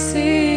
se 0.00 0.49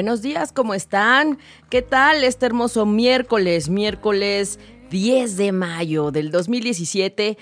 Buenos 0.00 0.22
días, 0.22 0.50
¿cómo 0.50 0.72
están? 0.72 1.38
¿Qué 1.68 1.82
tal 1.82 2.24
este 2.24 2.46
hermoso 2.46 2.86
miércoles, 2.86 3.68
miércoles 3.68 4.58
10 4.88 5.36
de 5.36 5.52
mayo 5.52 6.10
del 6.10 6.30
2017? 6.30 7.36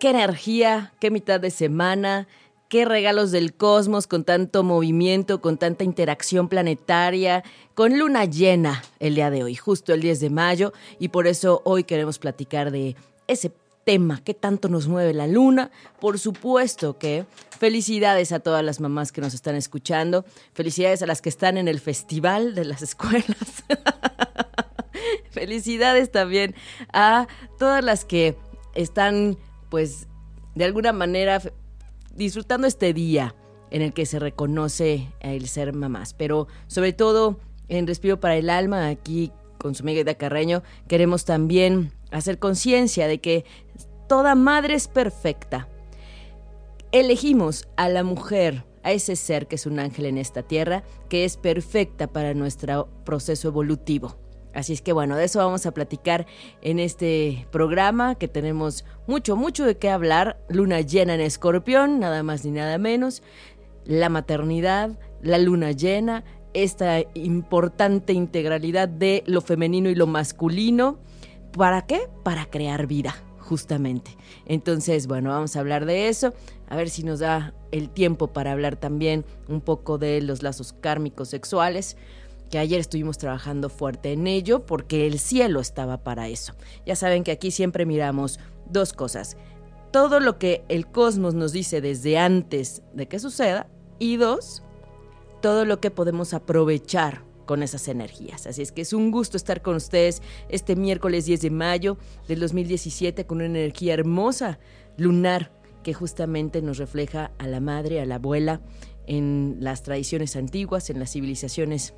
¿Qué 0.00 0.10
energía, 0.10 0.92
qué 0.98 1.12
mitad 1.12 1.38
de 1.38 1.52
semana? 1.52 2.26
qué 2.68 2.86
regalos 2.86 3.30
del 3.30 3.54
cosmos 3.54 4.08
con 4.08 4.24
tanto 4.24 4.64
movimiento, 4.64 5.40
con 5.40 5.58
tanta 5.58 5.84
interacción 5.84 6.48
planetaria, 6.48 7.44
con 7.74 7.96
luna 7.96 8.24
llena 8.24 8.82
el 8.98 9.14
día 9.14 9.30
de 9.30 9.44
hoy, 9.44 9.54
justo 9.54 9.94
el 9.94 10.00
10 10.00 10.18
de 10.18 10.30
mayo, 10.30 10.72
y 10.98 11.10
por 11.10 11.28
eso 11.28 11.62
hoy 11.64 11.84
queremos 11.84 12.18
platicar 12.18 12.72
de 12.72 12.96
ese 13.28 13.52
tema 13.84 14.20
que 14.24 14.34
tanto 14.34 14.68
nos 14.68 14.88
mueve 14.88 15.14
la 15.14 15.28
luna. 15.28 15.70
Por 16.00 16.18
supuesto 16.18 16.98
que 16.98 17.24
felicidades 17.56 18.32
a 18.32 18.40
todas 18.40 18.64
las 18.64 18.80
mamás 18.80 19.12
que 19.12 19.20
nos 19.20 19.34
están 19.34 19.54
escuchando, 19.54 20.24
felicidades 20.52 21.02
a 21.02 21.06
las 21.06 21.22
que 21.22 21.28
están 21.28 21.56
en 21.56 21.68
el 21.68 21.80
festival 21.80 22.54
de 22.54 22.64
las 22.64 22.82
escuelas. 22.82 23.64
felicidades 25.30 26.10
también 26.10 26.54
a 26.92 27.26
todas 27.58 27.84
las 27.84 28.04
que 28.04 28.36
están 28.74 29.36
pues 29.68 30.08
de 30.54 30.64
alguna 30.64 30.92
manera 30.92 31.40
disfrutando 32.14 32.66
este 32.66 32.92
día 32.92 33.34
en 33.70 33.82
el 33.82 33.92
que 33.92 34.06
se 34.06 34.18
reconoce 34.18 35.12
el 35.20 35.48
ser 35.48 35.74
mamás, 35.74 36.14
pero 36.14 36.48
sobre 36.66 36.92
todo 36.92 37.38
en 37.68 37.86
Respiro 37.86 38.20
para 38.20 38.36
el 38.36 38.48
Alma, 38.48 38.88
aquí 38.88 39.32
con 39.58 39.74
su 39.74 39.82
amiga 39.82 40.14
Carreño, 40.14 40.62
queremos 40.88 41.24
también 41.24 41.92
hacer 42.10 42.38
conciencia 42.38 43.08
de 43.08 43.20
que 43.20 43.44
toda 44.08 44.34
madre 44.34 44.74
es 44.74 44.88
perfecta. 44.88 45.68
Elegimos 46.92 47.68
a 47.76 47.88
la 47.88 48.04
mujer, 48.04 48.64
a 48.84 48.92
ese 48.92 49.16
ser 49.16 49.48
que 49.48 49.56
es 49.56 49.66
un 49.66 49.80
ángel 49.80 50.06
en 50.06 50.18
esta 50.18 50.42
tierra, 50.42 50.84
que 51.08 51.24
es 51.24 51.36
perfecta 51.36 52.06
para 52.06 52.32
nuestro 52.32 52.88
proceso 53.04 53.48
evolutivo. 53.48 54.16
Así 54.54 54.72
es 54.72 54.80
que 54.80 54.92
bueno, 54.92 55.16
de 55.16 55.24
eso 55.24 55.40
vamos 55.40 55.66
a 55.66 55.74
platicar 55.74 56.26
en 56.62 56.78
este 56.78 57.46
programa 57.50 58.14
que 58.14 58.28
tenemos 58.28 58.84
mucho, 59.06 59.36
mucho 59.36 59.66
de 59.66 59.76
qué 59.76 59.90
hablar. 59.90 60.38
Luna 60.48 60.80
llena 60.80 61.14
en 61.14 61.20
escorpión, 61.20 61.98
nada 61.98 62.22
más 62.22 62.44
ni 62.44 62.52
nada 62.52 62.78
menos. 62.78 63.22
La 63.84 64.08
maternidad, 64.08 64.98
la 65.20 65.38
luna 65.38 65.72
llena, 65.72 66.24
esta 66.54 67.00
importante 67.12 68.12
integralidad 68.14 68.88
de 68.88 69.24
lo 69.26 69.42
femenino 69.42 69.90
y 69.90 69.94
lo 69.94 70.06
masculino. 70.06 71.00
¿Para 71.52 71.82
qué? 71.82 72.08
Para 72.22 72.46
crear 72.46 72.86
vida 72.86 73.14
justamente. 73.46 74.16
Entonces, 74.44 75.06
bueno, 75.06 75.30
vamos 75.30 75.56
a 75.56 75.60
hablar 75.60 75.86
de 75.86 76.08
eso, 76.08 76.34
a 76.68 76.76
ver 76.76 76.90
si 76.90 77.02
nos 77.02 77.20
da 77.20 77.54
el 77.70 77.90
tiempo 77.90 78.28
para 78.28 78.52
hablar 78.52 78.76
también 78.76 79.24
un 79.48 79.60
poco 79.60 79.98
de 79.98 80.20
los 80.20 80.42
lazos 80.42 80.72
kármicos 80.72 81.28
sexuales 81.28 81.96
que 82.50 82.58
ayer 82.58 82.80
estuvimos 82.80 83.18
trabajando 83.18 83.68
fuerte 83.68 84.12
en 84.12 84.26
ello 84.26 84.66
porque 84.66 85.06
el 85.06 85.18
cielo 85.18 85.60
estaba 85.60 85.98
para 85.98 86.28
eso. 86.28 86.54
Ya 86.84 86.96
saben 86.96 87.24
que 87.24 87.32
aquí 87.32 87.50
siempre 87.50 87.86
miramos 87.86 88.38
dos 88.70 88.92
cosas. 88.92 89.36
Todo 89.90 90.20
lo 90.20 90.38
que 90.38 90.64
el 90.68 90.86
cosmos 90.86 91.34
nos 91.34 91.52
dice 91.52 91.80
desde 91.80 92.18
antes 92.18 92.82
de 92.94 93.08
que 93.08 93.18
suceda 93.18 93.66
y 93.98 94.16
dos, 94.16 94.62
todo 95.42 95.64
lo 95.64 95.80
que 95.80 95.90
podemos 95.90 96.34
aprovechar 96.34 97.22
con 97.46 97.62
esas 97.62 97.88
energías. 97.88 98.46
Así 98.46 98.62
es 98.62 98.72
que 98.72 98.82
es 98.82 98.92
un 98.92 99.10
gusto 99.10 99.36
estar 99.36 99.62
con 99.62 99.76
ustedes 99.76 100.20
este 100.48 100.76
miércoles 100.76 101.26
10 101.26 101.40
de 101.40 101.50
mayo 101.50 101.96
del 102.28 102.40
2017 102.40 103.24
con 103.24 103.38
una 103.38 103.46
energía 103.46 103.94
hermosa, 103.94 104.58
lunar, 104.96 105.52
que 105.86 105.94
justamente 105.94 106.62
nos 106.62 106.78
refleja 106.78 107.30
a 107.38 107.46
la 107.46 107.60
madre, 107.60 108.00
a 108.00 108.06
la 108.06 108.16
abuela, 108.16 108.60
en 109.06 109.58
las 109.60 109.84
tradiciones 109.84 110.34
antiguas, 110.34 110.90
en 110.90 110.98
las 110.98 111.12
civilizaciones 111.12 111.94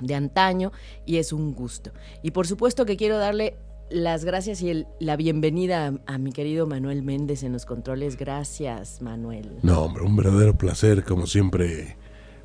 de 0.00 0.16
antaño, 0.16 0.72
y 1.06 1.18
es 1.18 1.32
un 1.32 1.54
gusto. 1.54 1.92
Y 2.24 2.32
por 2.32 2.48
supuesto 2.48 2.84
que 2.84 2.96
quiero 2.96 3.18
darle 3.18 3.54
las 3.90 4.24
gracias 4.24 4.60
y 4.60 4.86
la 4.98 5.14
bienvenida 5.14 5.94
a, 6.04 6.18
mi 6.18 6.32
querido 6.32 6.66
Manuel 6.66 7.04
Méndez 7.04 7.44
en 7.44 7.52
los 7.52 7.64
controles. 7.64 8.16
Gracias, 8.16 9.00
Manuel. 9.00 9.52
No, 9.62 9.82
hombre, 9.82 10.02
un 10.02 10.16
verdadero 10.16 10.58
placer, 10.58 11.04
como 11.04 11.28
siempre, 11.28 11.96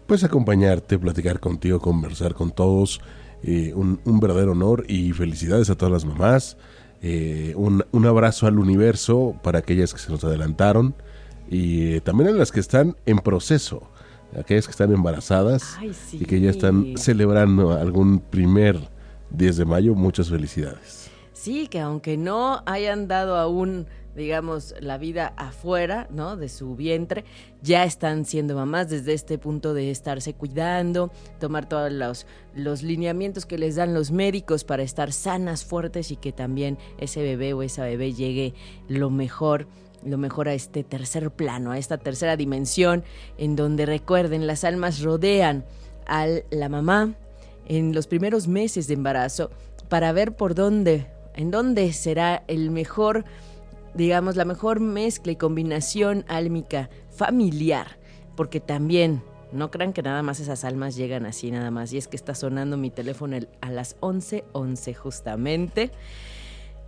pues 0.06 0.24
acompañarte, 0.24 1.00
platicar 1.00 1.40
contigo, 1.40 1.80
conversar 1.80 2.36
con 2.36 2.52
todos. 2.52 3.02
Eh, 3.42 3.74
un, 3.74 4.00
verdadero 4.20 4.52
honor 4.52 4.86
y 4.88 5.12
felicidades 5.14 5.72
a 5.72 5.76
todas 5.76 5.92
las 5.92 6.06
mamás. 6.06 6.56
Eh, 7.02 7.54
un, 7.56 7.86
un, 7.92 8.06
abrazo 8.06 8.48
al 8.48 8.58
universo 8.58 9.36
para 9.44 9.60
aquellas 9.60 9.94
que 9.94 10.00
se 10.00 10.12
nos 10.12 10.24
adelantaron 10.24 10.96
y 11.50 11.94
eh, 11.94 12.02
también 12.02 12.30
a 12.30 12.34
las 12.34 12.52
que 12.52 12.60
están 12.60 12.98
en 13.06 13.20
proceso, 13.20 13.84
aquellas 14.38 14.66
que 14.66 14.72
están 14.72 14.92
embarazadas 14.92 15.76
Ay, 15.78 15.94
sí. 15.94 16.18
y 16.22 16.26
que 16.26 16.42
ya 16.42 16.50
están 16.50 16.98
celebrando 16.98 17.72
algún 17.72 18.20
primer 18.20 18.80
10 19.32 19.58
de 19.58 19.66
mayo. 19.66 19.96
Muchas 19.96 20.30
felicidades. 20.30 21.10
Sí, 21.34 21.68
que 21.68 21.80
aunque 21.80 22.18
no 22.18 22.64
hayan 22.66 23.08
dado 23.08 23.38
aún 23.38 23.88
digamos, 24.18 24.74
la 24.80 24.98
vida 24.98 25.34
afuera, 25.38 26.08
¿no? 26.10 26.36
De 26.36 26.50
su 26.50 26.76
vientre, 26.76 27.24
ya 27.62 27.84
están 27.84 28.26
siendo 28.26 28.56
mamás 28.56 28.90
desde 28.90 29.14
este 29.14 29.38
punto 29.38 29.74
de 29.76 29.92
estarse 29.92 30.34
cuidando, 30.34 31.12
tomar 31.40 31.70
todos 31.70 31.92
los, 31.92 32.26
los 32.56 32.82
lineamientos 32.82 33.46
que 33.46 33.60
les 33.60 33.76
dan 33.76 33.94
los 33.94 34.12
médicos 34.12 34.64
para 34.64 34.82
estar 34.82 35.14
sanas, 35.14 35.64
fuertes 35.64 36.12
y 36.12 36.16
que 36.16 36.32
también 36.32 36.80
ese 36.98 37.22
bebé 37.22 37.54
o 37.54 37.62
esa 37.62 37.84
bebé 37.84 38.14
llegue 38.14 38.54
lo 38.88 39.10
mejor 39.10 39.68
lo 40.04 40.18
mejor 40.20 40.48
a 40.48 40.54
este 40.54 40.84
tercer 40.84 41.32
plano, 41.32 41.72
a 41.72 41.80
esta 41.80 41.98
tercera 41.98 42.38
dimensión, 42.38 43.04
en 43.38 43.56
donde 43.56 43.86
recuerden, 43.86 44.46
las 44.46 44.64
almas 44.64 45.02
rodean 45.02 45.66
a 46.06 46.28
la 46.52 46.70
mamá 46.70 47.16
en 47.68 47.94
los 47.94 48.08
primeros 48.08 48.48
meses 48.48 48.88
de 48.88 48.94
embarazo 48.94 49.50
para 49.90 50.12
ver 50.12 50.36
por 50.36 50.54
dónde, 50.54 51.08
en 51.34 51.52
dónde 51.52 51.92
será 51.94 52.44
el 52.48 52.70
mejor 52.70 53.26
digamos, 53.98 54.36
la 54.36 54.46
mejor 54.46 54.80
mezcla 54.80 55.32
y 55.32 55.36
combinación 55.36 56.24
álmica 56.28 56.90
familiar, 57.10 57.98
porque 58.36 58.60
también 58.60 59.24
no 59.52 59.72
crean 59.72 59.92
que 59.92 60.04
nada 60.04 60.22
más 60.22 60.40
esas 60.40 60.64
almas 60.64 60.96
llegan 60.96 61.26
así 61.26 61.50
nada 61.52 61.72
más, 61.72 61.92
y 61.94 61.98
es 61.98 62.08
que 62.08 62.16
está 62.16 62.36
sonando 62.36 62.78
mi 62.78 62.92
teléfono 62.92 63.38
a 63.60 63.72
las 63.72 63.98
11:11 64.02 64.44
11 64.54 64.94
justamente. 64.94 65.92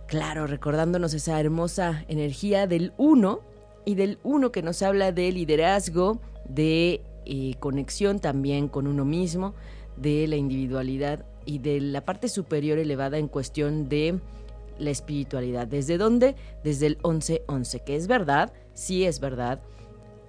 Claro, 0.06 0.46
recordándonos 0.46 1.12
esa 1.14 1.38
hermosa 1.40 2.04
energía 2.08 2.66
del 2.66 2.92
uno 2.96 3.40
y 3.84 3.94
del 3.94 4.18
uno 4.22 4.52
que 4.52 4.62
nos 4.62 4.82
habla 4.82 5.12
de 5.12 5.32
liderazgo, 5.32 6.20
de 6.48 7.02
eh, 7.26 7.54
conexión 7.58 8.18
también 8.18 8.68
con 8.68 8.86
uno 8.86 9.04
mismo, 9.04 9.54
de 9.96 10.26
la 10.28 10.36
individualidad 10.36 11.24
y 11.44 11.58
de 11.58 11.80
la 11.80 12.04
parte 12.04 12.28
superior 12.28 12.78
elevada 12.78 13.18
en 13.18 13.28
cuestión 13.28 13.88
de 13.88 14.20
la 14.80 14.90
espiritualidad. 14.90 15.66
¿Desde 15.66 15.98
dónde? 15.98 16.34
Desde 16.64 16.86
el 16.86 16.98
11-11, 16.98 17.84
que 17.84 17.96
es 17.96 18.06
verdad, 18.06 18.52
sí 18.74 19.04
es 19.04 19.20
verdad. 19.20 19.60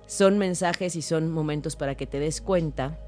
Son 0.08 0.38
mensajes 0.38 0.96
y 0.96 1.02
son 1.02 1.32
momentos 1.32 1.76
para 1.76 1.96
que 1.96 2.06
te 2.06 2.20
des 2.20 2.42
cuenta 2.42 3.00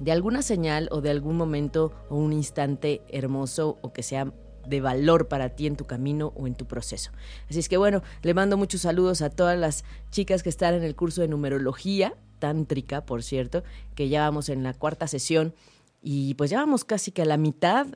de 0.00 0.12
alguna 0.12 0.42
señal 0.42 0.88
o 0.92 1.00
de 1.00 1.10
algún 1.10 1.36
momento 1.36 1.92
o 2.10 2.16
un 2.16 2.32
instante 2.32 3.02
hermoso 3.08 3.78
o 3.80 3.92
que 3.92 4.02
sea 4.02 4.32
de 4.66 4.80
valor 4.80 5.28
para 5.28 5.50
ti 5.50 5.66
en 5.66 5.76
tu 5.76 5.86
camino 5.86 6.32
o 6.36 6.46
en 6.46 6.54
tu 6.54 6.66
proceso. 6.66 7.12
Así 7.48 7.58
es 7.58 7.68
que 7.68 7.76
bueno, 7.76 8.02
le 8.22 8.34
mando 8.34 8.56
muchos 8.56 8.82
saludos 8.82 9.22
a 9.22 9.30
todas 9.30 9.58
las 9.58 9.84
chicas 10.10 10.42
que 10.42 10.48
están 10.48 10.74
en 10.74 10.82
el 10.82 10.96
curso 10.96 11.20
de 11.20 11.28
numerología 11.28 12.14
tántrica, 12.38 13.06
por 13.06 13.22
cierto, 13.22 13.62
que 13.94 14.08
ya 14.08 14.22
vamos 14.22 14.48
en 14.48 14.62
la 14.62 14.74
cuarta 14.74 15.06
sesión 15.06 15.54
y 16.02 16.34
pues 16.34 16.50
ya 16.50 16.58
vamos 16.58 16.84
casi 16.84 17.10
que 17.10 17.22
a 17.22 17.26
la 17.26 17.36
mitad 17.36 17.86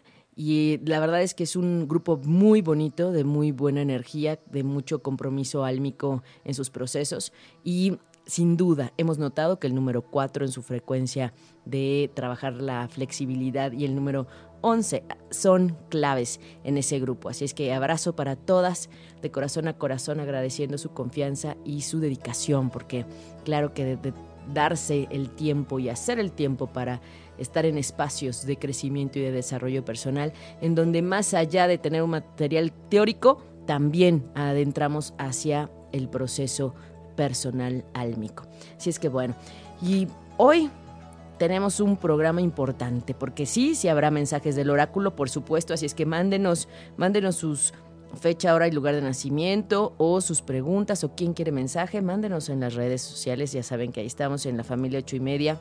y 0.42 0.80
la 0.86 1.00
verdad 1.00 1.20
es 1.20 1.34
que 1.34 1.44
es 1.44 1.54
un 1.54 1.86
grupo 1.86 2.16
muy 2.24 2.62
bonito, 2.62 3.12
de 3.12 3.24
muy 3.24 3.52
buena 3.52 3.82
energía, 3.82 4.40
de 4.50 4.64
mucho 4.64 5.02
compromiso 5.02 5.66
álmico 5.66 6.22
en 6.44 6.54
sus 6.54 6.70
procesos 6.70 7.34
y 7.62 7.98
sin 8.24 8.56
duda 8.56 8.94
hemos 8.96 9.18
notado 9.18 9.58
que 9.58 9.66
el 9.66 9.74
número 9.74 10.00
4 10.00 10.46
en 10.46 10.50
su 10.50 10.62
frecuencia 10.62 11.34
de 11.66 12.10
trabajar 12.14 12.54
la 12.54 12.88
flexibilidad 12.88 13.72
y 13.72 13.84
el 13.84 13.94
número 13.94 14.28
11 14.62 15.04
son 15.28 15.76
claves 15.90 16.40
en 16.64 16.78
ese 16.78 17.00
grupo. 17.00 17.28
Así 17.28 17.44
es 17.44 17.52
que 17.52 17.74
abrazo 17.74 18.16
para 18.16 18.34
todas 18.34 18.88
de 19.20 19.30
corazón 19.30 19.68
a 19.68 19.76
corazón 19.76 20.20
agradeciendo 20.20 20.78
su 20.78 20.94
confianza 20.94 21.58
y 21.66 21.82
su 21.82 22.00
dedicación, 22.00 22.70
porque 22.70 23.04
claro 23.44 23.74
que 23.74 23.96
de, 23.96 24.14
darse 24.54 25.06
el 25.10 25.30
tiempo 25.30 25.78
y 25.78 25.88
hacer 25.88 26.18
el 26.18 26.32
tiempo 26.32 26.66
para 26.66 27.00
estar 27.40 27.66
en 27.66 27.78
espacios 27.78 28.46
de 28.46 28.56
crecimiento 28.56 29.18
y 29.18 29.22
de 29.22 29.32
desarrollo 29.32 29.84
personal, 29.84 30.32
en 30.60 30.74
donde 30.74 31.02
más 31.02 31.34
allá 31.34 31.66
de 31.66 31.78
tener 31.78 32.02
un 32.02 32.10
material 32.10 32.72
teórico, 32.88 33.42
también 33.66 34.30
adentramos 34.34 35.14
hacia 35.18 35.70
el 35.92 36.08
proceso 36.08 36.74
personal 37.16 37.84
álmico. 37.94 38.44
Así 38.76 38.90
es 38.90 38.98
que 38.98 39.08
bueno, 39.08 39.34
y 39.82 40.06
hoy 40.36 40.70
tenemos 41.38 41.80
un 41.80 41.96
programa 41.96 42.40
importante, 42.40 43.14
porque 43.14 43.46
sí, 43.46 43.74
sí 43.74 43.88
habrá 43.88 44.10
mensajes 44.10 44.56
del 44.56 44.70
oráculo, 44.70 45.16
por 45.16 45.30
supuesto, 45.30 45.72
así 45.72 45.86
es 45.86 45.94
que 45.94 46.06
mándenos, 46.06 46.68
mándenos 46.96 47.36
sus 47.36 47.72
fecha, 48.20 48.54
hora 48.54 48.66
y 48.66 48.72
lugar 48.72 48.94
de 48.94 49.02
nacimiento 49.02 49.94
o 49.96 50.20
sus 50.20 50.42
preguntas 50.42 51.04
o 51.04 51.14
quién 51.14 51.32
quiere 51.32 51.52
mensaje, 51.52 52.02
mándenos 52.02 52.48
en 52.48 52.60
las 52.60 52.74
redes 52.74 53.02
sociales, 53.02 53.52
ya 53.52 53.62
saben 53.62 53.92
que 53.92 54.00
ahí 54.00 54.06
estamos 54.06 54.46
en 54.46 54.56
la 54.56 54.64
familia 54.64 54.98
8 54.98 55.16
y 55.16 55.20
media 55.20 55.60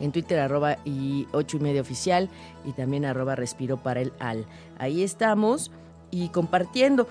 en 0.00 0.12
Twitter 0.12 0.38
arroba 0.38 0.78
y 0.84 1.26
8 1.32 1.56
y 1.56 1.60
media 1.60 1.80
oficial 1.80 2.28
y 2.64 2.72
también 2.72 3.04
arroba 3.04 3.34
respiro 3.34 3.76
para 3.76 4.00
el 4.00 4.12
al. 4.18 4.46
Ahí 4.78 5.02
estamos 5.02 5.70
y 6.10 6.28
compartiendo. 6.28 7.08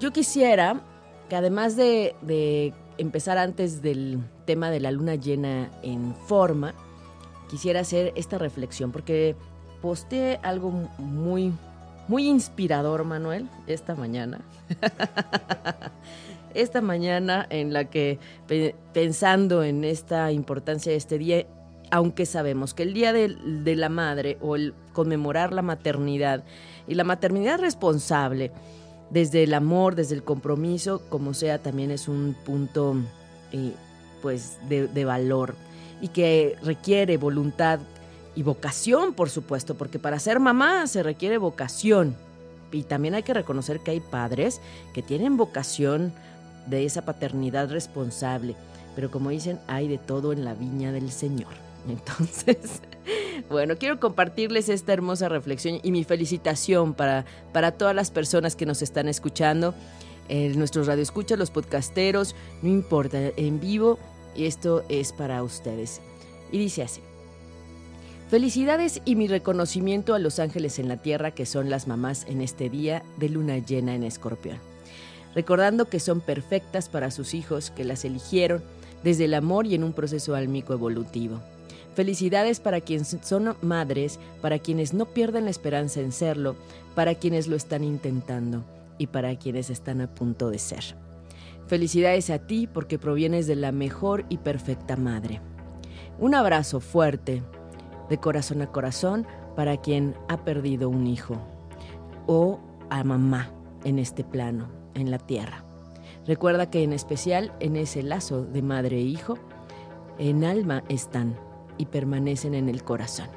Yo 0.00 0.12
quisiera 0.12 0.80
que 1.28 1.36
además 1.36 1.76
de, 1.76 2.74
empezar 2.98 3.38
antes 3.38 3.82
del 3.82 4.20
tema 4.44 4.70
de 4.70 4.80
la 4.80 4.90
luna 4.90 5.14
llena 5.14 5.70
en 5.82 6.14
forma, 6.14 6.74
quisiera 7.48 7.80
hacer 7.80 8.12
esta 8.16 8.38
reflexión 8.38 8.92
porque 8.92 9.34
posteé 9.80 10.38
algo 10.42 10.70
muy, 10.98 11.52
muy 12.08 12.28
inspirador, 12.28 13.04
Manuel, 13.04 13.48
esta 13.66 13.94
mañana. 13.94 14.40
esta 16.54 16.80
mañana 16.80 17.46
en 17.48 17.72
la 17.72 17.86
que 17.86 18.18
pensando 18.92 19.62
en 19.62 19.84
esta 19.84 20.32
importancia 20.32 20.92
de 20.92 20.98
este 20.98 21.18
día, 21.18 21.46
aunque 21.92 22.24
sabemos 22.24 22.72
que 22.72 22.82
el 22.84 22.94
Día 22.94 23.12
de, 23.12 23.76
la 23.76 23.90
Madre 23.90 24.38
o 24.40 24.56
el 24.56 24.72
conmemorar 24.94 25.52
la 25.52 25.60
maternidad 25.60 26.42
y 26.88 26.94
la 26.94 27.04
maternidad 27.04 27.60
responsable, 27.60 28.50
desde 29.10 29.42
el 29.42 29.52
amor, 29.52 29.94
desde 29.94 30.14
el 30.14 30.24
compromiso, 30.24 31.02
como 31.10 31.34
sea, 31.34 31.58
también 31.58 31.90
es 31.90 32.08
un 32.08 32.34
punto 32.46 32.96
eh, 33.52 33.74
pues 34.22 34.56
de 34.68 35.04
valor 35.04 35.54
y 36.00 36.08
que 36.08 36.56
requiere 36.62 37.18
voluntad 37.18 37.78
y 38.34 38.42
vocación, 38.42 39.12
por 39.12 39.28
supuesto, 39.28 39.74
porque 39.74 39.98
para 39.98 40.18
ser 40.18 40.40
mamá 40.40 40.86
se 40.86 41.02
requiere 41.02 41.36
vocación. 41.36 42.16
Y 42.72 42.84
también 42.84 43.14
hay 43.14 43.22
que 43.22 43.34
reconocer 43.34 43.80
que 43.80 43.90
hay 43.90 44.00
padres 44.00 44.62
que 44.94 45.02
tienen 45.02 45.36
vocación 45.36 46.14
de 46.66 46.86
esa 46.86 47.02
paternidad 47.02 47.70
responsable. 47.70 48.56
Pero 48.94 49.10
como 49.10 49.28
dicen, 49.28 49.60
hay 49.66 49.88
de 49.88 49.98
todo 49.98 50.32
en 50.32 50.46
la 50.46 50.54
viña 50.54 50.90
del 50.90 51.12
Señor. 51.12 51.52
Entonces, 51.88 52.82
bueno, 53.50 53.76
quiero 53.76 53.98
compartirles 53.98 54.68
esta 54.68 54.92
hermosa 54.92 55.28
reflexión 55.28 55.80
y 55.82 55.90
mi 55.90 56.04
felicitación 56.04 56.94
para, 56.94 57.24
para 57.52 57.72
todas 57.72 57.94
las 57.94 58.10
personas 58.10 58.56
que 58.56 58.66
nos 58.66 58.82
están 58.82 59.08
escuchando, 59.08 59.74
eh, 60.28 60.52
nuestros 60.54 60.86
radioescuchas, 60.86 61.38
los 61.38 61.50
podcasteros, 61.50 62.34
no 62.62 62.68
importa, 62.68 63.18
en 63.36 63.60
vivo, 63.60 63.98
esto 64.36 64.84
es 64.88 65.12
para 65.12 65.42
ustedes. 65.42 66.00
Y 66.50 66.58
dice 66.58 66.82
así. 66.82 67.00
Felicidades 68.28 69.02
y 69.04 69.14
mi 69.14 69.28
reconocimiento 69.28 70.14
a 70.14 70.18
los 70.18 70.38
ángeles 70.38 70.78
en 70.78 70.88
la 70.88 70.96
tierra 70.96 71.32
que 71.32 71.44
son 71.44 71.68
las 71.68 71.86
mamás 71.86 72.24
en 72.28 72.40
este 72.40 72.70
día 72.70 73.02
de 73.18 73.28
luna 73.28 73.58
llena 73.58 73.94
en 73.94 74.04
escorpión. 74.04 74.58
recordando 75.34 75.86
que 75.86 75.98
son 75.98 76.20
perfectas 76.20 76.90
para 76.90 77.10
sus 77.10 77.32
hijos, 77.32 77.70
que 77.70 77.84
las 77.84 78.04
eligieron 78.04 78.62
desde 79.02 79.24
el 79.24 79.34
amor 79.34 79.66
y 79.66 79.74
en 79.74 79.84
un 79.84 79.92
proceso 79.92 80.34
álmico 80.34 80.72
evolutivo. 80.72 81.40
Felicidades 81.94 82.58
para 82.60 82.80
quienes 82.80 83.16
son 83.20 83.54
madres, 83.60 84.18
para 84.40 84.58
quienes 84.58 84.94
no 84.94 85.06
pierden 85.06 85.44
la 85.44 85.50
esperanza 85.50 86.00
en 86.00 86.12
serlo, 86.12 86.56
para 86.94 87.14
quienes 87.14 87.48
lo 87.48 87.56
están 87.56 87.84
intentando 87.84 88.64
y 88.96 89.08
para 89.08 89.36
quienes 89.36 89.68
están 89.68 90.00
a 90.00 90.14
punto 90.14 90.50
de 90.50 90.58
ser. 90.58 90.96
Felicidades 91.66 92.30
a 92.30 92.38
ti 92.38 92.66
porque 92.66 92.98
provienes 92.98 93.46
de 93.46 93.56
la 93.56 93.72
mejor 93.72 94.24
y 94.28 94.38
perfecta 94.38 94.96
madre. 94.96 95.40
Un 96.18 96.34
abrazo 96.34 96.80
fuerte, 96.80 97.42
de 98.08 98.18
corazón 98.18 98.62
a 98.62 98.66
corazón, 98.66 99.26
para 99.54 99.76
quien 99.76 100.14
ha 100.28 100.44
perdido 100.44 100.88
un 100.88 101.06
hijo 101.06 101.36
o 102.26 102.58
a 102.90 103.04
mamá 103.04 103.50
en 103.84 103.98
este 103.98 104.24
plano, 104.24 104.68
en 104.94 105.10
la 105.10 105.18
tierra. 105.18 105.64
Recuerda 106.26 106.70
que 106.70 106.82
en 106.82 106.92
especial 106.92 107.52
en 107.60 107.76
ese 107.76 108.02
lazo 108.02 108.44
de 108.44 108.62
madre 108.62 108.96
e 108.98 109.02
hijo, 109.02 109.38
en 110.18 110.44
alma 110.44 110.84
están 110.88 111.36
y 111.78 111.86
permanecen 111.86 112.54
en 112.54 112.68
el 112.68 112.82
corazón. 112.82 113.28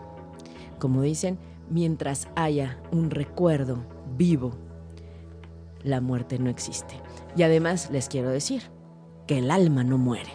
Como 0.79 1.01
dicen, 1.01 1.37
mientras 1.69 2.27
haya 2.35 2.79
un 2.91 3.11
recuerdo 3.11 3.85
vivo, 4.17 4.51
la 5.83 6.01
muerte 6.01 6.39
no 6.39 6.49
existe. 6.49 6.95
Y 7.35 7.43
además 7.43 7.89
les 7.91 8.09
quiero 8.09 8.29
decir 8.29 8.63
que 9.27 9.37
el 9.37 9.51
alma 9.51 9.83
no 9.83 9.97
muere. 9.97 10.31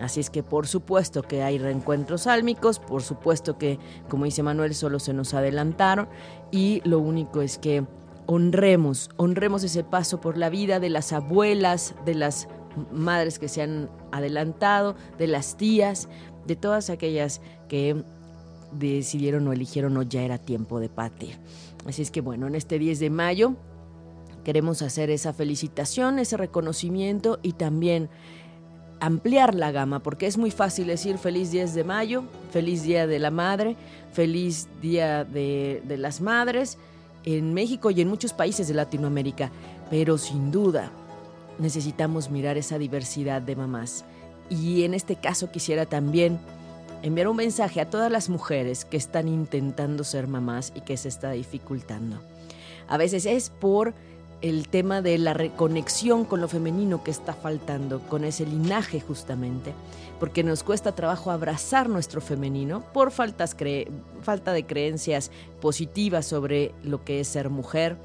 Así 0.00 0.20
es 0.20 0.30
que 0.30 0.42
por 0.42 0.66
supuesto 0.66 1.22
que 1.22 1.42
hay 1.42 1.58
reencuentros 1.58 2.26
álmicos, 2.26 2.80
por 2.80 3.02
supuesto 3.02 3.58
que, 3.58 3.78
como 4.08 4.24
dice 4.24 4.42
Manuel, 4.42 4.74
solo 4.74 4.98
se 4.98 5.12
nos 5.12 5.34
adelantaron 5.34 6.08
y 6.50 6.82
lo 6.84 6.98
único 6.98 7.42
es 7.42 7.58
que 7.58 7.86
honremos, 8.26 9.10
honremos 9.16 9.62
ese 9.62 9.84
paso 9.84 10.20
por 10.20 10.36
la 10.36 10.48
vida 10.48 10.80
de 10.80 10.90
las 10.90 11.12
abuelas, 11.12 11.94
de 12.04 12.14
las 12.14 12.48
madres 12.92 13.38
que 13.38 13.48
se 13.48 13.62
han 13.62 13.88
adelantado, 14.10 14.96
de 15.16 15.28
las 15.28 15.56
tías, 15.56 16.08
de 16.46 16.56
todas 16.56 16.90
aquellas 16.90 17.40
que 17.68 18.02
decidieron 18.72 19.46
o 19.48 19.52
eligieron 19.52 19.96
o 19.96 20.02
ya 20.02 20.22
era 20.22 20.38
tiempo 20.38 20.80
de 20.80 20.88
partir. 20.88 21.36
Así 21.86 22.02
es 22.02 22.10
que 22.10 22.20
bueno, 22.20 22.46
en 22.46 22.54
este 22.54 22.78
10 22.78 22.98
de 22.98 23.10
mayo 23.10 23.54
queremos 24.44 24.82
hacer 24.82 25.10
esa 25.10 25.32
felicitación, 25.32 26.18
ese 26.18 26.36
reconocimiento 26.36 27.38
y 27.42 27.52
también 27.52 28.08
ampliar 29.00 29.54
la 29.54 29.70
gama, 29.70 30.00
porque 30.00 30.26
es 30.26 30.38
muy 30.38 30.50
fácil 30.50 30.86
decir 30.86 31.18
feliz 31.18 31.50
10 31.50 31.74
de 31.74 31.84
mayo, 31.84 32.24
feliz 32.50 32.82
Día 32.82 33.06
de 33.06 33.18
la 33.18 33.30
Madre, 33.30 33.76
feliz 34.12 34.68
Día 34.80 35.24
de, 35.24 35.82
de 35.84 35.96
las 35.96 36.20
Madres 36.20 36.78
en 37.24 37.54
México 37.54 37.90
y 37.90 38.00
en 38.00 38.08
muchos 38.08 38.32
países 38.32 38.68
de 38.68 38.74
Latinoamérica, 38.74 39.50
pero 39.90 40.18
sin 40.18 40.50
duda 40.50 40.90
necesitamos 41.58 42.30
mirar 42.30 42.56
esa 42.56 42.78
diversidad 42.78 43.42
de 43.42 43.56
mamás. 43.56 44.04
Y 44.50 44.84
en 44.84 44.94
este 44.94 45.16
caso 45.16 45.50
quisiera 45.50 45.86
también 45.86 46.38
enviar 47.02 47.28
un 47.28 47.36
mensaje 47.36 47.80
a 47.80 47.90
todas 47.90 48.10
las 48.10 48.28
mujeres 48.28 48.84
que 48.84 48.96
están 48.96 49.28
intentando 49.28 50.04
ser 50.04 50.26
mamás 50.26 50.72
y 50.74 50.80
que 50.80 50.96
se 50.96 51.08
está 51.08 51.32
dificultando. 51.32 52.18
A 52.88 52.96
veces 52.96 53.26
es 53.26 53.50
por 53.50 53.94
el 54.40 54.68
tema 54.68 55.00
de 55.00 55.16
la 55.16 55.32
reconexión 55.32 56.24
con 56.24 56.40
lo 56.40 56.48
femenino 56.48 57.02
que 57.02 57.10
está 57.10 57.32
faltando, 57.32 58.00
con 58.00 58.24
ese 58.24 58.44
linaje 58.44 59.00
justamente, 59.00 59.72
porque 60.20 60.42
nos 60.42 60.62
cuesta 60.62 60.92
trabajo 60.92 61.30
abrazar 61.30 61.88
nuestro 61.88 62.20
femenino 62.20 62.84
por 62.92 63.10
faltas 63.10 63.56
falta 64.22 64.52
de 64.52 64.66
creencias 64.66 65.30
positivas 65.60 66.26
sobre 66.26 66.72
lo 66.82 67.04
que 67.04 67.20
es 67.20 67.28
ser 67.28 67.48
mujer, 67.48 67.96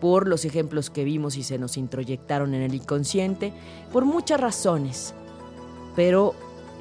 por 0.00 0.26
los 0.26 0.44
ejemplos 0.44 0.90
que 0.90 1.04
vimos 1.04 1.36
y 1.36 1.42
se 1.42 1.58
nos 1.58 1.76
introyectaron 1.76 2.54
en 2.54 2.62
el 2.62 2.74
inconsciente, 2.74 3.52
por 3.92 4.04
muchas 4.04 4.40
razones. 4.40 5.14
Pero 5.94 6.34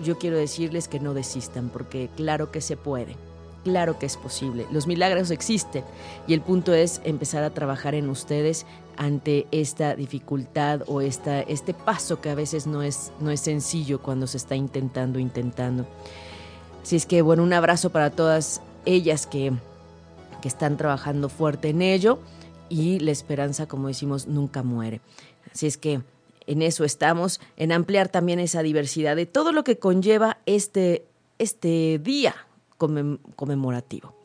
yo 0.03 0.18
quiero 0.18 0.38
decirles 0.38 0.88
que 0.88 1.00
no 1.00 1.13
desistan, 1.13 1.70
porque 1.70 2.10
claro 2.15 2.51
que 2.51 2.62
se 2.62 2.77
puede. 2.77 3.15
Claro 3.63 4.00
que 4.00 4.08
es 4.08 4.18
posible. 4.18 4.65
Los 4.72 4.88
milagros 4.88 5.30
existen 5.30 5.84
y 6.27 6.34
el 6.34 6.41
punto 6.41 6.74
es 6.74 7.00
empezar 7.03 7.44
a 7.44 7.51
trabajar 7.51 7.94
en 7.94 8.10
ustedes 8.10 8.65
ante 8.98 9.46
esta 9.51 9.96
dificultad 9.96 10.82
o 10.88 11.01
esta, 11.01 11.41
este 11.41 11.74
paso 11.75 12.22
que 12.22 12.32
a 12.32 12.36
veces 12.36 12.65
no 12.65 12.82
es, 12.82 13.12
no 13.20 13.30
es 13.30 13.39
sencillo 13.41 14.01
cuando 14.01 14.25
se 14.25 14.38
está 14.38 14.56
intentando, 14.56 15.20
intentando. 15.20 15.86
Así 16.82 16.96
es 16.96 17.06
que, 17.06 17.22
bueno, 17.22 17.44
un 17.44 17.53
abrazo 17.53 17.91
para 17.91 18.10
todas 18.10 18.62
ellas 18.86 19.27
que, 19.27 19.53
que 20.41 20.48
están 20.48 20.77
trabajando 20.77 21.30
fuerte 21.30 21.70
en 21.70 21.84
ello 21.84 22.18
y 22.68 23.00
la 23.00 23.12
esperanza, 23.12 23.68
como 23.68 23.89
decimos, 23.89 24.25
nunca 24.25 24.63
muere. 24.63 25.01
Así 25.51 25.68
es 25.68 25.77
que 25.77 26.01
en 26.48 26.62
eso 26.62 26.83
estamos, 26.83 27.39
en 27.57 27.71
ampliar 27.71 28.10
también 28.10 28.39
esa 28.39 28.63
diversidad 28.63 29.15
de 29.15 29.25
todo 29.25 29.51
lo 29.51 29.63
que 29.63 29.77
conlleva 29.77 30.38
este, 30.45 31.05
este 31.39 32.00
día 32.00 32.36
conmemorativo. 33.36 34.15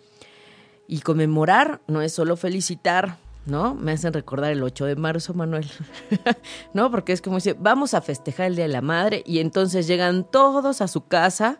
Y 0.88 1.00
conmemorar 1.00 1.80
no 1.88 2.00
es 2.00 2.12
solo 2.12 2.36
felicitar, 2.36 3.18
¿no? 3.44 3.74
Me 3.74 3.92
hacen 3.92 4.12
recordar 4.12 4.52
el 4.52 4.62
8 4.62 4.86
de 4.86 4.96
marzo, 4.96 5.34
Manuel. 5.34 5.68
¿No? 6.74 6.90
Porque 6.90 7.12
es 7.12 7.20
como 7.20 7.36
dice, 7.36 7.56
vamos 7.58 7.94
a 7.94 8.00
festejar 8.00 8.46
el 8.46 8.56
Día 8.56 8.66
de 8.66 8.72
la 8.72 8.82
Madre 8.82 9.22
y 9.26 9.40
entonces 9.40 9.86
llegan 9.86 10.24
todos 10.24 10.80
a 10.80 10.88
su 10.88 11.06
casa 11.06 11.58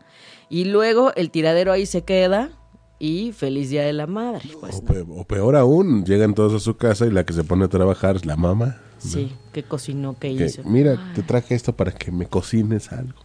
y 0.48 0.64
luego 0.64 1.12
el 1.16 1.30
tiradero 1.30 1.72
ahí 1.72 1.86
se 1.86 2.02
queda 2.02 2.50
y 2.98 3.32
feliz 3.32 3.70
Día 3.70 3.82
de 3.82 3.92
la 3.92 4.06
Madre. 4.06 4.48
Pues, 4.60 4.82
o, 5.08 5.25
peor 5.25 5.56
aún, 5.56 6.04
llegan 6.04 6.34
todos 6.34 6.54
a 6.54 6.60
su 6.60 6.76
casa 6.76 7.06
y 7.06 7.10
la 7.10 7.25
que 7.25 7.32
se 7.32 7.44
pone 7.44 7.64
a 7.64 7.68
trabajar 7.68 8.16
es 8.16 8.25
la 8.25 8.36
mamá. 8.36 8.78
Sí, 9.06 9.32
que 9.52 9.62
cocinó, 9.62 10.18
que, 10.18 10.28
hizo. 10.28 10.62
Mira, 10.64 11.12
te 11.14 11.22
traje 11.22 11.54
esto 11.54 11.75
para 11.75 11.92
que 11.92 12.10
me 12.10 12.26
cocines 12.26 12.92
algo. 12.92 13.20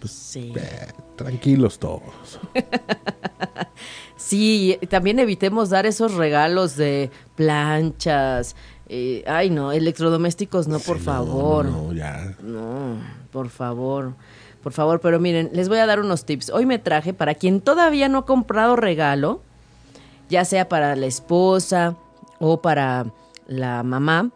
Pues, 0.00 0.12
sí. 0.12 0.52
Eh, 0.54 0.92
tranquilos 1.16 1.78
todos. 1.78 2.40
sí, 4.16 4.78
también 4.88 5.18
evitemos 5.18 5.70
dar 5.70 5.86
esos 5.86 6.14
regalos 6.14 6.76
de 6.76 7.10
planchas. 7.34 8.56
Eh, 8.88 9.24
ay, 9.26 9.50
no, 9.50 9.72
electrodomésticos 9.72 10.68
no, 10.68 10.78
por 10.78 10.98
favor. 11.00 11.66
No, 11.66 11.92
ya. 11.92 12.36
No, 12.42 12.96
por 13.32 13.48
favor. 13.48 14.14
Por 14.62 14.72
favor, 14.72 15.00
pero 15.00 15.20
miren, 15.20 15.50
les 15.52 15.68
voy 15.68 15.78
a 15.78 15.86
dar 15.86 16.00
unos 16.00 16.24
tips. 16.24 16.50
Hoy 16.50 16.66
me 16.66 16.78
traje 16.78 17.14
para 17.14 17.34
quien 17.34 17.60
todavía 17.60 18.08
no 18.08 18.18
ha 18.18 18.26
comprado 18.26 18.76
regalo, 18.76 19.40
ya 20.28 20.44
sea 20.44 20.68
para 20.68 20.96
la 20.96 21.06
esposa 21.06 21.96
o 22.40 22.60
para 22.60 23.06
la 23.46 23.82
mamá, 23.82 24.30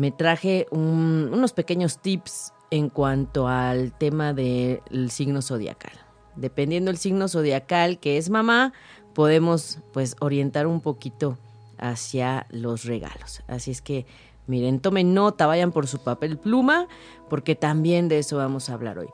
me 0.00 0.10
traje 0.10 0.66
unos 0.70 1.52
pequeños 1.52 1.98
tips 1.98 2.54
en 2.70 2.88
cuanto 2.88 3.48
al 3.48 3.92
tema 3.92 4.32
del 4.32 5.10
signo 5.10 5.42
zodiacal. 5.42 5.92
Dependiendo 6.36 6.90
del 6.90 6.96
signo 6.96 7.28
zodiacal 7.28 8.00
que 8.00 8.16
es 8.16 8.30
mamá, 8.30 8.72
podemos 9.14 9.80
pues 9.92 10.16
orientar 10.20 10.66
un 10.66 10.80
poquito 10.80 11.36
hacia 11.76 12.46
los 12.48 12.84
regalos. 12.84 13.42
Así 13.46 13.72
es 13.72 13.82
que 13.82 14.06
miren, 14.46 14.80
tomen 14.80 15.12
nota, 15.12 15.46
vayan 15.46 15.70
por 15.70 15.86
su 15.86 16.02
papel 16.02 16.38
pluma, 16.38 16.88
porque 17.28 17.54
también 17.54 18.08
de 18.08 18.20
eso 18.20 18.38
vamos 18.38 18.70
a 18.70 18.74
hablar 18.74 18.98
hoy. 18.98 19.08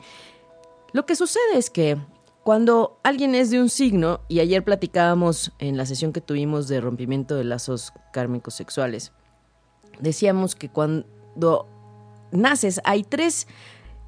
Lo 0.92 1.04
que 1.04 1.16
sucede 1.16 1.56
es 1.56 1.68
que 1.68 1.98
cuando 2.44 3.00
alguien 3.02 3.34
es 3.34 3.50
de 3.50 3.60
un 3.60 3.70
signo, 3.70 4.20
y 4.28 4.38
ayer 4.38 4.62
platicábamos 4.62 5.50
en 5.58 5.76
la 5.76 5.84
sesión 5.84 6.12
que 6.12 6.20
tuvimos 6.20 6.68
de 6.68 6.80
rompimiento 6.80 7.34
de 7.34 7.42
lazos 7.42 7.92
kármicos 8.12 8.54
sexuales, 8.54 9.12
decíamos 10.00 10.54
que 10.54 10.68
cuando 10.68 11.66
naces, 12.32 12.80
hay 12.84 13.02
tres 13.02 13.46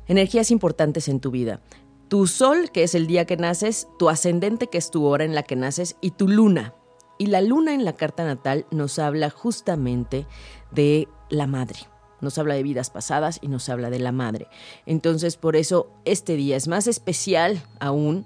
energías 0.07 0.51
importantes 0.51 1.09
en 1.09 1.21
tu 1.21 1.31
vida. 1.31 1.61
Tu 2.09 2.27
sol, 2.27 2.71
que 2.73 2.83
es 2.83 2.95
el 2.95 3.07
día 3.07 3.27
que 3.27 3.37
naces, 3.37 3.87
tu 3.99 4.09
ascendente, 4.09 4.69
que 4.69 4.79
es 4.79 4.91
tu 4.91 5.05
hora 5.05 5.25
en 5.25 5.35
la 5.35 5.43
que 5.43 5.57
naces, 5.57 5.97
y 6.01 6.13
tu 6.13 6.29
luna. 6.29 6.75
Y 7.19 7.27
la 7.27 7.41
luna 7.41 7.75
en 7.75 7.85
la 7.85 7.95
carta 7.95 8.25
natal 8.25 8.67
nos 8.71 8.99
habla 8.99 9.29
justamente 9.29 10.27
de 10.71 11.09
la 11.29 11.47
madre. 11.47 11.81
Nos 12.21 12.39
habla 12.39 12.55
de 12.55 12.63
vidas 12.63 12.91
pasadas 12.91 13.39
y 13.43 13.49
nos 13.49 13.69
habla 13.69 13.91
de 13.91 13.99
la 13.99 14.13
madre. 14.13 14.49
Entonces, 14.87 15.37
por 15.37 15.55
eso 15.57 15.91
este 16.05 16.37
día 16.37 16.57
es 16.57 16.67
más 16.67 16.87
especial 16.87 17.63
aún, 17.81 18.25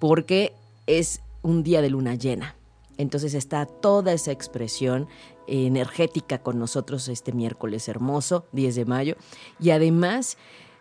porque 0.00 0.54
es 0.86 1.20
un 1.42 1.62
día 1.62 1.80
de 1.80 1.90
luna 1.90 2.14
llena. 2.14 2.56
Entonces 2.98 3.34
está 3.34 3.66
toda 3.66 4.12
esa 4.12 4.32
expresión 4.32 5.08
energética 5.46 6.38
con 6.42 6.58
nosotros 6.58 7.08
este 7.08 7.32
miércoles 7.32 7.88
hermoso, 7.88 8.46
10 8.52 8.74
de 8.74 8.84
mayo. 8.84 9.16
Y 9.58 9.70
además, 9.70 10.36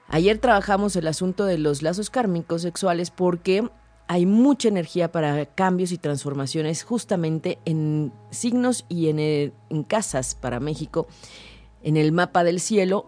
ayer 0.08 0.38
trabajamos 0.38 0.96
el 0.96 1.08
asunto 1.08 1.46
de 1.46 1.58
los 1.58 1.82
lazos 1.82 2.10
kármicos 2.10 2.62
sexuales 2.62 3.12
porque 3.12 3.70
hay 4.08 4.25
mucha 4.25 4.68
energía 4.68 5.12
para 5.12 5.46
cambios 5.46 5.91
y 5.94 5.98
transformaciones 5.98 6.84
justamente 6.84 7.60
en 7.65 8.12
signos 8.30 8.86
y 8.89 9.08
en, 9.08 9.20
en 9.20 9.84
casas 9.88 10.36
para 10.36 10.60
México, 10.60 11.08
en 11.82 11.96
el 11.96 12.12
mapa 12.12 12.44
del 12.44 12.60
cielo, 12.60 13.06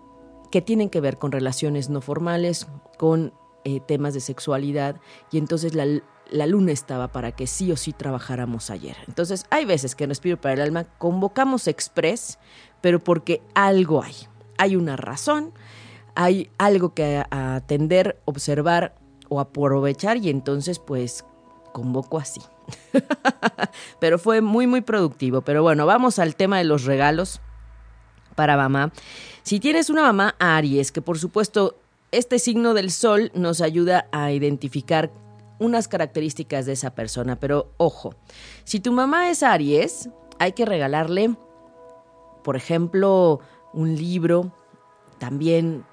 que 0.49 0.61
tienen 0.61 0.89
que 0.89 1.01
ver 1.01 1.17
con 1.17 1.31
relaciones 1.31 1.89
no 1.89 1.99
formales, 1.99 2.67
con 2.97 3.33
eh, 3.65 3.79
temas 3.79 4.13
de 4.13 4.19
sexualidad. 4.19 5.01
Y 5.31 5.39
entonces 5.39 5.73
la, 5.73 5.85
la 6.33 6.47
luna 6.47 6.71
estaba 6.71 7.09
para 7.09 7.31
que 7.31 7.45
sí 7.45 7.71
o 7.71 7.77
sí 7.77 7.93
trabajáramos 7.93 8.71
ayer. 8.71 8.97
Entonces, 9.07 9.45
hay 9.51 9.65
veces 9.65 9.95
que 9.95 10.03
en 10.03 10.09
Respiro 10.09 10.41
para 10.41 10.55
el 10.55 10.61
Alma 10.61 10.85
convocamos 10.97 11.67
express, 11.67 12.39
pero 12.81 12.99
porque 12.99 13.41
algo 13.53 14.01
hay. 14.01 14.15
hay 14.57 14.75
una 14.75 14.97
razón, 14.97 15.53
hay 16.15 16.49
algo 16.57 16.93
que 16.93 17.23
atender, 17.29 18.19
observar 18.25 18.95
o 19.29 19.39
aprovechar 19.39 20.17
y 20.17 20.29
entonces 20.29 20.79
pues 20.79 21.23
convoco 21.71 22.17
así. 22.17 22.41
Pero 23.99 24.19
fue 24.19 24.41
muy, 24.41 24.67
muy 24.67 24.81
productivo. 24.81 25.41
Pero 25.41 25.63
bueno, 25.63 25.85
vamos 25.85 26.19
al 26.19 26.35
tema 26.35 26.59
de 26.59 26.63
los 26.65 26.85
regalos 26.85 27.41
para 28.35 28.57
mamá. 28.57 28.91
Si 29.41 29.59
tienes 29.59 29.89
una 29.89 30.03
mamá 30.03 30.35
Aries, 30.39 30.91
que 30.91 31.01
por 31.01 31.17
supuesto 31.19 31.75
este 32.11 32.37
signo 32.37 32.73
del 32.73 32.91
sol 32.91 33.31
nos 33.33 33.59
ayuda 33.59 34.07
a 34.11 34.31
identificar 34.31 35.11
unas 35.59 35.87
características 35.87 36.65
de 36.65 36.73
esa 36.73 36.95
persona, 36.95 37.39
pero 37.39 37.73
ojo, 37.77 38.15
si 38.63 38.79
tu 38.79 38.91
mamá 38.91 39.29
es 39.29 39.43
Aries, 39.43 40.09
hay 40.39 40.53
que 40.53 40.65
regalarle, 40.65 41.35
por 42.43 42.55
ejemplo, 42.55 43.39
un 43.73 43.95
libro, 43.95 44.53
también 45.19 45.85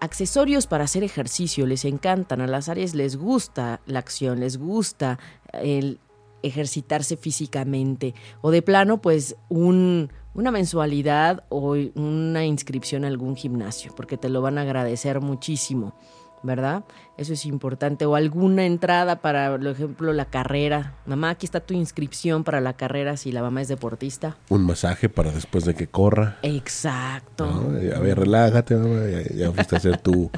accesorios 0.00 0.66
para 0.66 0.84
hacer 0.84 1.04
ejercicio, 1.04 1.66
les 1.66 1.84
encantan, 1.84 2.40
a 2.40 2.46
las 2.46 2.68
Aries 2.68 2.94
les 2.94 3.16
gusta 3.16 3.80
la 3.86 4.00
acción, 4.00 4.40
les 4.40 4.58
gusta 4.58 5.18
el 5.52 6.00
ejercitarse 6.42 7.16
físicamente, 7.16 8.14
o 8.40 8.50
de 8.50 8.62
plano, 8.62 9.00
pues 9.00 9.36
un, 9.48 10.10
una 10.34 10.50
mensualidad 10.50 11.44
o 11.50 11.76
una 11.94 12.44
inscripción 12.44 13.04
a 13.04 13.08
algún 13.08 13.36
gimnasio, 13.36 13.94
porque 13.94 14.16
te 14.16 14.28
lo 14.28 14.42
van 14.42 14.58
a 14.58 14.62
agradecer 14.62 15.20
muchísimo. 15.20 15.94
¿Verdad? 16.42 16.84
Eso 17.16 17.32
es 17.32 17.46
importante. 17.46 18.06
O 18.06 18.14
alguna 18.14 18.64
entrada 18.64 19.20
para, 19.20 19.56
por 19.56 19.66
ejemplo, 19.66 20.12
la 20.12 20.26
carrera. 20.26 20.94
Mamá, 21.06 21.30
aquí 21.30 21.46
está 21.46 21.60
tu 21.60 21.74
inscripción 21.74 22.44
para 22.44 22.60
la 22.60 22.74
carrera 22.74 23.16
si 23.16 23.32
la 23.32 23.42
mamá 23.42 23.62
es 23.62 23.68
deportista. 23.68 24.36
Un 24.48 24.66
masaje 24.66 25.08
para 25.08 25.30
después 25.30 25.64
de 25.64 25.74
que 25.74 25.86
corra. 25.86 26.38
Exacto. 26.42 27.44
A 27.44 27.98
ver, 27.98 28.18
relájate, 28.18 28.76
mamá. 28.76 29.06
Ya, 29.06 29.34
ya 29.34 29.52
fuiste 29.52 29.76
a 29.76 29.78
hacer 29.78 30.00
tu, 30.00 30.30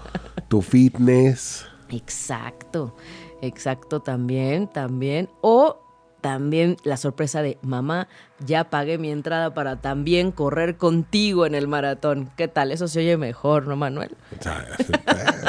tu 0.48 0.62
fitness. 0.62 1.66
Exacto. 1.90 2.96
Exacto, 3.40 4.00
también, 4.00 4.68
también. 4.68 5.28
O 5.42 5.83
también 6.24 6.78
la 6.84 6.96
sorpresa 6.96 7.42
de 7.42 7.58
mamá, 7.60 8.08
ya 8.46 8.70
pagué 8.70 8.96
mi 8.96 9.10
entrada 9.10 9.52
para 9.52 9.82
también 9.82 10.32
correr 10.32 10.78
contigo 10.78 11.44
en 11.44 11.54
el 11.54 11.68
maratón. 11.68 12.30
¿Qué 12.34 12.48
tal? 12.48 12.72
Eso 12.72 12.88
se 12.88 13.00
oye 13.00 13.18
mejor, 13.18 13.66
¿no, 13.66 13.76
Manuel? 13.76 14.16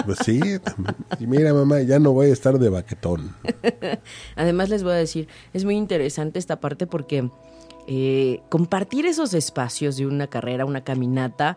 Pues 0.06 0.18
sí, 0.26 0.42
mira 1.22 1.54
mamá, 1.54 1.80
ya 1.80 1.98
no 1.98 2.12
voy 2.12 2.28
a 2.28 2.34
estar 2.34 2.60
de 2.60 2.68
baquetón. 2.68 3.34
Además 4.36 4.68
les 4.68 4.84
voy 4.84 4.92
a 4.92 4.96
decir, 4.96 5.30
es 5.54 5.64
muy 5.64 5.78
interesante 5.78 6.40
esta 6.40 6.60
parte 6.60 6.88
porque 6.88 7.30
eh, 7.88 8.42
compartir 8.50 9.06
esos 9.06 9.34
espacios 9.34 9.96
de 9.96 10.06
una 10.06 10.28
carrera, 10.28 10.66
una 10.66 10.84
caminata, 10.84 11.56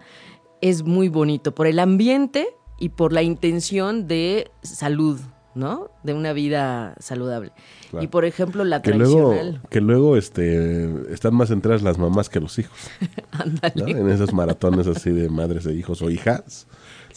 es 0.60 0.84
muy 0.84 1.08
bonito 1.08 1.56
por 1.56 1.66
el 1.66 1.80
ambiente 1.80 2.54
y 2.78 2.90
por 2.90 3.12
la 3.12 3.22
intención 3.22 4.06
de 4.06 4.52
salud, 4.62 5.18
¿no? 5.54 5.90
De 6.02 6.14
una 6.14 6.32
vida 6.32 6.94
saludable. 7.00 7.52
Y 8.00 8.08
por 8.08 8.24
ejemplo, 8.24 8.64
la 8.64 8.82
que 8.82 8.92
tradicional. 8.92 9.50
Luego, 9.50 9.68
que 9.70 9.80
luego 9.80 10.16
este, 10.16 11.12
están 11.12 11.34
más 11.34 11.50
enteras 11.50 11.82
las 11.82 11.98
mamás 11.98 12.28
que 12.28 12.40
los 12.40 12.58
hijos. 12.58 12.78
Ándale. 13.32 13.90
En 13.92 14.08
esos 14.10 14.32
maratones 14.32 14.86
así 14.86 15.10
de 15.10 15.28
madres 15.28 15.66
e 15.66 15.74
hijos 15.74 16.02
o 16.02 16.10
hijas. 16.10 16.66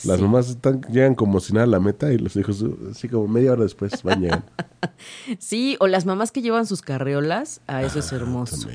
Las 0.05 0.19
mamás 0.19 0.49
están, 0.49 0.81
llegan 0.83 1.15
como 1.15 1.39
si 1.39 1.53
nada 1.53 1.65
a 1.65 1.69
la 1.69 1.79
meta 1.79 2.11
y 2.11 2.17
los 2.17 2.35
hijos 2.35 2.63
así 2.89 3.07
como 3.07 3.27
media 3.27 3.51
hora 3.51 3.63
después 3.63 4.01
van 4.03 4.21
llegando. 4.21 4.45
sí, 5.39 5.77
o 5.79 5.87
las 5.87 6.05
mamás 6.05 6.31
que 6.31 6.41
llevan 6.41 6.65
sus 6.65 6.81
carreolas, 6.81 7.61
a 7.67 7.83
eso 7.83 7.99
es 7.99 8.11
hermoso. 8.11 8.67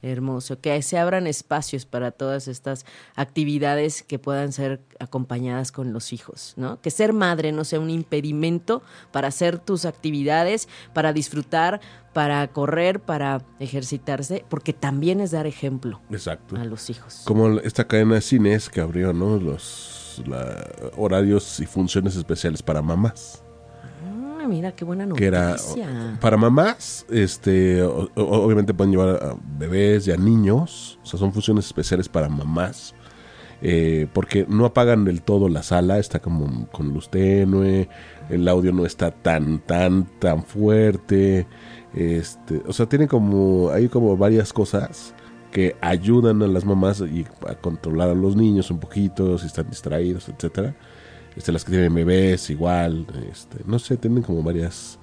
Hermoso, 0.00 0.60
que 0.60 0.80
se 0.82 0.96
abran 0.96 1.26
espacios 1.26 1.84
para 1.84 2.12
todas 2.12 2.46
estas 2.46 2.86
actividades 3.16 4.04
que 4.04 4.20
puedan 4.20 4.52
ser 4.52 4.80
acompañadas 5.00 5.72
con 5.72 5.92
los 5.92 6.12
hijos, 6.12 6.54
¿no? 6.56 6.80
Que 6.80 6.90
ser 6.90 7.12
madre 7.12 7.50
no 7.50 7.64
sea 7.64 7.80
un 7.80 7.90
impedimento 7.90 8.82
para 9.10 9.28
hacer 9.28 9.58
tus 9.58 9.84
actividades, 9.84 10.68
para 10.94 11.12
disfrutar, 11.12 11.80
para 12.12 12.46
correr, 12.48 13.00
para 13.00 13.42
ejercitarse, 13.58 14.44
porque 14.48 14.72
también 14.72 15.20
es 15.20 15.32
dar 15.32 15.46
ejemplo 15.46 16.00
Exacto. 16.10 16.56
a 16.56 16.64
los 16.64 16.90
hijos. 16.90 17.22
Como 17.24 17.58
esta 17.58 17.88
cadena 17.88 18.14
de 18.14 18.20
cines 18.20 18.68
que 18.68 18.80
abrió, 18.80 19.12
¿no? 19.12 19.36
Los 19.38 20.22
horarios 20.96 21.58
y 21.60 21.66
funciones 21.66 22.14
especiales 22.14 22.62
para 22.62 22.82
mamás 22.82 23.42
mira, 24.46 24.72
qué 24.72 24.84
buena 24.84 25.06
noticia. 25.06 25.30
Que 25.30 25.36
era 25.36 26.18
para 26.20 26.36
mamás, 26.36 27.06
este, 27.10 27.82
obviamente 27.82 28.74
pueden 28.74 28.92
llevar 28.92 29.08
a 29.22 29.36
bebés 29.58 30.06
y 30.06 30.12
a 30.12 30.16
niños, 30.16 30.98
o 31.02 31.06
sea, 31.06 31.18
son 31.18 31.32
funciones 31.32 31.66
especiales 31.66 32.08
para 32.08 32.28
mamás. 32.28 32.94
Eh, 33.60 34.06
porque 34.12 34.46
no 34.48 34.66
apagan 34.66 35.04
del 35.04 35.22
todo 35.22 35.48
la 35.48 35.64
sala, 35.64 35.98
está 35.98 36.20
como 36.20 36.68
con 36.68 36.92
luz 36.94 37.08
tenue, 37.08 37.88
el 38.30 38.46
audio 38.46 38.72
no 38.72 38.86
está 38.86 39.10
tan, 39.10 39.58
tan, 39.58 40.06
tan 40.20 40.44
fuerte. 40.44 41.46
Este, 41.92 42.62
o 42.66 42.72
sea, 42.72 42.86
tiene 42.86 43.08
como, 43.08 43.70
hay 43.70 43.88
como 43.88 44.16
varias 44.16 44.52
cosas 44.52 45.12
que 45.50 45.76
ayudan 45.80 46.42
a 46.42 46.46
las 46.46 46.64
mamás 46.64 47.00
y 47.00 47.26
a 47.48 47.54
controlar 47.54 48.10
a 48.10 48.14
los 48.14 48.36
niños 48.36 48.70
un 48.70 48.78
poquito, 48.78 49.38
si 49.38 49.46
están 49.46 49.68
distraídos, 49.70 50.28
etcétera. 50.28 50.76
Este, 51.38 51.52
las 51.52 51.64
que 51.64 51.70
tienen 51.70 51.94
bebés 51.94 52.50
igual, 52.50 53.06
este, 53.30 53.58
no 53.64 53.78
sé, 53.78 53.96
tienen 53.96 54.24
como 54.24 54.42
varias... 54.42 54.98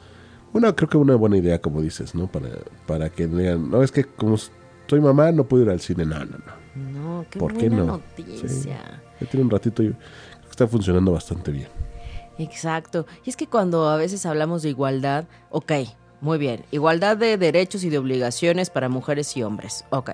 Bueno, 0.52 0.76
creo 0.76 0.90
que 0.90 0.98
una 0.98 1.16
buena 1.16 1.38
idea, 1.38 1.62
como 1.62 1.82
dices, 1.82 2.14
¿no? 2.14 2.28
Para, 2.28 2.50
para 2.86 3.10
que 3.10 3.26
digan, 3.26 3.70
no, 3.72 3.82
es 3.82 3.92
que 3.92 4.04
como 4.04 4.36
soy 4.38 5.00
mamá 5.00 5.32
no 5.32 5.46
puedo 5.46 5.64
ir 5.64 5.70
al 5.70 5.80
cine, 5.80 6.06
no, 6.06 6.20
no, 6.20 6.38
no. 6.38 6.66
No, 6.76 7.26
qué 7.30 7.40
¿Por 7.40 7.56
qué 7.56 7.70
no? 7.70 7.86
noticia. 7.86 9.02
Ya 9.22 9.28
tiene 9.28 9.46
un 9.46 9.50
ratito 9.50 9.82
y 9.82 9.96
está 10.50 10.68
funcionando 10.68 11.14
bastante 11.14 11.52
bien. 11.52 11.70
Exacto. 12.38 13.06
Y 13.24 13.30
es 13.30 13.38
que 13.38 13.48
cuando 13.48 13.88
a 13.88 13.96
veces 13.96 14.26
hablamos 14.26 14.62
de 14.62 14.70
igualdad, 14.70 15.26
ok, 15.52 15.72
muy 16.20 16.38
bien, 16.38 16.66
igualdad 16.72 17.16
de 17.16 17.38
derechos 17.38 17.86
y 17.86 17.90
de 17.90 17.98
obligaciones 17.98 18.70
para 18.70 18.90
mujeres 18.90 19.38
y 19.38 19.44
hombres, 19.44 19.86
ok. 19.90 20.12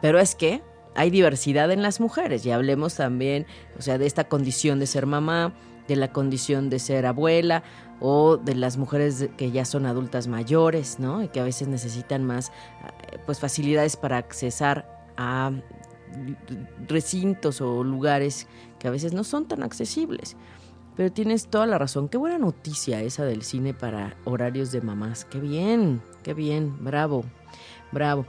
Pero 0.00 0.20
es 0.20 0.36
que 0.36 0.62
hay 0.94 1.10
diversidad 1.10 1.70
en 1.70 1.82
las 1.82 2.00
mujeres 2.00 2.44
y 2.46 2.50
hablemos 2.50 2.94
también, 2.94 3.46
o 3.78 3.82
sea, 3.82 3.98
de 3.98 4.06
esta 4.06 4.24
condición 4.24 4.78
de 4.78 4.86
ser 4.86 5.06
mamá, 5.06 5.54
de 5.88 5.96
la 5.96 6.12
condición 6.12 6.70
de 6.70 6.78
ser 6.78 7.06
abuela 7.06 7.62
o 8.00 8.36
de 8.36 8.54
las 8.54 8.76
mujeres 8.76 9.28
que 9.36 9.50
ya 9.50 9.64
son 9.64 9.86
adultas 9.86 10.28
mayores, 10.28 10.98
¿no? 10.98 11.22
Y 11.22 11.28
que 11.28 11.40
a 11.40 11.44
veces 11.44 11.68
necesitan 11.68 12.24
más 12.24 12.48
eh, 12.48 13.18
pues 13.26 13.40
facilidades 13.40 13.96
para 13.96 14.16
accesar 14.16 14.88
a 15.16 15.52
recintos 16.88 17.60
o 17.60 17.84
lugares 17.84 18.46
que 18.78 18.88
a 18.88 18.90
veces 18.90 19.12
no 19.12 19.24
son 19.24 19.46
tan 19.46 19.62
accesibles. 19.62 20.36
Pero 20.96 21.10
tienes 21.10 21.48
toda 21.48 21.66
la 21.66 21.76
razón. 21.76 22.08
Qué 22.08 22.18
buena 22.18 22.38
noticia 22.38 23.00
esa 23.02 23.24
del 23.24 23.42
cine 23.42 23.74
para 23.74 24.16
horarios 24.24 24.70
de 24.70 24.80
mamás. 24.80 25.24
Qué 25.24 25.40
bien, 25.40 26.00
qué 26.22 26.34
bien. 26.34 26.84
Bravo, 26.84 27.24
bravo. 27.90 28.26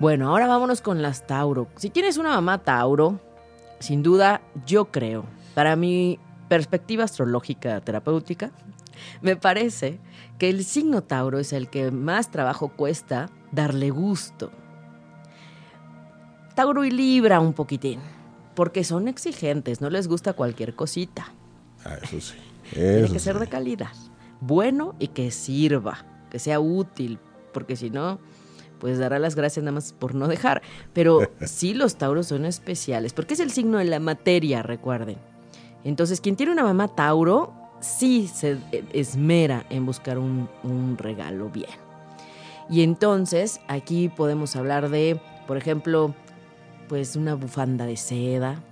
Bueno, 0.00 0.30
ahora 0.30 0.46
vámonos 0.46 0.80
con 0.80 1.02
las 1.02 1.26
Tauro. 1.26 1.68
Si 1.76 1.90
tienes 1.90 2.16
una 2.16 2.30
mamá 2.30 2.56
Tauro, 2.56 3.20
sin 3.80 4.02
duda 4.02 4.40
yo 4.64 4.86
creo, 4.86 5.26
para 5.54 5.76
mi 5.76 6.18
perspectiva 6.48 7.04
astrológica 7.04 7.82
terapéutica, 7.82 8.50
me 9.20 9.36
parece 9.36 10.00
que 10.38 10.48
el 10.48 10.64
signo 10.64 11.02
Tauro 11.02 11.38
es 11.38 11.52
el 11.52 11.68
que 11.68 11.90
más 11.90 12.30
trabajo 12.30 12.70
cuesta 12.70 13.28
darle 13.52 13.90
gusto. 13.90 14.50
Tauro 16.54 16.86
y 16.86 16.90
Libra 16.90 17.38
un 17.38 17.52
poquitín, 17.52 18.00
porque 18.54 18.84
son 18.84 19.06
exigentes, 19.06 19.82
no 19.82 19.90
les 19.90 20.08
gusta 20.08 20.32
cualquier 20.32 20.74
cosita. 20.74 21.26
Ah, 21.84 21.98
eso 22.02 22.18
sí. 22.22 22.36
Tiene 22.72 23.10
que 23.10 23.18
ser 23.18 23.38
de 23.38 23.48
calidad, 23.48 23.92
bueno 24.40 24.94
y 24.98 25.08
que 25.08 25.30
sirva, 25.30 26.06
que 26.30 26.38
sea 26.38 26.58
útil, 26.58 27.18
porque 27.52 27.76
si 27.76 27.90
no, 27.90 28.18
pues 28.80 28.98
dará 28.98 29.18
las 29.18 29.36
gracias 29.36 29.62
nada 29.62 29.74
más 29.74 29.92
por 29.92 30.14
no 30.14 30.26
dejar. 30.26 30.62
Pero 30.92 31.20
sí 31.44 31.74
los 31.74 31.96
Tauros 31.96 32.26
son 32.26 32.44
especiales, 32.44 33.12
porque 33.12 33.34
es 33.34 33.40
el 33.40 33.52
signo 33.52 33.78
de 33.78 33.84
la 33.84 34.00
materia, 34.00 34.62
recuerden. 34.62 35.18
Entonces, 35.84 36.20
quien 36.20 36.36
tiene 36.36 36.52
una 36.52 36.64
mamá 36.64 36.88
Tauro, 36.88 37.52
sí 37.80 38.28
se 38.32 38.58
esmera 38.92 39.64
en 39.70 39.86
buscar 39.86 40.18
un, 40.18 40.48
un 40.64 40.98
regalo 40.98 41.48
bien. 41.48 41.70
Y 42.68 42.82
entonces, 42.82 43.60
aquí 43.68 44.08
podemos 44.08 44.56
hablar 44.56 44.90
de, 44.90 45.20
por 45.46 45.56
ejemplo, 45.56 46.14
pues 46.88 47.16
una 47.16 47.34
bufanda 47.34 47.86
de 47.86 47.96
seda. 47.96 48.62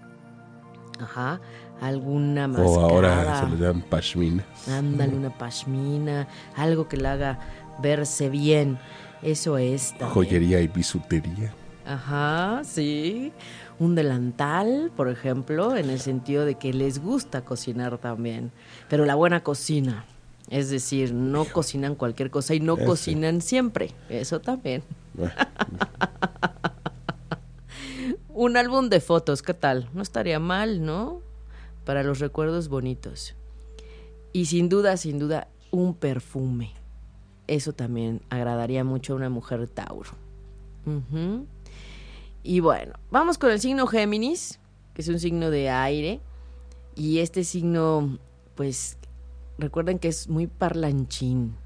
Ajá. 1.00 1.40
Alguna 1.80 2.48
máscara. 2.48 2.68
O 2.68 2.80
ahora 2.80 3.40
se 3.40 3.50
le 3.50 3.56
llaman 3.56 3.82
pashmina. 3.82 4.44
Ándale, 4.68 5.16
una 5.16 5.30
pashmina. 5.38 6.26
Algo 6.56 6.88
que 6.88 6.96
le 6.96 7.08
haga 7.08 7.38
verse 7.80 8.28
bien. 8.28 8.78
Eso 9.22 9.58
es. 9.58 9.94
Joyería 10.00 10.60
y 10.60 10.68
bisutería. 10.68 11.52
Ajá, 11.84 12.62
sí. 12.64 13.32
Un 13.78 13.94
delantal, 13.94 14.90
por 14.96 15.08
ejemplo, 15.08 15.76
en 15.76 15.88
el 15.90 16.00
sentido 16.00 16.44
de 16.44 16.56
que 16.56 16.72
les 16.72 17.00
gusta 17.00 17.44
cocinar 17.44 17.98
también. 17.98 18.52
Pero 18.88 19.04
la 19.04 19.14
buena 19.14 19.42
cocina. 19.42 20.04
Es 20.50 20.70
decir, 20.70 21.12
no 21.12 21.44
cocinan 21.44 21.94
cualquier 21.94 22.30
cosa 22.30 22.54
y 22.54 22.60
no 22.60 22.76
cocinan 22.76 23.40
siempre. 23.40 23.92
Eso 24.08 24.40
también. 24.40 24.82
Un 28.28 28.56
álbum 28.56 28.88
de 28.88 29.00
fotos, 29.00 29.42
¿qué 29.42 29.52
tal? 29.52 29.88
No 29.92 30.02
estaría 30.02 30.38
mal, 30.38 30.84
¿no? 30.84 31.20
Para 31.84 32.02
los 32.02 32.18
recuerdos 32.18 32.68
bonitos. 32.68 33.34
Y 34.32 34.46
sin 34.46 34.68
duda, 34.68 34.96
sin 34.96 35.18
duda, 35.18 35.48
un 35.70 35.94
perfume. 35.94 36.72
Eso 37.48 37.72
también 37.72 38.20
agradaría 38.30 38.84
mucho 38.84 39.14
a 39.14 39.16
una 39.16 39.30
mujer 39.30 39.68
Tauro. 39.68 40.10
Y 42.42 42.60
bueno, 42.60 42.94
vamos 43.10 43.36
con 43.36 43.50
el 43.50 43.58
signo 43.58 43.86
Géminis, 43.86 44.60
que 44.94 45.02
es 45.02 45.08
un 45.08 45.18
signo 45.18 45.50
de 45.50 45.70
aire. 45.70 46.20
Y 46.94 47.18
este 47.18 47.44
signo, 47.44 48.18
pues, 48.54 48.96
recuerden 49.58 49.98
que 49.98 50.08
es 50.08 50.28
muy 50.28 50.46
parlanchín. 50.46 51.56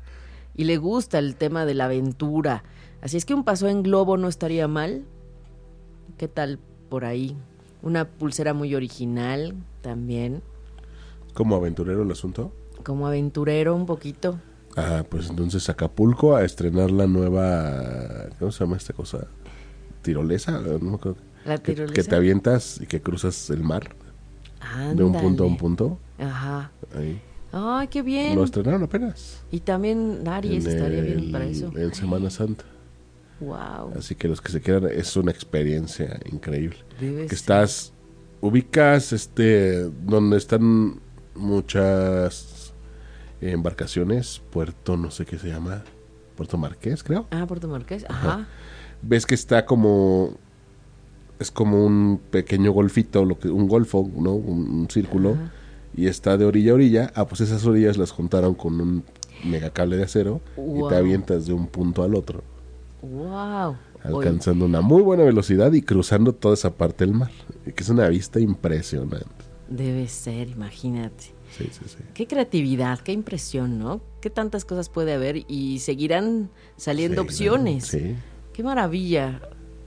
Y 0.54 0.64
le 0.64 0.76
gusta 0.76 1.18
el 1.18 1.36
tema 1.36 1.64
de 1.66 1.74
la 1.74 1.86
aventura. 1.86 2.64
Así 3.00 3.16
es 3.16 3.24
que 3.24 3.34
un 3.34 3.44
paso 3.44 3.68
en 3.68 3.82
globo 3.82 4.16
no 4.16 4.28
estaría 4.28 4.68
mal. 4.68 5.04
¿Qué 6.16 6.28
tal 6.28 6.58
por 6.88 7.04
ahí? 7.04 7.36
Una 7.82 8.06
pulsera 8.06 8.54
muy 8.54 8.74
original 8.74 9.54
también. 9.80 10.42
Como 11.34 11.56
aventurero 11.56 12.02
el 12.02 12.10
asunto. 12.10 12.52
Como 12.84 13.06
aventurero 13.06 13.74
un 13.74 13.86
poquito. 13.86 14.38
Ah, 14.76 15.04
pues 15.08 15.28
entonces 15.28 15.68
Acapulco 15.68 16.34
a 16.36 16.44
estrenar 16.44 16.90
la 16.90 17.06
nueva. 17.06 18.28
¿Cómo 18.38 18.50
se 18.52 18.64
llama 18.64 18.76
esta 18.76 18.92
cosa? 18.92 19.26
¿Tirolesa? 20.02 20.60
No. 20.80 20.98
La 21.44 21.58
Que- 21.58 21.72
tirolesa. 21.72 21.94
Que, 21.94 22.02
te 22.04 22.14
avientas 22.16 22.80
y 22.80 22.86
que 22.86 23.00
cruzas 23.02 23.50
el 23.50 23.62
mar 23.62 23.94
de 24.94 25.02
un 25.04 25.12
punto 25.12 25.42
a 25.44 25.46
un 25.46 25.52
Ándale. 25.52 25.58
punto. 25.58 25.98
Ajá. 26.18 26.70
Ahí. 26.96 27.20
Ay, 27.52 27.88
qué 27.88 28.00
bien. 28.02 28.34
Lo 28.36 28.44
estrenaron 28.44 28.82
apenas. 28.82 29.42
Y 29.50 29.60
también 29.60 30.26
Aries 30.26 30.64
En 30.64 30.70
estaría 30.72 31.02
bien 31.02 31.18
el- 31.18 31.30
para 31.32 31.44
eso. 31.44 31.70
En 31.76 31.92
Semana 31.94 32.30
Santa. 32.30 32.64
Wow. 33.40 33.92
Así 33.98 34.14
que 34.14 34.28
los 34.28 34.40
que 34.40 34.52
se 34.52 34.60
quieran, 34.60 34.88
es 34.90 35.16
una 35.16 35.32
experiencia 35.32 36.18
increíble. 36.30 36.76
Debe 37.00 37.22
Que 37.22 37.28
ser. 37.30 37.34
estás, 37.38 37.92
ubicas 38.40 39.12
este, 39.12 39.82
donde 40.06 40.36
están 40.38 41.00
muchas 41.34 42.61
embarcaciones, 43.50 44.40
puerto 44.50 44.96
no 44.96 45.10
sé 45.10 45.26
qué 45.26 45.38
se 45.38 45.48
llama, 45.48 45.82
Puerto 46.36 46.56
Marqués 46.58 47.02
creo. 47.02 47.26
Ah, 47.30 47.46
Puerto 47.46 47.68
Marqués. 47.68 48.04
Ajá. 48.08 48.46
Ves 49.02 49.26
que 49.26 49.34
está 49.34 49.66
como, 49.66 50.36
es 51.38 51.50
como 51.50 51.84
un 51.84 52.20
pequeño 52.30 52.72
golfito, 52.72 53.24
lo 53.24 53.38
que, 53.38 53.48
un 53.48 53.68
golfo, 53.68 54.08
¿no? 54.16 54.32
Un, 54.32 54.68
un 54.68 54.90
círculo. 54.90 55.32
Ajá. 55.32 55.52
Y 55.94 56.06
está 56.06 56.38
de 56.38 56.44
orilla 56.44 56.72
a 56.72 56.74
orilla. 56.74 57.12
Ah, 57.14 57.26
pues 57.26 57.42
esas 57.42 57.66
orillas 57.66 57.98
las 57.98 58.12
juntaron 58.12 58.54
con 58.54 58.80
un 58.80 59.04
megacable 59.44 59.96
de 59.96 60.04
acero 60.04 60.40
y 60.56 60.88
te 60.88 60.96
avientas 60.96 61.46
de 61.46 61.52
un 61.52 61.66
punto 61.66 62.02
al 62.02 62.14
otro. 62.14 62.42
Wow. 63.02 63.76
alcanzando 64.04 64.64
una 64.64 64.80
muy 64.80 65.02
buena 65.02 65.24
velocidad 65.24 65.72
y 65.72 65.82
cruzando 65.82 66.32
toda 66.32 66.54
esa 66.54 66.70
parte 66.70 67.04
del 67.04 67.14
mar, 67.14 67.32
que 67.64 67.82
es 67.82 67.88
una 67.88 68.08
vista 68.08 68.38
impresionante. 68.38 69.26
Debe 69.68 70.06
ser, 70.06 70.50
imagínate. 70.50 71.34
Sí, 71.56 71.64
sí, 71.70 71.80
sí. 71.86 71.98
Qué 72.14 72.26
creatividad, 72.26 73.00
qué 73.00 73.12
impresión, 73.12 73.78
¿no? 73.78 74.00
Qué 74.20 74.30
tantas 74.30 74.64
cosas 74.64 74.88
puede 74.88 75.12
haber 75.12 75.44
y 75.48 75.78
seguirán 75.80 76.50
saliendo 76.76 77.22
Sí, 77.22 77.26
opciones. 77.28 77.86
Sí. 77.86 78.16
Qué 78.52 78.62
maravilla. 78.62 79.40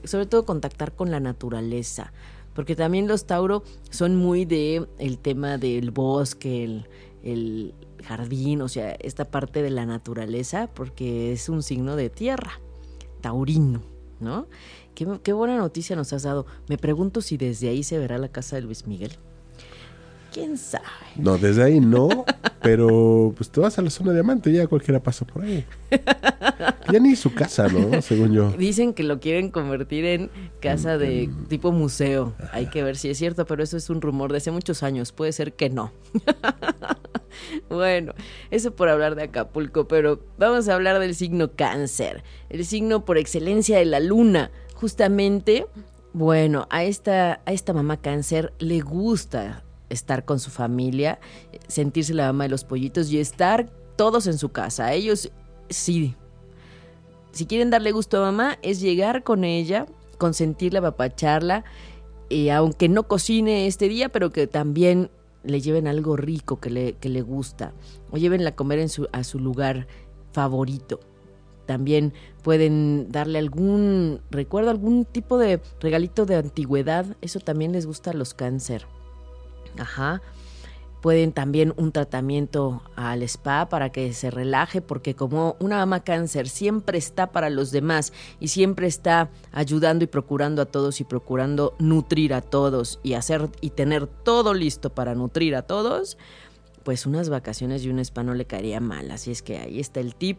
Sobre 0.04 0.26
todo 0.26 0.44
contactar 0.44 0.94
con 0.94 1.10
la 1.10 1.20
naturaleza. 1.20 2.12
Porque 2.54 2.74
también 2.74 3.06
los 3.08 3.26
Tauro 3.26 3.64
son 3.90 4.16
muy 4.16 4.44
de 4.44 4.86
el 4.98 5.18
tema 5.18 5.58
del 5.58 5.90
bosque, 5.90 6.64
el, 6.64 6.88
el 7.22 7.74
jardín, 8.04 8.62
o 8.62 8.68
sea, 8.68 8.92
esta 8.92 9.26
parte 9.26 9.62
de 9.62 9.70
la 9.70 9.84
naturaleza, 9.84 10.70
porque 10.72 11.32
es 11.32 11.48
un 11.48 11.62
signo 11.62 11.96
de 11.96 12.08
tierra, 12.08 12.60
taurino, 13.20 13.82
¿no? 14.20 14.46
Qué, 14.94 15.06
qué 15.22 15.32
buena 15.34 15.58
noticia 15.58 15.96
nos 15.96 16.12
has 16.14 16.22
dado. 16.22 16.46
Me 16.68 16.78
pregunto 16.78 17.20
si 17.20 17.36
desde 17.36 17.68
ahí 17.68 17.82
se 17.82 17.98
verá 17.98 18.16
la 18.16 18.28
casa 18.28 18.56
de 18.56 18.62
Luis 18.62 18.86
Miguel. 18.86 19.12
¿Quién 20.36 20.58
sabe? 20.58 20.84
No, 21.16 21.38
desde 21.38 21.64
ahí 21.64 21.80
no, 21.80 22.26
pero 22.60 23.32
pues 23.34 23.48
te 23.48 23.58
vas 23.58 23.78
a 23.78 23.82
la 23.82 23.88
zona 23.88 24.10
de 24.10 24.18
diamante, 24.18 24.52
ya 24.52 24.66
cualquiera 24.66 25.02
pasa 25.02 25.24
por 25.24 25.44
ahí. 25.44 25.64
Ya 26.92 27.00
ni 27.00 27.16
su 27.16 27.32
casa, 27.32 27.68
¿no? 27.68 28.02
Según 28.02 28.34
yo. 28.34 28.50
Dicen 28.50 28.92
que 28.92 29.02
lo 29.02 29.18
quieren 29.18 29.50
convertir 29.50 30.04
en 30.04 30.30
casa 30.60 30.98
de 30.98 31.30
tipo 31.48 31.72
museo. 31.72 32.34
Hay 32.52 32.66
que 32.66 32.82
ver 32.82 32.98
si 32.98 33.08
es 33.08 33.16
cierto, 33.16 33.46
pero 33.46 33.62
eso 33.62 33.78
es 33.78 33.88
un 33.88 34.02
rumor 34.02 34.30
de 34.30 34.36
hace 34.36 34.50
muchos 34.50 34.82
años. 34.82 35.10
Puede 35.10 35.32
ser 35.32 35.54
que 35.54 35.70
no. 35.70 35.90
bueno, 37.70 38.12
eso 38.50 38.76
por 38.76 38.90
hablar 38.90 39.14
de 39.14 39.22
Acapulco, 39.22 39.88
pero 39.88 40.20
vamos 40.36 40.68
a 40.68 40.74
hablar 40.74 40.98
del 40.98 41.14
signo 41.14 41.52
cáncer. 41.52 42.24
El 42.50 42.66
signo 42.66 43.06
por 43.06 43.16
excelencia 43.16 43.78
de 43.78 43.86
la 43.86 44.00
luna. 44.00 44.50
Justamente, 44.74 45.66
bueno, 46.12 46.66
a 46.68 46.84
esta, 46.84 47.40
a 47.46 47.52
esta 47.54 47.72
mamá 47.72 47.96
cáncer 47.96 48.52
le 48.58 48.80
gusta 48.80 49.62
estar 49.90 50.24
con 50.24 50.40
su 50.40 50.50
familia, 50.50 51.18
sentirse 51.68 52.14
la 52.14 52.26
mamá 52.26 52.44
de 52.44 52.50
los 52.50 52.64
pollitos 52.64 53.10
y 53.10 53.18
estar 53.18 53.70
todos 53.96 54.26
en 54.26 54.38
su 54.38 54.50
casa. 54.50 54.92
Ellos 54.92 55.30
sí 55.68 56.14
si 57.36 57.44
quieren 57.44 57.68
darle 57.68 57.92
gusto 57.92 58.16
a 58.16 58.32
mamá, 58.32 58.58
es 58.62 58.80
llegar 58.80 59.22
con 59.22 59.44
ella, 59.44 59.84
consentirla, 60.16 60.78
apapacharla, 60.78 61.64
y 62.30 62.48
aunque 62.48 62.88
no 62.88 63.02
cocine 63.02 63.66
este 63.66 63.88
día, 63.88 64.08
pero 64.08 64.32
que 64.32 64.46
también 64.46 65.10
le 65.44 65.60
lleven 65.60 65.86
algo 65.86 66.16
rico 66.16 66.58
que 66.60 66.70
le, 66.70 66.92
que 66.94 67.10
le 67.10 67.20
gusta, 67.20 67.74
o 68.10 68.16
llévenla 68.16 68.50
a 68.50 68.56
comer 68.56 68.78
en 68.78 68.88
su, 68.88 69.06
a 69.12 69.22
su 69.22 69.38
lugar 69.38 69.86
favorito. 70.32 70.98
También 71.66 72.14
pueden 72.42 73.12
darle 73.12 73.38
algún 73.38 74.22
recuerdo, 74.30 74.70
algún 74.70 75.04
tipo 75.04 75.36
de 75.36 75.60
regalito 75.78 76.24
de 76.24 76.36
antigüedad, 76.36 77.04
eso 77.20 77.38
también 77.40 77.72
les 77.72 77.84
gusta 77.84 78.12
a 78.12 78.14
los 78.14 78.32
cáncer. 78.32 78.86
Ajá. 79.78 80.22
Pueden 81.02 81.32
también 81.32 81.72
un 81.76 81.92
tratamiento 81.92 82.82
al 82.96 83.22
spa 83.22 83.68
para 83.68 83.92
que 83.92 84.12
se 84.12 84.30
relaje, 84.30 84.80
porque 84.80 85.14
como 85.14 85.56
una 85.60 85.76
mamá 85.76 86.02
cáncer 86.02 86.48
siempre 86.48 86.98
está 86.98 87.30
para 87.30 87.48
los 87.48 87.70
demás 87.70 88.12
y 88.40 88.48
siempre 88.48 88.88
está 88.88 89.30
ayudando 89.52 90.02
y 90.02 90.08
procurando 90.08 90.62
a 90.62 90.66
todos 90.66 91.00
y 91.00 91.04
procurando 91.04 91.76
nutrir 91.78 92.34
a 92.34 92.40
todos 92.40 92.98
y 93.04 93.12
hacer 93.12 93.48
y 93.60 93.70
tener 93.70 94.06
todo 94.06 94.52
listo 94.52 94.90
para 94.90 95.14
nutrir 95.14 95.54
a 95.54 95.62
todos, 95.62 96.18
pues 96.82 97.06
unas 97.06 97.28
vacaciones 97.28 97.84
y 97.84 97.90
un 97.90 98.00
spa 98.00 98.22
no 98.22 98.34
le 98.34 98.46
caería 98.46 98.80
mal. 98.80 99.10
Así 99.10 99.30
es 99.30 99.42
que 99.42 99.58
ahí 99.58 99.78
está 99.78 100.00
el 100.00 100.14
tip. 100.16 100.38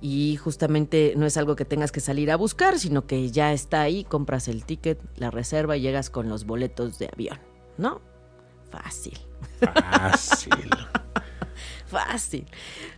Y 0.00 0.36
justamente 0.36 1.14
no 1.16 1.26
es 1.26 1.36
algo 1.36 1.56
que 1.56 1.64
tengas 1.64 1.92
que 1.92 2.00
salir 2.00 2.30
a 2.30 2.36
buscar, 2.36 2.78
sino 2.78 3.06
que 3.06 3.30
ya 3.30 3.52
está 3.52 3.82
ahí, 3.82 4.04
compras 4.04 4.48
el 4.48 4.64
ticket, 4.64 5.00
la 5.16 5.30
reserva 5.30 5.76
y 5.76 5.80
llegas 5.80 6.08
con 6.10 6.28
los 6.28 6.44
boletos 6.44 6.98
de 6.98 7.08
avión, 7.12 7.38
¿no? 7.78 8.00
Fácil. 8.70 9.18
Fácil. 9.60 10.70
Fácil. 11.86 12.46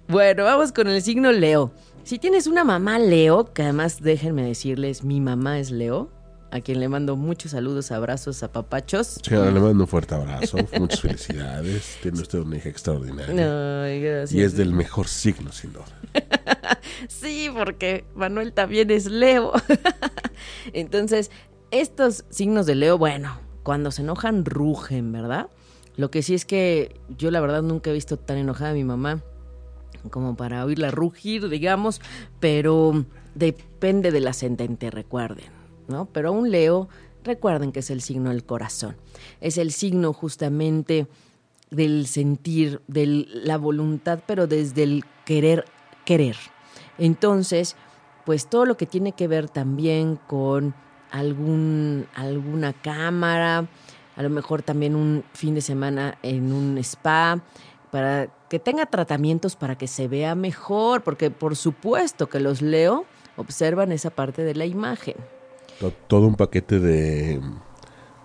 Bueno, 0.09 0.45
vamos 0.45 0.73
con 0.73 0.89
el 0.89 1.01
signo 1.03 1.31
Leo. 1.33 1.73
Si 2.03 2.19
tienes 2.19 2.47
una 2.47 2.65
mamá 2.65 2.99
Leo, 2.99 3.53
que 3.53 3.63
además 3.63 4.01
déjenme 4.03 4.43
decirles, 4.43 5.05
mi 5.05 5.21
mamá 5.21 5.59
es 5.61 5.71
Leo, 5.71 6.11
a 6.51 6.61
quien 6.61 6.81
le 6.81 6.89
mando 6.89 7.15
muchos 7.15 7.53
saludos, 7.53 7.93
abrazos, 7.93 8.43
apapachos. 8.43 9.21
Señora, 9.23 9.53
le 9.53 9.61
mando 9.61 9.85
un 9.85 9.89
fuerte 9.89 10.17
abrazo. 10.17 10.59
Muchas 10.79 11.01
felicidades. 11.01 11.99
Tiene 12.03 12.21
usted 12.21 12.41
una 12.41 12.57
hija 12.57 12.69
extraordinaria. 12.69 13.85
Ay, 13.85 14.01
gracias. 14.01 14.33
y 14.33 14.43
es 14.43 14.57
del 14.57 14.73
mejor 14.73 15.07
signo, 15.07 15.53
sin 15.53 15.73
duda. 15.73 15.87
Sí, 17.09 17.49
porque 17.55 18.05
Manuel 18.15 18.53
también 18.53 18.91
es 18.91 19.07
Leo. 19.07 19.53
Entonces, 20.75 21.31
estos 21.71 22.25
signos 22.29 22.67
de 22.67 22.75
Leo, 22.75 22.99
bueno, 22.99 23.41
cuando 23.63 23.91
se 23.91 24.03
enojan, 24.03 24.45
rugen, 24.45 25.11
¿verdad? 25.11 25.49
Lo 26.01 26.11
que 26.11 26.23
sí 26.23 26.33
es 26.33 26.47
que 26.47 26.99
yo 27.19 27.31
la 27.31 27.43
verdad 27.43 27.61
nunca 27.61 27.91
he 27.91 27.93
visto 27.93 28.17
tan 28.17 28.39
enojada 28.39 28.71
a 28.71 28.73
mi 28.73 28.85
mamá 28.85 29.23
como 30.09 30.35
para 30.35 30.65
oírla 30.65 30.91
rugir, 30.91 31.51
digamos, 31.51 32.01
pero 32.41 33.05
depende 33.35 34.11
del 34.11 34.27
ascendente, 34.27 34.91
recuerden, 34.91 35.51
¿no? 35.89 36.07
Pero 36.07 36.33
un 36.33 36.51
Leo, 36.51 36.89
recuerden 37.23 37.71
que 37.71 37.81
es 37.81 37.91
el 37.91 38.01
signo 38.01 38.31
del 38.31 38.45
corazón. 38.45 38.97
Es 39.43 39.59
el 39.59 39.73
signo 39.73 40.15
justamente 40.15 41.07
del 41.71 42.07
sentir, 42.07 42.81
de 42.87 43.27
la 43.35 43.59
voluntad, 43.59 44.21
pero 44.27 44.47
desde 44.47 44.85
el 44.85 45.05
querer, 45.27 45.67
querer. 46.07 46.37
Entonces, 46.97 47.77
pues 48.25 48.49
todo 48.49 48.65
lo 48.65 48.79
que 48.79 48.87
tiene 48.87 49.13
que 49.13 49.29
ver 49.29 49.51
también 49.51 50.17
con 50.17 50.75
algún, 51.11 52.07
alguna 52.15 52.73
cámara, 52.73 53.69
a 54.21 54.23
lo 54.23 54.29
mejor 54.29 54.61
también 54.63 54.95
un 54.97 55.25
fin 55.33 55.55
de 55.55 55.63
semana 55.63 56.19
en 56.23 56.53
un 56.53 56.77
spa, 56.77 57.41
para 57.91 58.29
que 58.51 58.59
tenga 58.59 58.85
tratamientos 58.85 59.57
para 59.57 59.79
que 59.79 59.87
se 59.87 60.09
vea 60.09 60.35
mejor, 60.35 61.03
porque 61.03 61.31
por 61.31 61.57
supuesto 61.57 62.29
que 62.29 62.39
los 62.39 62.61
leo 62.61 63.07
observan 63.39 63.93
esa 63.93 64.11
parte 64.11 64.43
de 64.45 64.55
la 64.55 64.67
imagen. 64.67 65.15
To- 65.81 65.91
Todo 66.07 66.27
un 66.27 66.35
paquete 66.35 66.79
de, 66.81 67.41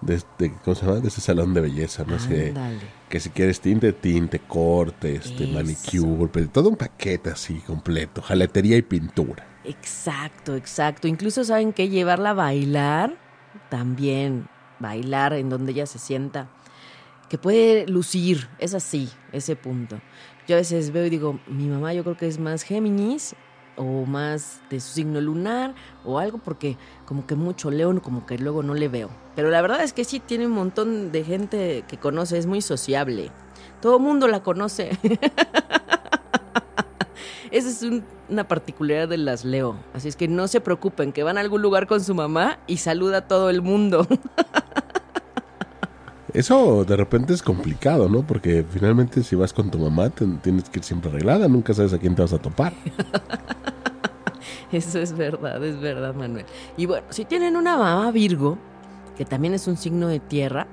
de, 0.02 0.22
de- 0.38 0.52
¿cómo 0.66 0.76
se 0.76 0.86
llama? 0.86 1.00
De 1.00 1.08
ese 1.08 1.22
salón 1.22 1.54
de 1.54 1.62
belleza, 1.62 2.04
¿no? 2.06 2.16
Ándale. 2.18 2.78
que 3.08 3.22
si 3.22 3.30
quieres 3.30 3.62
tinte, 3.62 3.94
tinte, 3.94 4.40
corte, 4.40 5.16
este, 5.16 5.46
Eso. 5.46 5.54
manicure, 5.54 6.30
pero 6.30 6.50
todo 6.50 6.68
un 6.68 6.76
paquete 6.76 7.30
así 7.30 7.60
completo, 7.62 8.22
jaletería 8.22 8.76
y 8.76 8.82
pintura. 8.82 9.48
Exacto, 9.64 10.56
exacto. 10.58 11.08
Incluso 11.08 11.46
saben 11.46 11.72
que 11.72 11.88
llevarla 11.88 12.32
a 12.32 12.34
bailar 12.34 13.16
también 13.70 14.50
bailar 14.80 15.34
en 15.34 15.50
donde 15.50 15.72
ella 15.72 15.86
se 15.86 16.00
sienta, 16.00 16.50
que 17.30 17.38
puede 17.38 17.88
lucir, 17.88 18.48
es 18.60 18.74
así, 18.74 19.10
ese 19.32 19.56
punto. 19.56 20.00
Yo 20.48 20.56
a 20.56 20.60
veces 20.60 20.92
veo 20.92 21.06
y 21.06 21.10
digo, 21.10 21.40
mi 21.48 21.68
mamá 21.68 21.94
yo 21.94 22.04
creo 22.04 22.18
que 22.18 22.28
es 22.28 22.40
más 22.40 22.64
Géminis 22.64 23.36
o 23.78 24.06
más 24.06 24.62
de 24.70 24.80
su 24.80 24.94
signo 24.94 25.20
lunar 25.20 25.76
o 26.04 26.20
algo 26.20 26.38
porque 26.38 26.78
como 27.06 27.26
que 27.26 27.36
mucho 27.36 27.72
león 27.72 28.00
como 28.00 28.26
que 28.26 28.38
luego 28.38 28.64
no 28.64 28.74
le 28.74 28.88
veo. 28.88 29.10
Pero 29.36 29.50
la 29.50 29.62
verdad 29.62 29.84
es 29.84 29.94
que 29.94 30.04
sí 30.04 30.20
tiene 30.20 30.46
un 30.46 30.54
montón 30.54 31.12
de 31.12 31.24
gente 31.24 31.84
que 31.88 31.98
conoce, 31.98 32.38
es 32.38 32.46
muy 32.46 32.62
sociable. 32.62 33.32
Todo 33.82 34.00
mundo 34.00 34.28
la 34.28 34.44
conoce. 34.44 34.98
Esa 37.52 37.70
es 37.70 37.86
una 38.30 38.48
particularidad 38.48 39.08
de 39.10 39.18
las 39.18 39.46
Leo. 39.46 39.76
Así 39.94 40.08
es 40.08 40.16
que 40.16 40.28
no 40.28 40.48
se 40.48 40.62
preocupen, 40.62 41.12
que 41.12 41.24
van 41.24 41.38
a 41.38 41.42
algún 41.42 41.62
lugar 41.62 41.88
con 41.88 42.04
su 42.04 42.16
mamá 42.16 42.60
y 42.68 42.78
saluda 42.78 43.18
a 43.18 43.28
todo 43.28 43.50
el 43.50 43.62
mundo. 43.62 44.08
Eso 46.34 46.84
de 46.84 46.98
repente 46.98 47.34
es 47.34 47.42
complicado, 47.42 48.10
¿no? 48.10 48.28
Porque 48.28 48.66
finalmente 48.70 49.24
si 49.24 49.38
vas 49.38 49.54
con 49.54 49.72
tu 49.72 49.78
mamá 49.78 50.10
tienes 50.10 50.70
que 50.70 50.80
ir 50.80 50.84
siempre 50.84 51.10
arreglada, 51.10 51.48
nunca 51.48 51.74
sabes 51.74 51.94
a 51.94 51.98
quién 51.98 52.14
te 52.14 52.22
vas 52.24 52.34
a 52.34 52.40
topar. 52.40 52.74
Eso 54.72 55.00
es 55.00 55.16
verdad, 55.16 55.64
es 55.64 55.80
verdad, 55.80 56.14
Manuel. 56.14 56.46
Y 56.76 56.88
bueno, 56.88 57.08
si 57.10 57.24
tienen 57.24 57.56
una 57.56 57.78
mamá 57.78 58.12
Virgo, 58.12 58.58
que 59.16 59.24
también 59.24 59.54
es 59.54 59.68
un 59.68 59.78
signo 59.78 60.10
de 60.10 60.20
tierra, 60.20 60.68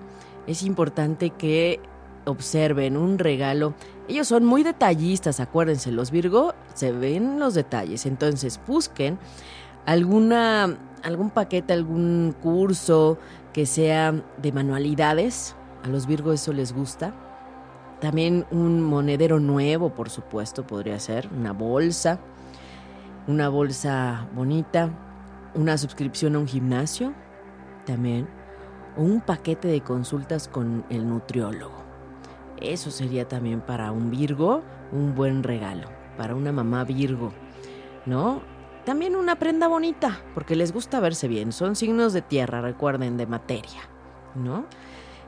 es 0.49 0.65
importante 0.65 1.31
que 1.31 1.79
observen 2.25 2.97
un 2.97 3.19
regalo. 3.19 3.75
Ellos 4.09 4.29
son 4.29 4.45
muy 4.45 4.63
detallistas, 4.63 5.41
acuérdense, 5.41 5.93
los 5.93 6.11
Virgo 6.11 6.55
se 6.75 6.93
ven 6.93 7.39
los 7.39 7.55
detalles. 7.55 8.05
Entonces 8.07 8.61
busquen 8.67 9.19
alguna, 9.87 10.77
algún 11.03 11.31
paquete, 11.31 11.73
algún 11.73 12.35
curso, 12.43 13.19
que 13.53 13.67
sea 13.67 14.13
de 14.13 14.53
manualidades. 14.53 15.55
A 15.85 15.89
los 15.89 16.07
Virgos 16.07 16.43
eso 16.43 16.53
les 16.53 16.73
gusta. 16.73 17.15
También 18.01 18.47
un 18.51 18.83
monedero 18.83 19.39
nuevo, 19.39 19.91
por 19.95 20.11
supuesto, 20.11 20.67
podría 20.67 20.99
ser. 20.99 21.29
Una 21.37 21.53
bolsa. 21.53 22.19
Una 23.29 23.49
bolsa 23.49 24.27
bonita. 24.35 24.91
Una 25.55 25.79
suscripción 25.79 26.35
a 26.35 26.41
un 26.41 26.49
gimnasio. 26.49 27.15
También. 27.87 28.29
O 28.97 29.03
un 29.03 29.21
paquete 29.21 29.69
de 29.69 29.81
consultas 29.83 30.49
con 30.49 30.85
el 30.91 31.09
nutriólogo. 31.09 31.82
Eso 32.61 32.91
sería 32.91 33.27
también 33.27 33.61
para 33.61 33.93
un 33.93 34.11
Virgo 34.11 34.63
un 34.93 35.15
buen 35.15 35.43
regalo. 35.43 35.89
Para 36.17 36.35
una 36.35 36.53
mamá 36.53 36.85
Virgo. 36.85 37.33
¿No? 38.07 38.43
También 38.85 39.15
una 39.15 39.39
prenda 39.39 39.69
bonita, 39.69 40.21
porque 40.35 40.57
les 40.57 40.73
gusta 40.73 41.01
verse 41.01 41.29
bien. 41.29 41.53
Son 41.53 41.77
signos 41.77 42.13
de 42.13 42.23
tierra, 42.23 42.61
recuerden, 42.61 43.17
de 43.17 43.27
materia, 43.27 43.81
¿no? 44.35 44.67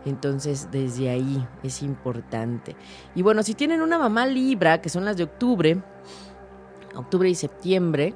Entonces, 0.04 0.68
desde 0.72 1.08
ahí 1.08 1.46
es 1.62 1.82
importante. 1.82 2.76
Y 3.14 3.22
bueno, 3.22 3.42
si 3.42 3.54
tienen 3.54 3.80
una 3.80 3.96
mamá 3.96 4.26
Libra, 4.26 4.80
que 4.80 4.88
son 4.88 5.04
las 5.04 5.16
de 5.16 5.24
octubre, 5.24 5.80
octubre 6.96 7.28
y 7.28 7.34
septiembre, 7.34 8.14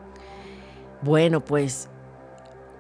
bueno, 1.03 1.45
pues 1.45 1.89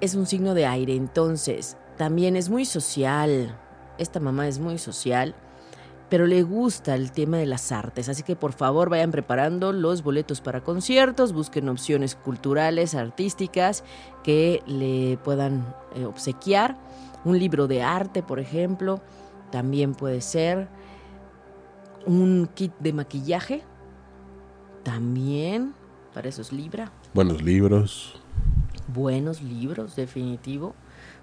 es 0.00 0.14
un 0.16 0.26
signo 0.26 0.54
de 0.54 0.66
aire. 0.66 0.94
Entonces, 0.94 1.76
también 1.96 2.36
es 2.36 2.50
muy 2.50 2.64
social. 2.64 3.56
Esta 3.98 4.18
mamá 4.18 4.48
es 4.48 4.58
muy 4.58 4.78
social 4.78 5.34
pero 6.08 6.26
le 6.26 6.42
gusta 6.42 6.94
el 6.94 7.12
tema 7.12 7.36
de 7.36 7.46
las 7.46 7.70
artes, 7.70 8.08
así 8.08 8.22
que 8.22 8.36
por 8.36 8.52
favor 8.52 8.88
vayan 8.88 9.10
preparando 9.10 9.72
los 9.72 10.02
boletos 10.02 10.40
para 10.40 10.62
conciertos, 10.62 11.32
busquen 11.32 11.68
opciones 11.68 12.14
culturales, 12.14 12.94
artísticas 12.94 13.84
que 14.24 14.62
le 14.66 15.18
puedan 15.18 15.74
eh, 15.94 16.04
obsequiar. 16.04 16.78
Un 17.24 17.38
libro 17.38 17.66
de 17.66 17.82
arte, 17.82 18.22
por 18.22 18.38
ejemplo, 18.40 19.00
también 19.50 19.94
puede 19.94 20.20
ser. 20.20 20.68
Un 22.06 22.48
kit 22.54 22.72
de 22.78 22.92
maquillaje, 22.92 23.62
también, 24.82 25.74
para 26.14 26.28
esos 26.28 26.52
Libra. 26.52 26.90
Buenos 27.12 27.42
libros. 27.42 28.14
Buenos 28.86 29.42
libros, 29.42 29.96
definitivo. 29.96 30.74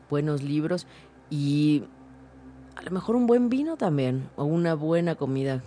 Buenos 0.09 0.43
libros. 0.43 0.85
Y 1.31 1.83
a 2.75 2.81
lo 2.81 2.91
mejor 2.91 3.15
un 3.15 3.27
buen 3.27 3.49
vino 3.49 3.77
también, 3.77 4.29
o 4.35 4.43
una 4.43 4.73
buena 4.73 5.15
comida 5.15 5.63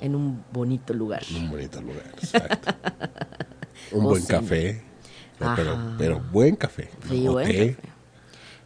en 0.00 0.14
un 0.14 0.44
bonito 0.52 0.92
lugar. 0.94 1.22
un 1.34 1.50
bonito 1.50 1.80
lugar, 1.80 2.04
exacto. 2.16 2.72
un 3.92 4.04
buen 4.04 4.24
café, 4.24 4.82
pero, 5.98 6.20
buen 6.32 6.56
café. 6.56 6.90
Sí, 7.08 7.26
buen 7.26 7.46
café. 7.46 7.76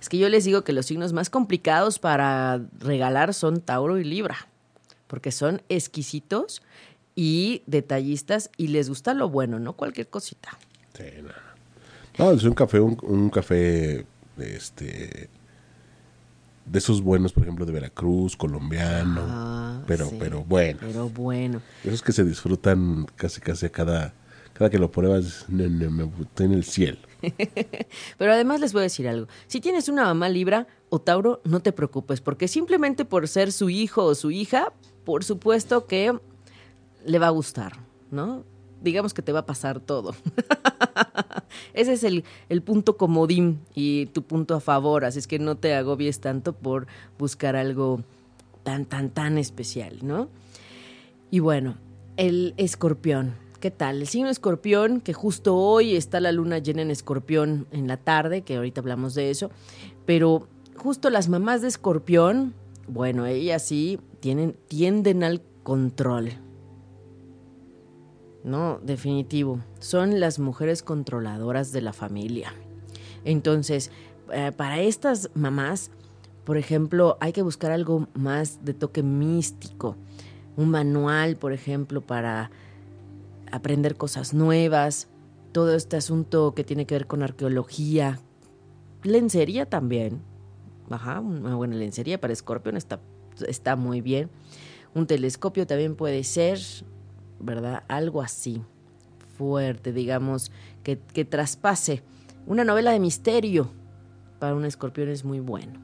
Es 0.01 0.09
que 0.09 0.19
yo 0.19 0.29
les 0.29 0.45
digo 0.45 0.63
que 0.63 0.73
los 0.73 0.87
signos 0.87 1.13
más 1.13 1.31
complicados 1.31 1.99
para 1.99 2.61
regalar 2.79 3.35
son 3.35 3.61
Tauro 3.61 3.99
y 3.99 4.05
Libra, 4.05 4.37
porque 5.07 5.33
son 5.33 5.63
exquisitos 5.69 6.63
y 7.15 7.63
detallistas 7.67 8.51
y 8.57 8.69
les 8.69 8.89
gusta 8.89 9.15
lo 9.15 9.29
bueno, 9.29 9.59
no 9.59 9.73
cualquier 9.73 10.09
cosita. 10.09 10.59
Sí, 10.95 11.05
no. 11.23 12.25
no 12.25 12.33
es 12.33 12.45
un 12.45 12.55
café, 12.55 12.81
un, 12.81 12.99
un 13.03 13.31
café 13.31 14.07
este 14.39 15.29
de 16.67 16.79
esos 16.79 17.01
buenos, 17.01 17.33
por 17.33 17.45
ejemplo, 17.45 17.65
de 17.65 17.73
Veracruz, 17.73 18.37
colombiano, 18.37 19.23
ah, 19.25 19.83
pero, 19.87 20.11
pero 20.19 20.45
bueno. 20.45 20.79
Pero 20.81 21.09
bueno. 21.09 21.63
Esos 21.85 22.03
que 22.03 22.13
se 22.13 22.25
disfrutan 22.25 23.07
casi 23.15 23.41
casi 23.41 23.71
cada, 23.71 24.13
cada 24.53 24.69
que 24.69 24.79
lo 24.79 24.91
pruebas, 24.91 25.47
me 25.49 25.65
en 25.65 26.53
el 26.53 26.65
cielo. 26.65 26.99
pero 28.19 28.33
además 28.33 28.61
les 28.61 28.73
voy 28.73 28.81
a 28.81 28.83
decir 28.85 29.09
algo. 29.09 29.29
Si 29.47 29.61
tienes 29.61 29.89
una 29.89 30.05
mamá 30.05 30.29
Libra 30.29 30.67
o 30.89 31.01
Tauro, 31.01 31.41
no 31.45 31.61
te 31.61 31.73
preocupes, 31.73 32.21
porque 32.21 32.49
simplemente 32.49 33.05
por 33.05 33.29
ser 33.29 33.53
su 33.53 33.71
hijo 33.71 34.05
o 34.05 34.15
su 34.15 34.31
hija, 34.31 34.73
por 35.05 35.25
supuesto 35.25 35.87
que 35.87 36.19
le 37.05 37.19
va 37.19 37.29
a 37.29 37.31
gustar, 37.31 37.75
¿no? 38.11 38.45
Digamos 38.87 39.13
que 39.13 39.23
te 39.23 39.33
va 39.33 39.41
a 39.41 39.47
pasar 39.47 39.81
todo. 39.81 40.15
Ese 41.75 41.93
es 41.93 42.05
el, 42.05 42.25
el, 42.49 42.63
punto 42.63 42.97
comodín 42.97 43.61
y 43.75 44.07
tu 44.07 44.23
punto 44.23 44.55
a 44.55 44.61
favor, 44.61 45.05
así 45.05 45.19
es 45.19 45.27
que 45.27 45.39
no 45.39 45.57
te 45.57 45.75
agobies 45.75 46.21
tanto 46.21 46.55
por 46.55 46.87
buscar 47.19 47.57
algo 47.57 48.03
tan, 48.63 48.87
tan, 48.87 49.11
tan 49.11 49.37
especial, 49.37 49.99
¿no? 50.03 50.29
Y 51.31 51.41
bueno, 51.41 51.77
el 52.17 52.55
escorpión. 52.57 53.35
¿Qué 53.61 53.71
tal? 53.71 54.03
El 54.03 54.07
signo 54.07 54.29
escorpión, 54.29 55.01
que 55.01 55.13
justo 55.13 55.57
hoy 55.57 55.97
está 55.97 56.21
la 56.21 56.31
luna 56.31 56.59
llena 56.59 56.83
en 56.83 56.91
escorpión 56.91 57.67
en 57.73 57.89
la 57.89 57.97
tarde, 57.97 58.43
que 58.43 58.57
ahorita 58.57 58.81
hablamos 58.81 59.15
de 59.15 59.31
eso, 59.31 59.51
pero 60.05 60.47
justo 60.77 61.11
las 61.11 61.29
mamás 61.29 61.63
de 61.63 61.69
escorpión, 61.69 62.55
bueno, 62.87 63.27
ellas 63.27 63.67
sí 63.67 63.99
tienen, 64.21 64.57
tienden 64.69 65.25
al 65.25 65.43
control, 65.63 66.33
no, 68.47 68.79
definitivo. 68.81 69.59
Son 69.81 70.21
las 70.21 70.39
mujeres 70.39 70.85
controladoras 70.85 71.73
de 71.73 71.83
la 71.83 71.93
familia. 71.93 72.55
Entonces, 73.25 73.91
eh, 74.33 74.53
para 74.57 74.81
estas 74.81 75.31
mamás, 75.35 75.91
por 76.45 76.57
ejemplo, 76.57 77.19
hay 77.21 77.33
que 77.33 77.43
buscar 77.43 77.73
algo 77.73 78.07
más 78.15 78.65
de 78.65 78.73
toque 78.73 79.03
místico. 79.03 79.97
Un 80.57 80.71
manual, 80.71 81.37
por 81.37 81.53
ejemplo, 81.53 82.03
para 82.03 82.53
aprender 83.51 83.97
cosas 83.97 84.33
nuevas. 84.33 85.09
Todo 85.51 85.75
este 85.75 85.97
asunto 85.97 86.55
que 86.55 86.63
tiene 86.63 86.87
que 86.87 86.95
ver 86.95 87.09
con 87.09 87.25
arqueología. 87.25 88.21
Lencería 89.03 89.67
también. 89.67 90.23
Ajá, 90.89 91.19
una 91.19 91.57
buena 91.57 91.75
lencería 91.75 92.21
para 92.21 92.33
escorpión 92.33 92.77
está, 92.77 93.01
está 93.49 93.75
muy 93.75 94.03
bien. 94.03 94.31
Un 94.95 95.09
telescopio 95.09 95.67
también 95.67 95.97
puede 95.97 96.23
ser 96.23 96.61
¿verdad? 97.41 97.83
Algo 97.89 98.23
así, 98.23 98.63
fuerte, 99.37 99.93
digamos, 99.93 100.51
que, 100.83 100.97
traspase. 101.25 102.03
Una 102.47 102.65
novela 102.65 102.93
de 102.93 103.01
misterio 103.01 103.71
para 104.39 104.55
un 104.55 104.65
escorpión 104.65 105.09
es 105.09 105.25
muy 105.25 105.41
bueno. 105.41 105.81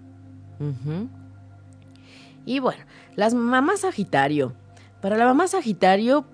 Y 2.45 2.61
bueno, 2.61 2.85
las 3.17 3.35
mamás 3.35 3.81
Sagitario. 3.81 4.53
Para 5.01 5.17
la 5.17 5.25
mamá 5.25 5.49
Sagitario, 5.49 6.25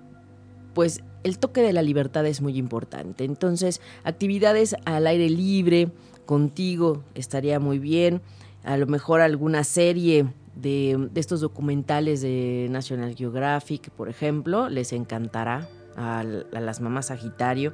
pues 0.74 1.02
el 1.24 1.38
toque 1.38 1.62
de 1.62 1.72
la 1.72 1.82
libertad 1.82 2.26
es 2.26 2.40
muy 2.40 2.56
importante. 2.58 3.24
Entonces, 3.24 3.80
actividades 4.04 4.76
al 4.84 5.06
aire 5.06 5.30
libre, 5.30 5.90
contigo, 6.26 7.02
estaría 7.14 7.58
muy 7.58 7.78
bien. 7.78 8.20
A 8.64 8.76
lo 8.76 8.86
mejor 8.86 9.20
alguna 9.22 9.64
serie 9.64 10.26
de, 10.60 11.10
estos 11.14 11.40
documentales 11.40 12.20
de 12.20 12.68
National 12.70 13.14
Geographic, 13.14 13.90
por 13.90 14.08
ejemplo, 14.08 14.68
les 14.68 14.92
encantará 14.92 15.68
a, 15.96 16.24
las 16.24 16.80
mamás 16.80 17.06
Sagitario. 17.06 17.72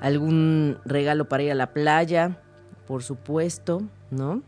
Algún 0.00 0.78
regalo 0.84 1.28
para 1.28 1.44
ir 1.44 1.50
a 1.52 1.54
la 1.54 1.72
playa, 1.72 2.40
por 2.86 3.02
supuesto, 3.02 3.82
¿no? 4.10 4.42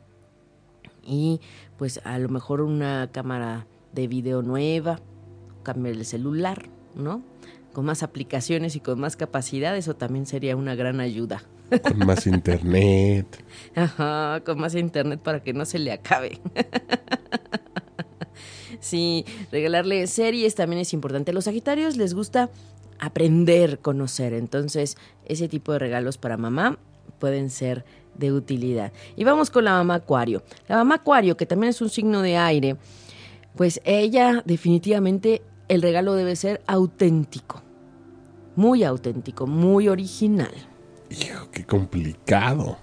Y 1.02 1.40
pues 1.76 2.00
a 2.04 2.18
lo 2.18 2.28
mejor 2.28 2.60
una 2.60 3.10
cámara 3.12 3.66
de 3.92 4.08
video 4.08 4.42
nueva, 4.42 5.00
cambiar 5.62 5.94
el 5.94 6.04
celular, 6.04 6.68
¿no? 6.94 7.22
con 7.76 7.84
más 7.84 8.02
aplicaciones 8.02 8.74
y 8.74 8.80
con 8.80 8.98
más 8.98 9.16
capacidad, 9.16 9.76
eso 9.76 9.94
también 9.94 10.24
sería 10.24 10.56
una 10.56 10.74
gran 10.74 10.98
ayuda. 10.98 11.42
Con 11.82 12.06
más 12.06 12.26
internet. 12.26 13.44
Ajá, 13.74 14.40
con 14.46 14.58
más 14.58 14.74
internet 14.74 15.20
para 15.22 15.42
que 15.42 15.52
no 15.52 15.66
se 15.66 15.78
le 15.78 15.92
acabe. 15.92 16.40
sí, 18.80 19.24
regalarle 19.50 20.06
series 20.06 20.54
también 20.54 20.80
es 20.80 20.92
importante. 20.92 21.30
A 21.30 21.34
los 21.34 21.44
Sagitarios 21.44 21.96
les 21.96 22.14
gusta 22.14 22.50
aprender, 22.98 23.78
conocer. 23.80 24.32
Entonces, 24.32 24.96
ese 25.26 25.48
tipo 25.48 25.72
de 25.72 25.78
regalos 25.78 26.18
para 26.18 26.36
mamá 26.36 26.78
pueden 27.18 27.50
ser 27.50 27.84
de 28.14 28.32
utilidad. 28.32 28.92
Y 29.16 29.24
vamos 29.24 29.50
con 29.50 29.64
la 29.64 29.72
mamá 29.72 29.96
Acuario. 29.96 30.42
La 30.68 30.76
mamá 30.76 30.96
Acuario, 30.96 31.36
que 31.36 31.46
también 31.46 31.70
es 31.70 31.80
un 31.80 31.90
signo 31.90 32.22
de 32.22 32.36
aire, 32.36 32.76
pues 33.56 33.80
ella 33.84 34.42
definitivamente 34.46 35.42
el 35.68 35.82
regalo 35.82 36.14
debe 36.14 36.36
ser 36.36 36.62
auténtico 36.66 37.62
muy 38.56 38.82
auténtico, 38.82 39.46
muy 39.46 39.88
original. 39.88 40.52
Hijo, 41.10 41.48
qué 41.52 41.64
complicado. 41.64 42.78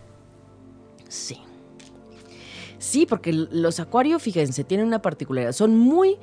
Sí. 1.10 1.39
Sí, 2.93 3.08
porque 3.08 3.34
los 3.34 3.79
acuarios, 3.79 4.21
fíjense, 4.21 4.63
tienen 4.63 4.86
una 4.86 5.01
particularidad. 5.01 5.53
Son 5.53 5.75
muy, 5.75 6.19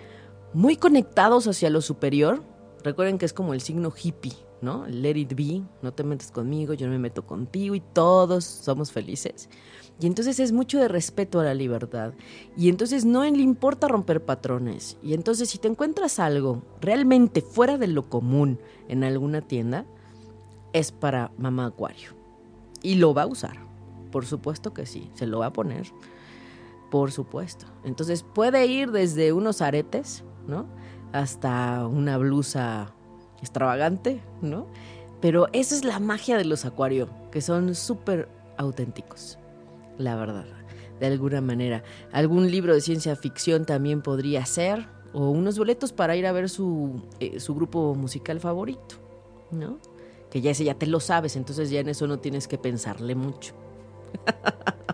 muy 0.55 0.77
conectados 0.77 1.49
hacia 1.49 1.69
lo 1.69 1.81
superior. 1.81 2.45
Recuerden 2.85 3.19
que 3.19 3.27
es 3.27 3.33
como 3.33 3.55
el 3.55 3.61
signo 3.61 3.93
hippie, 3.93 4.37
¿no? 4.63 4.87
Let 4.87 5.17
it 5.17 5.35
be, 5.35 5.63
no 5.83 5.93
te 5.93 6.05
metes 6.05 6.31
conmigo, 6.31 6.73
yo 6.75 6.87
no 6.87 6.93
me 6.93 7.01
meto 7.01 7.27
contigo 7.27 7.75
y 7.75 7.81
todos 7.81 8.45
somos 8.45 8.93
felices. 8.93 9.49
Y 10.01 10.07
entonces 10.07 10.39
es 10.39 10.53
mucho 10.53 10.79
de 10.79 10.87
respeto 10.87 11.41
a 11.41 11.45
la 11.45 11.55
libertad. 11.55 12.13
Y 12.57 12.69
entonces 12.69 13.05
no 13.05 13.25
le 13.25 13.43
importa 13.43 13.89
romper 13.89 14.25
patrones. 14.25 14.97
Y 15.03 15.15
entonces 15.15 15.51
si 15.51 15.59
te 15.59 15.67
encuentras 15.67 16.21
algo 16.21 16.63
realmente 16.81 17.43
fuera 17.43 17.79
de 17.79 17.89
lo 17.89 18.09
común 18.09 18.61
en 18.87 19.03
alguna 19.03 19.41
tienda, 19.41 19.87
es 20.73 20.93
para 20.93 21.33
mamá 21.37 21.67
acuario. 21.67 22.11
Y 22.81 22.95
lo 22.95 23.13
va 23.13 23.23
a 23.23 23.27
usar. 23.27 23.57
Por 24.13 24.25
supuesto 24.25 24.73
que 24.73 24.87
sí, 24.87 25.11
se 25.15 25.27
lo 25.27 25.41
va 25.41 25.47
a 25.47 25.53
poner. 25.53 25.89
Por 26.91 27.13
supuesto. 27.13 27.67
Entonces 27.85 28.23
puede 28.23 28.67
ir 28.67 28.91
desde 28.91 29.33
unos 29.33 29.63
aretes, 29.63 30.25
¿no? 30.47 30.67
Hasta 31.13 31.87
una 31.87 32.19
blusa 32.19 32.95
extravagante, 33.39 34.23
¿no? 34.43 34.67
Pero 35.21 35.49
esa 35.53 35.75
es 35.75 35.85
la 35.85 35.99
magia 35.99 36.37
de 36.37 36.45
los 36.45 36.65
acuarios, 36.65 37.09
que 37.31 37.41
son 37.41 37.75
súper 37.75 38.29
auténticos 38.57 39.39
la 40.01 40.17
verdad, 40.17 40.47
de 40.99 41.07
alguna 41.07 41.41
manera. 41.41 41.85
Algún 42.13 42.51
libro 42.51 42.75
de 42.75 42.81
ciencia 42.81 43.15
ficción 43.17 43.67
también 43.67 44.03
podría 44.03 44.45
ser, 44.47 44.89
o 45.13 45.31
unos 45.31 45.59
boletos 45.59 45.93
para 45.93 46.17
ir 46.17 46.27
a 46.27 46.33
ver 46.33 46.49
su, 46.49 47.03
eh, 47.21 47.39
su 47.41 47.55
grupo 47.55 47.95
musical 47.95 48.41
favorito, 48.41 48.97
¿no? 49.51 49.79
Que 50.31 50.41
ya 50.41 50.53
ese 50.53 50.65
ya 50.65 50.75
te 50.75 50.87
lo 50.87 51.01
sabes, 51.01 51.37
entonces 51.37 51.71
ya 51.71 51.81
en 51.81 51.89
eso 51.89 52.07
no 52.07 52.19
tienes 52.19 52.49
que 52.49 52.59
pensarle 52.59 53.15
mucho. 53.15 53.55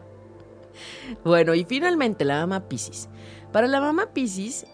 bueno, 1.24 1.54
y 1.54 1.64
finalmente 1.64 2.24
la 2.24 2.40
mamá 2.40 2.68
Piscis. 2.68 3.08
Para 3.52 3.66
la 3.66 3.80
mamá 3.80 4.12
Piscis, 4.12 4.66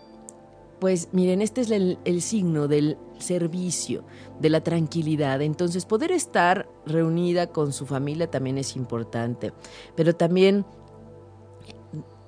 pues 0.82 1.10
miren, 1.12 1.42
este 1.42 1.60
es 1.60 1.70
el, 1.70 2.22
signo 2.22 2.66
del 2.66 2.98
servicio, 3.18 4.04
de 4.40 4.50
la 4.50 4.64
tranquilidad. 4.64 5.40
Entonces, 5.40 5.86
poder 5.86 6.10
estar 6.10 6.68
reunida 6.86 7.46
con 7.46 7.72
su 7.72 7.86
familia 7.86 8.28
también 8.28 8.58
es 8.58 8.74
importante, 8.74 9.52
pero 9.94 10.16
también 10.16 10.66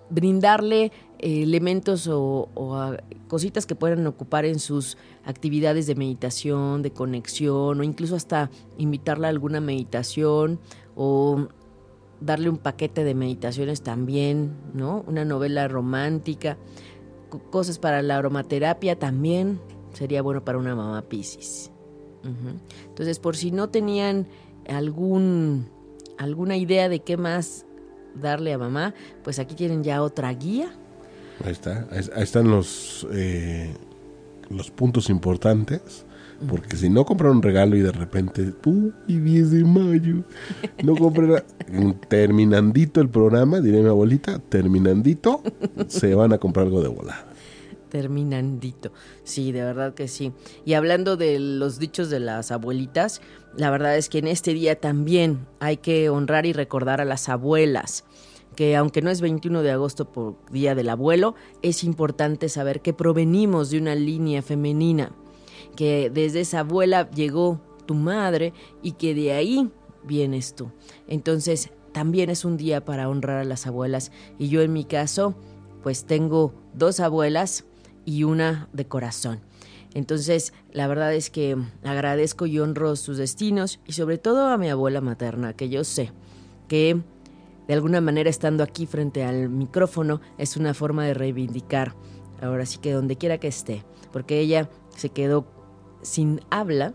brindarle 0.08 0.92
eh, 1.18 1.42
elementos 1.42 2.08
o, 2.08 2.48
cositas 3.26 3.66
que 3.66 3.74
puedan 3.74 4.06
ocupar 4.06 4.44
en 4.44 4.60
sus 4.60 4.98
actividades 5.24 5.88
de 5.88 5.96
meditación, 5.96 6.82
de 6.82 6.92
conexión, 6.92 7.80
o 7.80 7.82
incluso 7.82 8.14
hasta 8.14 8.50
invitarla 8.78 9.26
a 9.26 9.30
alguna 9.30 9.60
meditación 9.60 10.60
o 10.94 11.48
darle 12.20 12.48
un 12.48 12.58
paquete 12.58 13.04
de 13.04 13.14
meditaciones 13.14 13.82
también, 13.82 14.52
¿no? 14.72 15.04
Una 15.06 15.24
novela 15.24 15.68
romántica 15.68 16.56
cosas 17.50 17.78
para 17.78 18.02
la 18.02 18.16
aromaterapia 18.16 18.98
también 18.98 19.60
sería 19.92 20.22
bueno 20.22 20.44
para 20.44 20.58
una 20.58 20.74
mamá 20.74 21.02
Pisces. 21.02 21.70
Entonces, 22.88 23.18
por 23.18 23.36
si 23.36 23.50
no 23.50 23.68
tenían 23.68 24.26
algún, 24.66 25.68
alguna 26.16 26.56
idea 26.56 26.88
de 26.88 27.00
qué 27.00 27.18
más 27.18 27.66
darle 28.14 28.54
a 28.54 28.58
mamá, 28.58 28.94
pues 29.22 29.38
aquí 29.38 29.54
tienen 29.54 29.84
ya 29.84 30.02
otra 30.02 30.32
guía. 30.32 30.72
Ahí 31.44 31.52
está, 31.52 31.86
ahí 31.90 32.22
están 32.22 32.50
los, 32.50 33.06
eh, 33.12 33.74
los 34.48 34.70
puntos 34.70 35.10
importantes 35.10 36.06
porque 36.48 36.76
si 36.76 36.88
no 36.88 37.04
compran 37.04 37.32
un 37.32 37.42
regalo 37.42 37.76
y 37.76 37.80
de 37.80 37.92
repente, 37.92 38.54
uy, 38.64 38.92
10 39.06 39.50
de 39.50 39.64
mayo, 39.64 40.24
no 40.82 40.96
compran, 40.96 41.44
terminandito 42.08 43.00
el 43.00 43.08
programa, 43.08 43.60
diré 43.60 43.82
mi 43.82 43.88
abuelita, 43.88 44.38
terminandito, 44.38 45.42
se 45.88 46.14
van 46.14 46.32
a 46.32 46.38
comprar 46.38 46.66
algo 46.66 46.82
de 46.82 46.88
volada. 46.88 47.26
Terminandito, 47.88 48.92
sí, 49.22 49.52
de 49.52 49.62
verdad 49.62 49.94
que 49.94 50.08
sí. 50.08 50.32
Y 50.64 50.74
hablando 50.74 51.16
de 51.16 51.38
los 51.38 51.78
dichos 51.78 52.10
de 52.10 52.20
las 52.20 52.50
abuelitas, 52.50 53.20
la 53.56 53.70
verdad 53.70 53.96
es 53.96 54.08
que 54.08 54.18
en 54.18 54.26
este 54.26 54.52
día 54.52 54.80
también 54.80 55.46
hay 55.60 55.76
que 55.76 56.08
honrar 56.10 56.44
y 56.46 56.52
recordar 56.52 57.00
a 57.00 57.04
las 57.04 57.28
abuelas 57.28 58.04
que 58.56 58.76
aunque 58.76 59.02
no 59.02 59.10
es 59.10 59.20
21 59.20 59.62
de 59.62 59.72
agosto 59.72 60.12
por 60.12 60.36
Día 60.50 60.76
del 60.76 60.88
Abuelo, 60.88 61.34
es 61.62 61.82
importante 61.82 62.48
saber 62.48 62.82
que 62.82 62.92
provenimos 62.92 63.70
de 63.70 63.78
una 63.78 63.96
línea 63.96 64.42
femenina 64.42 65.12
que 65.76 66.10
desde 66.10 66.40
esa 66.40 66.60
abuela 66.60 67.10
llegó 67.10 67.60
tu 67.86 67.94
madre 67.94 68.52
y 68.82 68.92
que 68.92 69.14
de 69.14 69.32
ahí 69.32 69.70
vienes 70.04 70.54
tú. 70.54 70.70
Entonces, 71.06 71.70
también 71.92 72.30
es 72.30 72.44
un 72.44 72.56
día 72.56 72.84
para 72.84 73.08
honrar 73.08 73.38
a 73.38 73.44
las 73.44 73.66
abuelas 73.66 74.10
y 74.38 74.48
yo 74.48 74.62
en 74.62 74.72
mi 74.72 74.84
caso, 74.84 75.34
pues 75.82 76.04
tengo 76.04 76.52
dos 76.74 77.00
abuelas 77.00 77.64
y 78.04 78.24
una 78.24 78.68
de 78.72 78.86
corazón. 78.86 79.40
Entonces, 79.94 80.52
la 80.72 80.88
verdad 80.88 81.14
es 81.14 81.30
que 81.30 81.56
agradezco 81.84 82.46
y 82.46 82.58
honro 82.58 82.96
sus 82.96 83.16
destinos 83.16 83.78
y 83.86 83.92
sobre 83.92 84.18
todo 84.18 84.48
a 84.48 84.58
mi 84.58 84.68
abuela 84.68 85.00
materna, 85.00 85.52
que 85.52 85.68
yo 85.68 85.84
sé 85.84 86.10
que 86.66 87.00
de 87.68 87.74
alguna 87.74 88.00
manera 88.00 88.28
estando 88.28 88.64
aquí 88.64 88.86
frente 88.86 89.22
al 89.22 89.48
micrófono 89.48 90.20
es 90.36 90.56
una 90.56 90.74
forma 90.74 91.04
de 91.04 91.14
reivindicar, 91.14 91.94
ahora 92.42 92.66
sí 92.66 92.78
que 92.78 92.92
donde 92.92 93.16
quiera 93.16 93.38
que 93.38 93.48
esté, 93.48 93.84
porque 94.12 94.40
ella 94.40 94.68
se 94.96 95.10
quedó 95.10 95.46
sin 96.04 96.40
habla, 96.50 96.94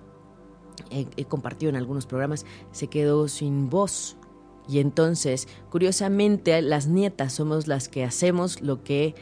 he, 0.92 1.26
compartido 1.26 1.70
en 1.70 1.76
algunos 1.76 2.06
programas, 2.06 2.46
se 2.72 2.88
quedó 2.88 3.28
sin 3.28 3.70
voz. 3.70 4.16
Y 4.68 4.80
entonces, 4.80 5.48
curiosamente, 5.70 6.62
las 6.62 6.88
nietas 6.88 7.34
somos 7.34 7.68
las 7.68 7.90
que 7.90 8.04
hacemos 8.04 8.62
lo 8.62 8.84
que 8.84 9.16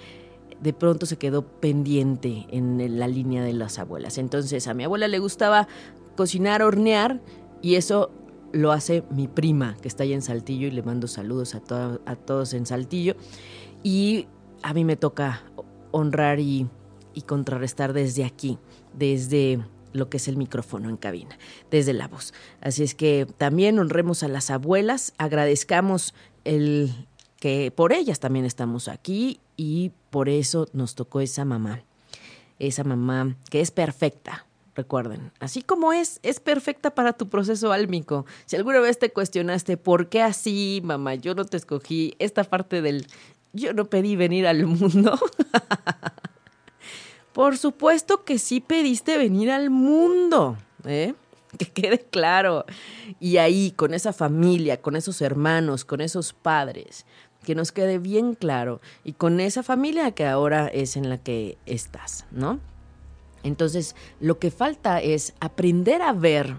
de 0.62 0.73
pronto 0.73 1.06
se 1.06 1.17
quedó 1.17 1.43
pendiente 1.43 2.47
en 2.50 3.00
la 3.00 3.08
línea 3.08 3.43
de 3.43 3.54
las 3.54 3.80
abuelas. 3.80 4.17
Entonces, 4.17 4.67
a 4.67 4.73
mi 4.73 4.84
abuela 4.84 5.08
le 5.08 5.19
gustaba 5.19 5.67
cocinar, 6.15 6.62
hornear, 6.62 7.21
y 7.62 7.76
eso 7.76 8.12
lo 8.52 8.71
hace 8.71 9.04
mi 9.10 9.28
prima, 9.28 9.78
que 9.82 9.88
está 9.88 10.04
allá 10.04 10.15
en 10.15 10.21
Saltillo, 10.21 10.67
y 10.67 10.71
le 10.71 10.84
mando 10.84 11.08
saludos 11.08 11.56
a, 11.56 12.00
a 12.06 12.15
todos 12.15 12.54
en 12.54 12.65
Saltillo. 12.65 13.15
Y 13.84 14.28
a 14.63 14.73
mí 14.73 14.84
me 14.84 14.97
toca 14.97 15.43
honrar 15.91 16.39
y 16.39 16.67
contrarrestar 17.26 17.93
desde 17.93 18.26
aquí, 18.26 18.58
desde 18.93 19.60
lo 19.97 20.10
que 20.10 20.17
es 20.17 20.27
el 20.27 20.38
micrófono 20.38 20.89
en 20.89 20.97
cabina, 20.97 21.38
desde 21.71 21.93
la 21.93 22.07
voz. 22.07 22.33
Así 22.62 22.83
es 22.83 22.95
que 22.95 23.27
también 23.38 23.79
honremos 23.79 24.23
a 24.23 24.27
las 24.27 24.49
abuelas, 24.49 25.13
agradezcamos 25.17 26.13
el 26.43 27.07
que 27.39 27.71
por 27.71 27.93
ellas 27.93 28.19
también 28.19 28.45
estamos 28.45 28.88
aquí 28.88 29.39
y 29.57 29.91
por 30.10 30.29
eso 30.29 30.67
nos 30.73 30.95
tocó 30.95 31.21
esa 31.21 31.45
mamá, 31.45 31.83
esa 32.60 32.83
mamá 32.83 33.36
que 33.49 33.62
es 33.62 33.71
perfecta. 33.71 34.45
Recuerden, 34.75 35.31
así 35.39 35.63
como 35.63 35.91
es, 35.91 36.19
es 36.21 36.39
perfecta 36.39 36.93
para 36.93 37.13
tu 37.13 37.29
proceso 37.29 37.71
álmico. 37.71 38.27
Si 38.45 38.55
alguna 38.55 38.79
vez 38.79 38.99
te 38.99 39.12
cuestionaste 39.12 39.75
por 39.75 40.07
qué 40.07 40.21
así, 40.21 40.81
mamá, 40.83 41.15
yo 41.15 41.33
no 41.33 41.45
te 41.45 41.57
escogí 41.57 42.13
esta 42.19 42.43
parte 42.43 42.83
del 42.83 43.08
yo 43.54 43.73
no 43.73 43.85
pedí 43.85 44.15
venir 44.15 44.45
al 44.45 44.65
mundo. 44.65 45.17
Por 47.38 47.56
supuesto 47.56 48.23
que 48.23 48.40
sí 48.40 48.62
pediste 48.62 49.15
venir 49.15 49.52
al 49.52 49.69
mundo, 49.69 50.58
¿eh? 50.85 51.13
Que 51.60 51.67
quede 51.67 52.00
claro. 52.00 52.65
Y 53.19 53.38
ahí, 53.38 53.69
con 53.75 53.94
esa 53.94 54.12
familia, 54.12 54.81
con 54.81 54.96
esos 54.96 55.21
hermanos, 55.21 55.85
con 55.85 56.02
esos 56.02 56.33
padres, 56.33 57.06
que 57.44 57.54
nos 57.54 57.71
quede 57.71 58.00
bien 58.00 58.33
claro. 58.33 58.81
Y 59.04 59.13
con 59.13 59.40
esa 59.40 59.62
familia 59.62 60.13
que 60.13 60.25
ahora 60.25 60.65
es 60.65 60.98
en 60.98 61.10
la 61.10 61.19
que 61.19 61.60
estás, 61.67 62.25
¿no? 62.31 62.60
Entonces, 63.44 63.96
lo 64.19 64.40
que 64.40 64.50
falta 64.50 65.00
es 65.00 65.35
aprender 65.40 66.02
a 66.02 66.13
ver 66.13 66.58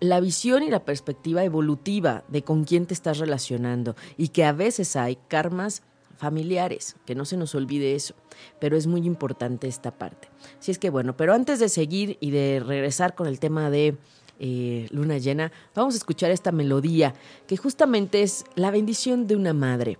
la 0.00 0.20
visión 0.20 0.62
y 0.64 0.70
la 0.70 0.84
perspectiva 0.84 1.44
evolutiva 1.44 2.24
de 2.28 2.42
con 2.42 2.64
quién 2.64 2.84
te 2.84 2.92
estás 2.92 3.16
relacionando 3.16 3.96
y 4.18 4.28
que 4.28 4.44
a 4.44 4.52
veces 4.52 4.96
hay 4.96 5.16
karmas 5.28 5.82
familiares, 6.18 6.96
que 7.06 7.14
no 7.14 7.24
se 7.24 7.36
nos 7.36 7.54
olvide 7.54 7.94
eso, 7.94 8.14
pero 8.58 8.76
es 8.76 8.86
muy 8.86 9.06
importante 9.06 9.68
esta 9.68 9.92
parte. 9.92 10.28
Así 10.58 10.72
es 10.72 10.78
que 10.78 10.90
bueno, 10.90 11.16
pero 11.16 11.32
antes 11.32 11.60
de 11.60 11.68
seguir 11.68 12.18
y 12.20 12.32
de 12.32 12.60
regresar 12.64 13.14
con 13.14 13.28
el 13.28 13.38
tema 13.38 13.70
de 13.70 13.96
eh, 14.40 14.88
luna 14.90 15.18
llena, 15.18 15.52
vamos 15.74 15.94
a 15.94 15.98
escuchar 15.98 16.30
esta 16.30 16.52
melodía 16.52 17.14
que 17.46 17.56
justamente 17.56 18.22
es 18.22 18.44
la 18.56 18.70
bendición 18.70 19.26
de 19.26 19.36
una 19.36 19.54
madre, 19.54 19.98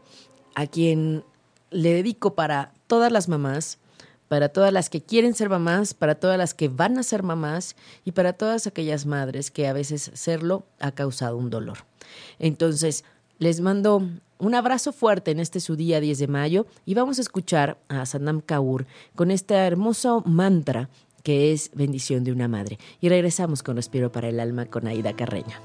a 0.55 0.67
quien 0.67 1.25
le 1.71 1.93
dedico 1.93 2.35
para 2.35 2.73
todas 2.89 3.13
las 3.13 3.29
mamás, 3.29 3.79
para 4.27 4.49
todas 4.49 4.73
las 4.73 4.91
que 4.91 5.01
quieren 5.01 5.35
ser 5.35 5.49
mamás, 5.49 5.95
para 5.95 6.17
todas 6.17 6.37
las 6.37 6.53
que 6.53 6.69
van 6.69 6.99
a 6.99 7.05
ser 7.05 7.23
mamás 7.23 7.77
y 8.05 8.13
para 8.13 8.33
todas 8.33 8.67
aquellas 8.67 9.07
madres 9.07 9.51
que 9.51 9.69
a 9.69 9.73
veces 9.73 10.11
serlo 10.15 10.67
ha 10.81 10.91
causado 10.93 11.37
un 11.37 11.49
dolor. 11.49 11.79
Entonces, 12.39 13.05
les 13.39 13.61
mando 13.61 14.03
un 14.39 14.55
abrazo 14.55 14.93
fuerte 14.93 15.31
en 15.31 15.41
este 15.41 15.61
su 15.61 15.77
día 15.77 16.01
10 16.01 16.19
de 16.19 16.29
mayo 16.29 16.67
y 16.87 16.95
vamos 16.95 17.19
a 17.19 17.23
escuchar 17.23 17.79
a 17.89 18.07
Sanam 18.07 18.41
Kaur 18.41 18.87
con 19.15 19.31
este 19.31 19.55
hermoso 19.55 20.23
mantra 20.25 20.89
que 21.23 21.53
es 21.53 21.71
bendición 21.75 22.25
de 22.25 22.33
una 22.33 22.49
madre. 22.49 22.79
Y 23.01 23.09
regresamos 23.09 23.63
con 23.63 23.77
Respiro 23.77 24.11
para 24.13 24.29
el 24.29 24.41
Alma 24.41 24.67
con 24.67 24.87
Aida 24.87 25.15
Carreño. 25.15 25.57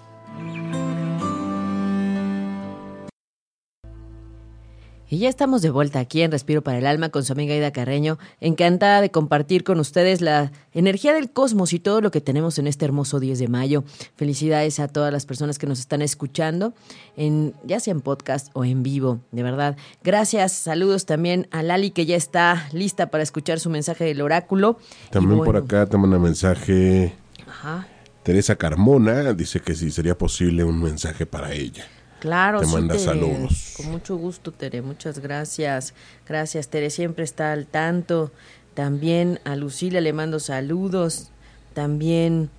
Y 5.14 5.20
ya 5.20 5.30
estamos 5.30 5.62
de 5.62 5.70
vuelta 5.70 6.00
aquí 6.00 6.24
en 6.24 6.32
Respiro 6.32 6.64
para 6.64 6.80
el 6.80 6.88
Alma 6.88 7.10
con 7.10 7.24
su 7.24 7.34
amiga 7.34 7.56
Ida 7.56 7.70
Carreño, 7.70 8.18
encantada 8.42 9.00
de 9.00 9.12
compartir 9.12 9.64
con 9.64 9.80
ustedes 9.80 10.22
la 10.22 10.52
energía 10.72 11.14
del 11.14 11.30
cosmos 11.30 11.72
y 11.74 11.80
todo 11.80 12.02
lo 12.02 12.10
que 12.10 12.20
tenemos 12.20 12.58
en 12.58 12.66
este 12.66 12.86
hermoso 12.86 13.20
10 13.20 13.38
de 13.38 13.48
mayo. 13.48 13.84
Felicidades 14.16 14.80
a 14.80 14.88
todas 14.88 15.14
las 15.14 15.28
personas 15.28 15.60
que 15.60 15.68
nos 15.68 15.80
están 15.80 16.02
escuchando, 16.02 16.74
en, 17.16 17.54
ya 17.64 17.80
sea 17.80 17.92
en 17.92 18.02
podcast 18.02 18.50
o 18.54 18.66
en 18.66 18.82
vivo, 18.82 19.20
de 19.32 19.44
verdad. 19.44 19.78
Gracias, 20.04 20.52
saludos 20.52 21.06
también 21.06 21.48
a 21.52 21.62
Lali 21.62 21.92
que 21.92 22.08
ya 22.08 22.16
está 22.16 22.68
lista 22.72 23.12
para 23.12 23.22
escuchar 23.22 23.60
su 23.60 23.70
mensaje 23.70 24.06
del 24.06 24.20
oráculo. 24.20 24.80
También 25.12 25.44
por 25.44 25.58
acá 25.58 25.86
te 25.86 25.96
manda 25.96 26.18
mensaje 26.18 27.14
Ajá. 27.48 27.88
Teresa 28.24 28.56
Carmona, 28.56 29.34
dice 29.34 29.60
que 29.60 29.76
si 29.76 29.92
sería 29.92 30.18
posible 30.18 30.64
un 30.64 30.82
mensaje 30.82 31.28
para 31.28 31.54
ella. 31.54 31.86
Claro, 32.24 32.62
te 32.62 32.68
manda 32.68 32.98
saludos. 32.98 33.74
Con 33.76 33.92
mucho 33.92 34.16
gusto, 34.16 34.54
Tere. 34.54 34.82
Muchas 34.82 35.20
gracias. 35.20 35.94
Gracias, 36.26 36.70
Tere. 36.70 36.90
Siempre 36.90 37.26
está 37.26 37.52
al 37.52 37.68
tanto. 37.68 38.32
También 38.76 39.42
a 39.44 39.58
Lucila 39.58 40.00
le 40.00 40.14
mando 40.14 40.40
saludos. 40.40 41.32
También 41.74 42.50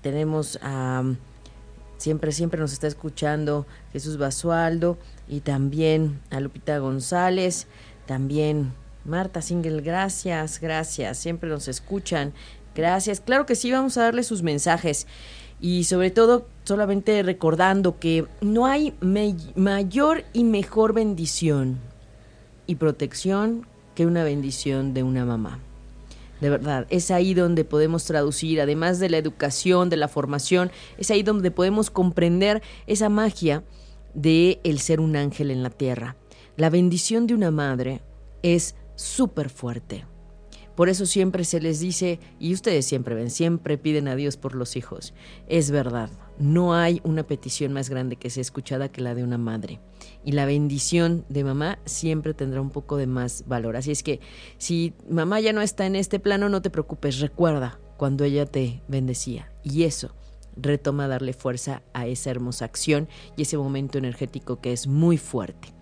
tenemos 0.00 0.58
a. 0.62 1.02
siempre, 1.98 2.32
siempre 2.32 2.58
nos 2.58 2.72
está 2.72 2.86
escuchando 2.86 3.66
Jesús 3.92 4.16
Basualdo. 4.16 4.96
Y 5.28 5.40
también 5.40 6.22
a 6.30 6.40
Lupita 6.40 6.78
González. 6.78 7.66
También 8.06 8.72
Marta 9.04 9.42
Singel, 9.42 9.82
gracias, 9.82 10.60
gracias. 10.62 11.18
Siempre 11.18 11.50
nos 11.50 11.68
escuchan. 11.68 12.32
Gracias. 12.74 13.20
Claro 13.20 13.44
que 13.44 13.54
sí, 13.54 13.70
vamos 13.70 13.98
a 13.98 14.04
darle 14.04 14.22
sus 14.22 14.42
mensajes 14.42 15.06
y 15.64 15.84
sobre 15.84 16.10
todo 16.10 16.46
solamente 16.64 17.22
recordando 17.22 17.98
que 17.98 18.26
no 18.42 18.66
hay 18.66 18.92
mayor 19.00 20.24
y 20.34 20.44
mejor 20.44 20.92
bendición 20.92 21.78
y 22.66 22.74
protección 22.74 23.66
que 23.94 24.04
una 24.04 24.24
bendición 24.24 24.92
de 24.92 25.02
una 25.02 25.24
mamá. 25.24 25.60
De 26.42 26.50
verdad, 26.50 26.86
es 26.90 27.10
ahí 27.10 27.32
donde 27.32 27.64
podemos 27.64 28.04
traducir, 28.04 28.60
además 28.60 28.98
de 28.98 29.08
la 29.08 29.16
educación, 29.16 29.88
de 29.88 29.96
la 29.96 30.08
formación, 30.08 30.70
es 30.98 31.10
ahí 31.10 31.22
donde 31.22 31.50
podemos 31.50 31.90
comprender 31.90 32.62
esa 32.86 33.08
magia 33.08 33.64
de 34.12 34.60
el 34.64 34.80
ser 34.80 35.00
un 35.00 35.16
ángel 35.16 35.50
en 35.50 35.62
la 35.62 35.70
tierra. 35.70 36.16
La 36.58 36.68
bendición 36.68 37.26
de 37.26 37.32
una 37.32 37.50
madre 37.50 38.02
es 38.42 38.74
súper 38.96 39.48
fuerte. 39.48 40.04
Por 40.74 40.88
eso 40.88 41.06
siempre 41.06 41.44
se 41.44 41.60
les 41.60 41.80
dice, 41.80 42.18
y 42.38 42.52
ustedes 42.52 42.86
siempre 42.86 43.14
ven, 43.14 43.30
siempre 43.30 43.78
piden 43.78 44.08
a 44.08 44.16
Dios 44.16 44.36
por 44.36 44.54
los 44.54 44.76
hijos. 44.76 45.14
Es 45.48 45.70
verdad, 45.70 46.10
no 46.38 46.74
hay 46.74 47.00
una 47.04 47.24
petición 47.24 47.72
más 47.72 47.90
grande 47.90 48.16
que 48.16 48.30
sea 48.30 48.40
escuchada 48.40 48.90
que 48.90 49.00
la 49.00 49.14
de 49.14 49.22
una 49.22 49.38
madre. 49.38 49.80
Y 50.24 50.32
la 50.32 50.46
bendición 50.46 51.24
de 51.28 51.44
mamá 51.44 51.78
siempre 51.84 52.34
tendrá 52.34 52.60
un 52.60 52.70
poco 52.70 52.96
de 52.96 53.06
más 53.06 53.44
valor. 53.46 53.76
Así 53.76 53.92
es 53.92 54.02
que 54.02 54.20
si 54.58 54.94
mamá 55.08 55.40
ya 55.40 55.52
no 55.52 55.60
está 55.60 55.86
en 55.86 55.96
este 55.96 56.18
plano, 56.18 56.48
no 56.48 56.62
te 56.62 56.70
preocupes, 56.70 57.20
recuerda 57.20 57.78
cuando 57.96 58.24
ella 58.24 58.46
te 58.46 58.82
bendecía. 58.88 59.52
Y 59.62 59.84
eso 59.84 60.14
retoma 60.56 61.08
darle 61.08 61.32
fuerza 61.32 61.82
a 61.92 62.06
esa 62.06 62.30
hermosa 62.30 62.64
acción 62.64 63.08
y 63.36 63.42
ese 63.42 63.56
momento 63.56 63.98
energético 63.98 64.60
que 64.60 64.72
es 64.72 64.86
muy 64.86 65.18
fuerte. 65.18 65.72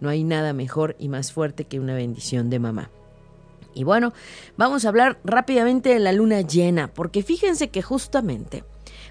No 0.00 0.08
hay 0.08 0.22
nada 0.24 0.52
mejor 0.52 0.96
y 0.98 1.08
más 1.08 1.32
fuerte 1.32 1.64
que 1.64 1.80
una 1.80 1.94
bendición 1.94 2.50
de 2.50 2.58
mamá. 2.58 2.90
Y 3.78 3.84
bueno, 3.84 4.12
vamos 4.56 4.84
a 4.84 4.88
hablar 4.88 5.20
rápidamente 5.22 5.90
de 5.90 6.00
la 6.00 6.12
luna 6.12 6.40
llena, 6.40 6.88
porque 6.92 7.22
fíjense 7.22 7.68
que 7.68 7.80
justamente 7.80 8.64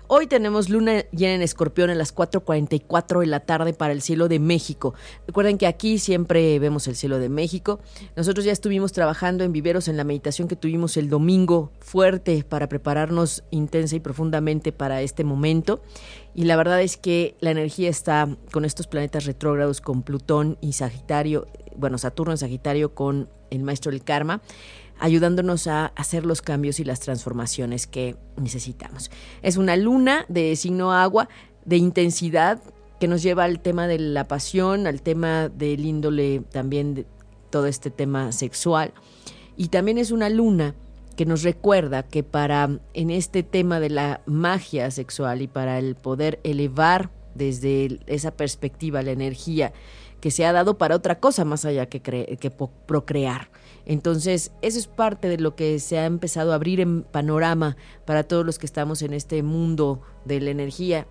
hoy 0.08 0.28
tenemos 0.28 0.70
luna 0.70 1.06
llena 1.12 1.36
en 1.36 1.42
escorpión 1.42 1.90
a 1.90 1.96
las 1.96 2.14
4.44 2.14 3.22
de 3.22 3.28
la 3.28 3.42
tarde 3.42 3.74
para 3.74 3.94
el 3.94 4.02
cielo 4.02 4.28
de 4.28 4.40
México. 4.40 4.94
Recuerden 5.26 5.58
que 5.58 5.68
aquí 5.68 6.00
siempre 6.00 6.60
vemos 6.60 6.88
el 6.88 6.96
cielo 6.98 7.20
de 7.20 7.30
México. 7.30 7.80
Nosotros 8.18 8.46
ya 8.46 8.52
estuvimos 8.52 8.92
trabajando 8.92 9.44
en 9.46 9.54
viveros 9.54 9.88
en 9.88 9.96
la 9.96 10.04
meditación 10.04 10.50
que 10.50 10.56
tuvimos 10.56 10.98
el 10.98 11.10
domingo 11.10 11.72
fuerte 11.80 12.44
para 12.44 12.68
prepararnos 12.68 13.44
intensa 13.52 13.96
y 13.96 14.00
profundamente 14.02 14.72
para 14.74 15.02
este 15.02 15.24
momento. 15.24 15.82
Y 16.36 16.44
la 16.44 16.56
verdad 16.56 16.82
es 16.82 16.98
que 16.98 17.36
la 17.40 17.52
energía 17.52 17.90
está 17.90 18.28
con 18.52 18.66
estos 18.66 18.88
planetas 18.88 19.26
retrógrados, 19.26 19.82
con 19.82 20.04
Plutón 20.04 20.58
y 20.62 20.74
Sagitario, 20.74 21.48
bueno, 21.78 21.98
Saturno 21.98 22.34
en 22.34 22.38
Sagitario 22.38 22.94
con 22.94 23.30
el 23.50 23.64
maestro 23.64 23.92
del 23.92 24.04
karma, 24.04 24.42
ayudándonos 25.00 25.68
a 25.68 25.88
hacer 25.88 26.26
los 26.26 26.42
cambios 26.42 26.80
y 26.80 26.84
las 26.84 27.00
transformaciones 27.00 27.88
que 27.88 28.16
necesitamos. 28.36 29.12
Es 29.42 29.58
una 29.58 29.76
luna 29.76 30.26
de 30.28 30.56
signo 30.56 30.92
agua, 30.92 31.30
de 31.66 31.78
intensidad, 31.78 32.62
que 33.00 33.08
nos 33.08 33.22
lleva 33.22 33.44
al 33.44 33.60
tema 33.60 33.88
de 33.88 34.00
la 34.00 34.28
pasión, 34.28 34.88
al 34.88 35.02
tema 35.02 35.50
del 35.50 35.86
índole 35.86 36.42
también 36.52 36.96
de 36.96 37.06
todo 37.50 37.68
este 37.68 37.92
tema 37.92 38.32
sexual. 38.32 38.94
Y 39.56 39.68
también 39.68 39.98
es 39.98 40.12
una 40.12 40.30
luna 40.30 40.76
que 41.16 41.26
nos 41.26 41.44
recuerda 41.44 42.04
que 42.04 42.24
para 42.24 42.80
en 42.94 43.10
este 43.10 43.44
tema 43.44 43.80
de 43.80 43.90
la 43.90 44.22
magia 44.26 44.90
sexual 44.92 45.42
y 45.42 45.48
para 45.48 45.80
el 45.80 45.96
poder 45.96 46.40
elevar 46.44 47.10
desde 47.34 48.00
esa 48.08 48.32
perspectiva 48.32 49.02
la 49.02 49.12
energía 49.12 49.74
que 50.20 50.32
se 50.32 50.46
ha 50.46 50.52
dado 50.52 50.78
para 50.78 50.96
otra 50.96 51.20
cosa 51.20 51.46
más 51.46 51.66
allá 51.66 51.88
que, 51.88 52.02
que 52.02 52.52
procrear. 52.86 53.50
Entonces, 53.86 54.52
eso 54.62 54.80
es 54.80 54.88
parte 54.88 55.30
de 55.30 55.38
lo 55.38 55.56
que 55.56 55.80
se 55.80 55.98
ha 55.98 56.06
empezado 56.06 56.52
a 56.52 56.56
abrir 56.56 56.80
en 56.80 57.04
panorama 57.04 57.78
para 58.06 58.24
todos 58.24 58.46
los 58.46 58.60
que 58.60 58.66
estamos 58.66 59.02
en 59.02 59.14
este 59.14 59.44
mundo 59.44 60.02
de 60.26 60.42
la 60.42 60.50
energía. 60.50 61.08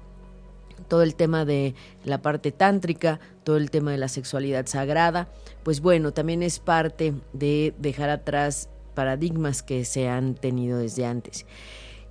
Todo 0.89 1.03
el 1.03 1.15
tema 1.15 1.45
de 1.45 1.75
la 2.05 2.21
parte 2.21 2.53
tántrica, 2.53 3.19
todo 3.45 3.57
el 3.57 3.71
tema 3.71 3.93
de 3.93 3.99
la 3.99 4.09
sexualidad 4.09 4.67
sagrada, 4.67 5.29
pues 5.63 5.81
bueno, 5.81 6.13
también 6.13 6.43
es 6.43 6.59
parte 6.59 7.15
de 7.33 7.75
dejar 7.79 8.11
atrás 8.11 8.69
paradigmas 8.95 9.63
que 9.63 9.85
se 9.85 10.09
han 10.09 10.35
tenido 10.35 10.79
desde 10.79 11.07
antes. 11.07 11.47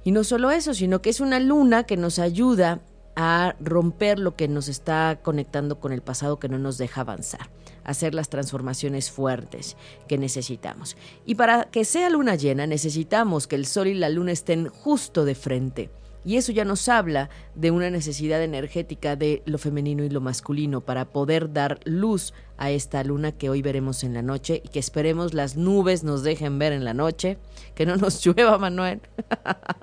Y 0.04 0.12
no 0.12 0.24
solo 0.24 0.52
eso, 0.52 0.74
sino 0.74 1.02
que 1.02 1.10
es 1.10 1.20
una 1.20 1.40
luna 1.40 1.84
que 1.84 1.98
nos 1.98 2.20
ayuda 2.20 2.82
a 3.16 3.56
romper 3.60 4.20
lo 4.20 4.36
que 4.36 4.48
nos 4.48 4.68
está 4.68 5.20
conectando 5.22 5.80
con 5.80 5.94
el 5.94 6.02
pasado 6.02 6.38
que 6.40 6.50
no 6.50 6.60
nos 6.60 6.78
deja 6.78 7.02
avanzar, 7.02 7.50
hacer 7.84 8.14
las 8.14 8.30
transformaciones 8.30 9.12
fuertes 9.12 9.78
que 10.08 10.18
necesitamos. 10.18 10.98
Y 11.26 11.36
para 11.36 11.66
que 11.66 11.86
sea 11.86 12.10
luna 12.10 12.36
llena 12.36 12.68
necesitamos 12.68 13.48
que 13.48 13.56
el 13.56 13.66
sol 13.66 13.88
y 13.88 13.94
la 13.94 14.10
luna 14.10 14.32
estén 14.32 14.68
justo 14.68 15.26
de 15.26 15.36
frente. 15.36 15.90
Y 16.26 16.38
eso 16.38 16.52
ya 16.52 16.66
nos 16.66 16.90
habla 16.90 17.30
de 17.54 17.70
una 17.70 17.92
necesidad 17.92 18.42
energética 18.42 19.16
de 19.16 19.44
lo 19.46 19.60
femenino 19.60 20.04
y 20.04 20.10
lo 20.10 20.22
masculino 20.22 20.82
para 20.82 21.06
poder 21.06 21.54
dar 21.54 21.80
luz 21.86 22.34
a 22.58 22.72
esta 22.72 23.04
luna 23.04 23.32
que 23.32 23.52
hoy 23.52 23.62
veremos 23.62 24.04
en 24.04 24.16
la 24.16 24.24
noche 24.24 24.60
y 24.66 24.70
que 24.70 24.80
esperemos 24.80 25.36
las 25.36 25.56
nubes 25.56 26.04
nos 26.04 26.24
dejen 26.24 26.58
ver 26.58 26.74
en 26.74 26.84
la 26.84 26.96
noche, 26.96 27.38
que 27.76 27.86
no 27.86 27.96
nos 27.96 28.26
llueva, 28.26 28.58
Manuel. 28.58 29.02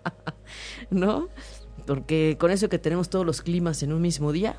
¿No? 0.91 1.29
Porque 1.87 2.37
con 2.39 2.51
eso 2.51 2.69
que 2.69 2.79
tenemos 2.79 3.09
todos 3.11 3.27
los 3.27 3.43
climas 3.43 3.83
en 3.83 3.93
un 3.93 4.03
mismo 4.03 4.33
día. 4.33 4.57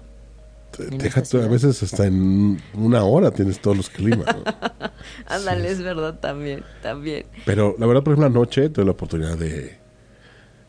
A 0.80 1.48
veces 1.48 1.84
hasta 1.84 2.08
en 2.08 2.62
una 2.74 3.04
hora 3.04 3.32
tienes 3.32 3.60
todos 3.60 3.78
los 3.78 3.90
climas. 3.90 4.26
Ándale, 5.28 5.70
es 5.70 5.82
verdad 5.82 6.20
también, 6.20 6.64
también. 6.82 7.26
Pero 7.46 7.76
la 7.78 7.86
verdad, 7.86 8.04
por 8.04 8.14
ejemplo, 8.14 8.28
anoche 8.28 8.70
tuve 8.70 8.86
la 8.86 8.92
oportunidad 8.92 9.38
de, 9.38 9.78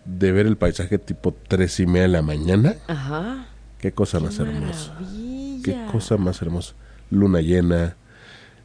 de 0.04 0.32
ver 0.32 0.46
el 0.46 0.56
paisaje 0.56 0.98
tipo 0.98 1.34
tres 1.48 1.80
y 1.80 1.86
media 1.86 2.02
de 2.02 2.08
la 2.08 2.22
mañana. 2.22 2.76
Ajá. 2.86 3.46
Qué 3.78 3.92
cosa 3.92 4.20
más 4.20 4.38
hermosa. 4.38 4.98
Qué 5.62 5.76
cosa 5.90 6.16
más 6.16 6.40
hermosa. 6.42 6.74
Luna 7.10 7.40
llena. 7.40 7.96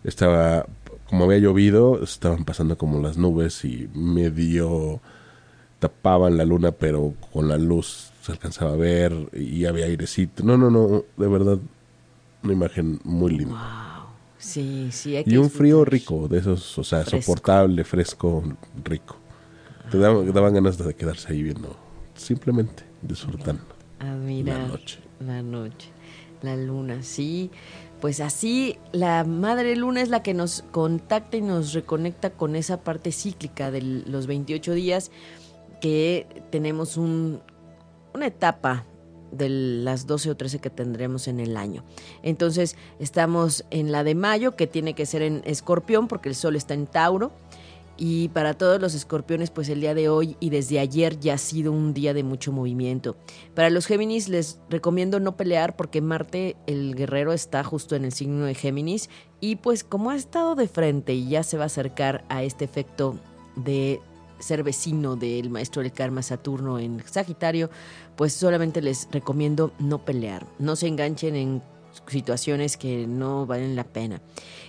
Estaba, 0.03 0.65
como 1.09 1.25
había 1.25 1.39
llovido, 1.39 2.01
estaban 2.03 2.45
pasando 2.45 2.77
como 2.77 3.01
las 3.01 3.17
nubes 3.17 3.65
y 3.65 3.89
medio 3.93 5.01
tapaban 5.79 6.37
la 6.37 6.45
luna, 6.45 6.71
pero 6.71 7.13
con 7.31 7.47
la 7.47 7.57
luz 7.57 8.11
se 8.21 8.31
alcanzaba 8.31 8.73
a 8.73 8.77
ver 8.77 9.13
y 9.33 9.65
había 9.65 9.85
airecito. 9.85 10.43
No, 10.43 10.57
no, 10.57 10.69
no, 10.69 11.03
de 11.17 11.27
verdad, 11.27 11.57
una 12.43 12.53
imagen 12.53 12.99
muy 13.03 13.31
linda. 13.37 14.05
Sí, 14.37 14.89
sí. 14.91 15.15
Hay 15.15 15.23
que 15.25 15.31
Y 15.31 15.37
un 15.37 15.49
frío 15.49 15.83
rico, 15.85 16.27
de 16.27 16.39
esos, 16.39 16.77
o 16.77 16.83
sea, 16.83 17.03
Fresco. 17.03 17.21
soportable, 17.21 17.83
fresco, 17.83 18.43
rico. 18.83 19.17
Te 19.91 19.97
daban, 19.97 20.31
daban 20.31 20.53
ganas 20.53 20.77
de 20.77 20.93
quedarse 20.93 21.33
ahí 21.33 21.43
viendo, 21.43 21.75
simplemente 22.15 22.83
disfrutando 23.01 23.63
Ah, 23.99 24.15
la 24.15 24.67
noche. 24.67 24.99
La 25.19 25.41
noche, 25.41 25.89
la 26.41 26.55
luna, 26.55 27.03
sí. 27.03 27.51
Pues 27.99 28.21
así 28.21 28.77
la 28.93 29.25
madre 29.25 29.75
luna 29.75 30.01
es 30.01 30.07
la 30.07 30.23
que 30.23 30.33
nos 30.33 30.63
contacta 30.71 31.35
y 31.35 31.41
nos 31.41 31.73
reconecta 31.73 32.29
con 32.29 32.55
esa 32.55 32.81
parte 32.81 33.11
cíclica 33.11 33.71
de 33.71 33.81
los 33.81 34.25
28 34.27 34.71
días 34.73 35.11
que 35.79 36.27
tenemos 36.51 36.97
un, 36.97 37.41
una 38.13 38.27
etapa 38.27 38.85
de 39.31 39.49
las 39.49 40.07
12 40.07 40.31
o 40.31 40.37
13 40.37 40.59
que 40.59 40.69
tendremos 40.69 41.27
en 41.27 41.39
el 41.39 41.57
año. 41.57 41.83
Entonces 42.23 42.75
estamos 42.99 43.65
en 43.69 43.91
la 43.91 44.03
de 44.03 44.15
mayo, 44.15 44.55
que 44.55 44.67
tiene 44.67 44.93
que 44.93 45.05
ser 45.05 45.21
en 45.21 45.41
escorpión 45.45 46.07
porque 46.07 46.29
el 46.29 46.35
sol 46.35 46.55
está 46.55 46.73
en 46.73 46.87
Tauro. 46.87 47.31
Y 48.01 48.29
para 48.29 48.53
todos 48.53 48.79
los 48.79 48.93
escorpiones, 48.93 49.51
pues 49.51 49.67
el 49.67 49.81
día 49.81 49.93
de 49.93 50.07
hoy 50.07 50.37
y 50.39 50.51
desde 50.51 50.79
ayer 50.79 51.19
ya 51.19 51.33
ha 51.33 51.37
sido 51.37 51.73
un 51.73 51.93
día 51.93 52.13
de 52.13 52.23
mucho 52.23 52.53
movimiento. 52.53 53.17
Para 53.55 53.69
los 53.69 53.87
Géminis 53.87 54.29
les 54.29 54.57
recomiendo 54.69 55.19
no 55.19 55.35
pelear 55.35 55.75
porque 55.75 55.99
Marte, 55.99 56.55
el 56.65 56.95
guerrero, 56.95 57.33
está 57.33 57.61
justo 57.65 57.97
en 57.97 58.05
el 58.05 58.13
signo 58.13 58.45
de 58.45 58.55
Géminis. 58.55 59.09
Y 59.41 59.57
pues 59.57 59.83
como 59.83 60.11
ha 60.11 60.15
estado 60.15 60.55
de 60.55 60.69
frente 60.69 61.13
y 61.13 61.27
ya 61.27 61.43
se 61.43 61.57
va 61.57 61.63
a 61.63 61.65
acercar 61.65 62.23
a 62.29 62.41
este 62.41 62.63
efecto 62.63 63.19
de 63.57 63.99
ser 64.39 64.63
vecino 64.63 65.15
del 65.15 65.49
maestro 65.49 65.81
del 65.81 65.91
karma 65.91 66.21
Saturno 66.21 66.79
en 66.79 67.03
Sagitario, 67.05 67.69
pues 68.15 68.33
solamente 68.33 68.81
les 68.81 69.07
recomiendo 69.11 69.71
no 69.79 70.03
pelear. 70.05 70.45
No 70.59 70.75
se 70.75 70.87
enganchen 70.87 71.35
en 71.35 71.61
situaciones 72.07 72.77
que 72.77 73.07
no 73.07 73.45
valen 73.45 73.75
la 73.75 73.83
pena. 73.83 74.21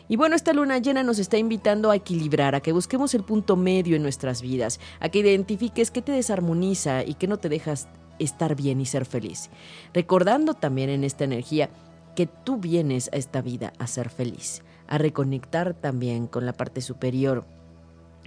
Y 0.09 0.17
bueno, 0.17 0.35
esta 0.35 0.53
luna 0.53 0.79
llena 0.79 1.03
nos 1.03 1.19
está 1.19 1.39
invitando 1.39 1.91
a 1.91 1.97
equilibrar, 1.97 2.55
a 2.55 2.61
que 2.61 2.73
busquemos 2.73 3.15
el 3.15 3.23
punto 3.23 3.57
medio 3.57 3.97
en 3.97 4.03
nuestras 4.03 4.43
vidas, 4.43 4.81
a 4.99 5.09
que 5.09 5.21
identifiques 5.21 5.91
qué 5.91 6.03
te 6.03 6.13
desarmoniza 6.13 7.05
y 7.05 7.15
qué 7.15 7.27
no 7.27 7.39
te 7.39 7.49
dejas 7.49 7.89
estar 8.19 8.57
bien 8.57 8.81
y 8.81 8.87
ser 8.87 9.07
feliz. 9.07 9.51
Recordando 9.95 10.55
también 10.55 10.91
en 10.91 11.05
esta 11.05 11.25
energía 11.25 11.71
que 12.15 12.27
tú 12.27 12.59
vienes 12.59 13.09
a 13.13 13.17
esta 13.17 13.41
vida 13.41 13.73
a 13.79 13.87
ser 13.87 14.11
feliz, 14.11 14.63
a 14.89 14.99
reconectar 14.99 15.75
también 15.75 16.27
con 16.27 16.45
la 16.45 16.53
parte 16.53 16.81
superior. 16.81 17.45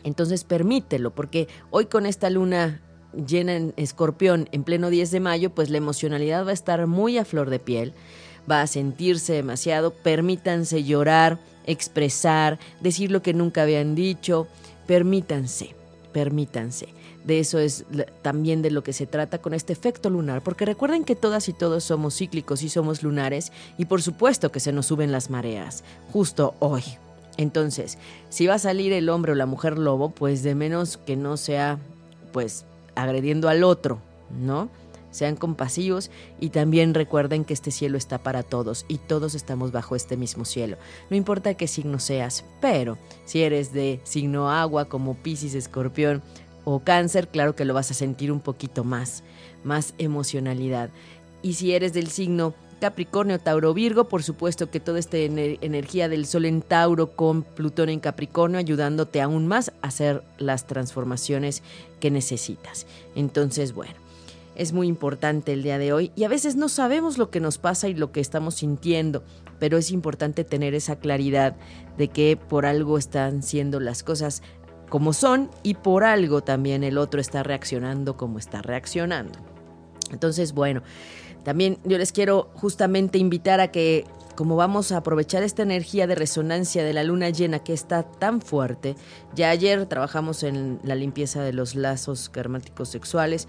Entonces 0.03 0.43
permítelo, 0.43 1.11
porque 1.11 1.47
hoy 1.71 1.85
con 1.85 2.05
esta 2.05 2.29
luna 2.29 2.81
llena 3.27 3.55
en 3.55 3.73
escorpión 3.77 4.49
en 4.51 4.63
pleno 4.63 4.89
10 4.89 5.11
de 5.11 5.19
mayo, 5.19 5.49
pues 5.51 5.69
la 5.69 5.77
emocionalidad 5.77 6.45
va 6.45 6.51
a 6.51 6.53
estar 6.53 6.87
muy 6.87 7.17
a 7.17 7.25
flor 7.25 7.49
de 7.49 7.59
piel 7.59 7.93
va 8.49 8.61
a 8.61 8.67
sentirse 8.67 9.33
demasiado, 9.33 9.91
permítanse 9.91 10.83
llorar, 10.83 11.39
expresar, 11.65 12.59
decir 12.81 13.11
lo 13.11 13.21
que 13.21 13.33
nunca 13.33 13.63
habían 13.63 13.95
dicho, 13.95 14.47
permítanse, 14.87 15.75
permítanse. 16.11 16.89
De 17.25 17.39
eso 17.39 17.57
es 17.57 17.85
también 18.21 18.61
de 18.61 18.71
lo 18.71 18.83
que 18.83 18.91
se 18.91 19.07
trata 19.07 19.37
con 19.37 19.53
este 19.53 19.71
efecto 19.71 20.09
lunar, 20.09 20.43
porque 20.43 20.65
recuerden 20.65 21.05
que 21.05 21.15
todas 21.15 21.47
y 21.47 21.53
todos 21.53 21.85
somos 21.85 22.17
cíclicos 22.17 22.63
y 22.63 22.69
somos 22.69 23.01
lunares, 23.01 23.51
y 23.77 23.85
por 23.85 24.01
supuesto 24.01 24.51
que 24.51 24.59
se 24.59 24.73
nos 24.73 24.87
suben 24.87 25.11
las 25.11 25.29
mareas, 25.29 25.83
justo 26.11 26.55
hoy. 26.59 26.83
Entonces, 27.37 27.97
si 28.29 28.47
va 28.47 28.55
a 28.55 28.59
salir 28.59 28.93
el 28.93 29.09
hombre 29.09 29.31
o 29.31 29.35
la 29.35 29.45
mujer 29.45 29.77
lobo, 29.77 30.09
pues 30.09 30.43
de 30.43 30.55
menos 30.55 30.97
que 30.97 31.15
no 31.15 31.37
sea, 31.37 31.79
pues, 32.31 32.65
agrediendo 32.95 33.49
al 33.49 33.63
otro, 33.63 33.99
¿no? 34.29 34.69
Sean 35.11 35.35
compasivos 35.35 36.09
y 36.39 36.49
también 36.49 36.95
recuerden 36.95 37.45
que 37.45 37.53
este 37.53 37.69
cielo 37.69 37.97
está 37.97 38.17
para 38.17 38.41
todos 38.41 38.85
y 38.87 38.97
todos 38.97 39.35
estamos 39.35 39.71
bajo 39.71 39.95
este 39.95 40.17
mismo 40.17 40.43
cielo. 40.43 40.77
No 41.11 41.15
importa 41.15 41.53
qué 41.53 41.67
signo 41.67 41.99
seas, 41.99 42.43
pero 42.61 42.97
si 43.25 43.43
eres 43.43 43.73
de 43.73 43.99
signo 44.03 44.49
agua 44.49 44.85
como 44.85 45.13
Piscis, 45.15 45.53
Escorpión 45.53 46.23
o 46.65 46.79
Cáncer, 46.79 47.27
claro 47.27 47.55
que 47.55 47.65
lo 47.65 47.75
vas 47.75 47.91
a 47.91 47.95
sentir 47.95 48.31
un 48.31 48.39
poquito 48.39 48.83
más, 48.83 49.23
más 49.63 49.93
emocionalidad. 49.99 50.89
Y 51.43 51.53
si 51.53 51.73
eres 51.73 51.93
del 51.93 52.07
signo 52.07 52.55
Capricornio, 52.83 53.39
Tauro, 53.39 53.73
Virgo, 53.73 54.09
por 54.09 54.23
supuesto 54.23 54.69
que 54.69 54.81
toda 54.81 54.99
esta 54.99 55.15
ener- 55.15 55.57
energía 55.61 56.09
del 56.09 56.25
Sol 56.25 56.43
en 56.43 56.61
Tauro 56.61 57.11
con 57.11 57.43
Plutón 57.43 57.87
en 57.87 58.01
Capricornio 58.01 58.59
ayudándote 58.59 59.21
aún 59.21 59.47
más 59.47 59.71
a 59.81 59.87
hacer 59.87 60.21
las 60.37 60.67
transformaciones 60.67 61.63
que 62.01 62.11
necesitas. 62.11 62.85
Entonces, 63.15 63.71
bueno, 63.71 63.93
es 64.57 64.73
muy 64.73 64.87
importante 64.87 65.53
el 65.53 65.63
día 65.63 65.77
de 65.77 65.93
hoy 65.93 66.11
y 66.17 66.25
a 66.25 66.27
veces 66.27 66.57
no 66.57 66.67
sabemos 66.67 67.17
lo 67.17 67.29
que 67.29 67.39
nos 67.39 67.57
pasa 67.57 67.87
y 67.87 67.93
lo 67.93 68.11
que 68.11 68.19
estamos 68.19 68.55
sintiendo, 68.55 69.23
pero 69.59 69.77
es 69.77 69.89
importante 69.89 70.43
tener 70.43 70.75
esa 70.75 70.97
claridad 70.97 71.55
de 71.97 72.09
que 72.09 72.35
por 72.35 72.65
algo 72.65 72.97
están 72.97 73.43
siendo 73.43 73.79
las 73.79 74.03
cosas 74.03 74.43
como 74.89 75.13
son 75.13 75.49
y 75.63 75.75
por 75.75 76.03
algo 76.03 76.43
también 76.43 76.83
el 76.83 76.97
otro 76.97 77.21
está 77.21 77.43
reaccionando 77.43 78.17
como 78.17 78.39
está 78.39 78.61
reaccionando. 78.61 79.39
Entonces, 80.11 80.51
bueno, 80.51 80.83
también 81.43 81.77
yo 81.83 81.97
les 81.97 82.11
quiero 82.11 82.49
justamente 82.55 83.17
invitar 83.17 83.59
a 83.59 83.69
que 83.71 84.05
como 84.35 84.55
vamos 84.55 84.91
a 84.91 84.97
aprovechar 84.97 85.43
esta 85.43 85.61
energía 85.61 86.07
de 86.07 86.15
resonancia 86.15 86.83
de 86.83 86.93
la 86.93 87.03
luna 87.03 87.29
llena 87.29 87.59
que 87.59 87.73
está 87.73 88.03
tan 88.03 88.41
fuerte, 88.41 88.95
ya 89.35 89.49
ayer 89.49 89.85
trabajamos 89.85 90.41
en 90.41 90.79
la 90.83 90.95
limpieza 90.95 91.43
de 91.43 91.53
los 91.53 91.75
lazos 91.75 92.29
karmáticos 92.29 92.89
sexuales, 92.89 93.47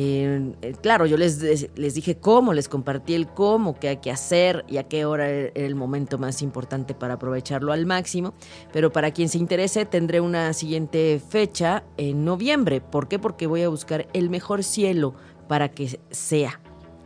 eh, 0.00 0.52
claro, 0.80 1.06
yo 1.06 1.16
les, 1.16 1.70
les 1.76 1.94
dije 1.94 2.18
cómo, 2.18 2.52
les 2.52 2.68
compartí 2.68 3.14
el 3.14 3.26
cómo, 3.26 3.80
qué 3.80 3.88
hay 3.88 3.96
que 3.96 4.12
hacer 4.12 4.64
y 4.68 4.76
a 4.76 4.84
qué 4.84 5.04
hora 5.04 5.28
era 5.28 5.50
el 5.54 5.74
momento 5.74 6.18
más 6.18 6.40
importante 6.40 6.94
para 6.94 7.14
aprovecharlo 7.14 7.72
al 7.72 7.84
máximo. 7.84 8.32
Pero 8.72 8.92
para 8.92 9.10
quien 9.10 9.28
se 9.28 9.38
interese, 9.38 9.86
tendré 9.86 10.20
una 10.20 10.52
siguiente 10.52 11.20
fecha 11.26 11.82
en 11.96 12.24
noviembre. 12.24 12.80
¿Por 12.80 13.08
qué? 13.08 13.18
Porque 13.18 13.48
voy 13.48 13.62
a 13.62 13.68
buscar 13.68 14.06
el 14.12 14.30
mejor 14.30 14.62
cielo 14.62 15.14
para 15.48 15.70
que 15.70 15.98
sea. 16.10 16.60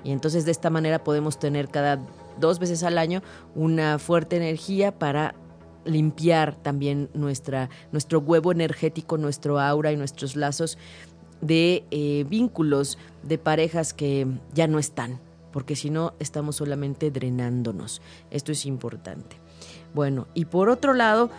Y 0.04 0.12
entonces 0.12 0.44
de 0.44 0.50
esta 0.50 0.70
manera 0.70 1.04
podemos 1.04 1.38
tener 1.38 1.68
cada 1.68 2.00
dos 2.38 2.58
veces 2.58 2.82
al 2.82 2.98
año 2.98 3.22
una 3.54 3.98
fuerte 3.98 4.36
energía 4.36 4.98
para 4.98 5.34
limpiar 5.84 6.54
también 6.56 7.08
nuestra, 7.14 7.68
nuestro 7.90 8.20
huevo 8.20 8.52
energético, 8.52 9.18
nuestro 9.18 9.60
aura 9.60 9.92
y 9.92 9.96
nuestros 9.96 10.36
lazos 10.36 10.78
de 11.40 11.84
eh, 11.90 12.24
vínculos 12.28 12.98
de 13.22 13.38
parejas 13.38 13.92
que 13.92 14.26
ya 14.54 14.68
no 14.68 14.78
están, 14.78 15.18
porque 15.52 15.76
si 15.76 15.90
no 15.90 16.14
estamos 16.20 16.56
solamente 16.56 17.10
drenándonos. 17.10 18.00
Esto 18.30 18.52
es 18.52 18.64
importante. 18.64 19.36
Bueno, 19.92 20.28
y 20.34 20.46
por 20.46 20.68
otro 20.68 20.94
lado, 20.94 21.30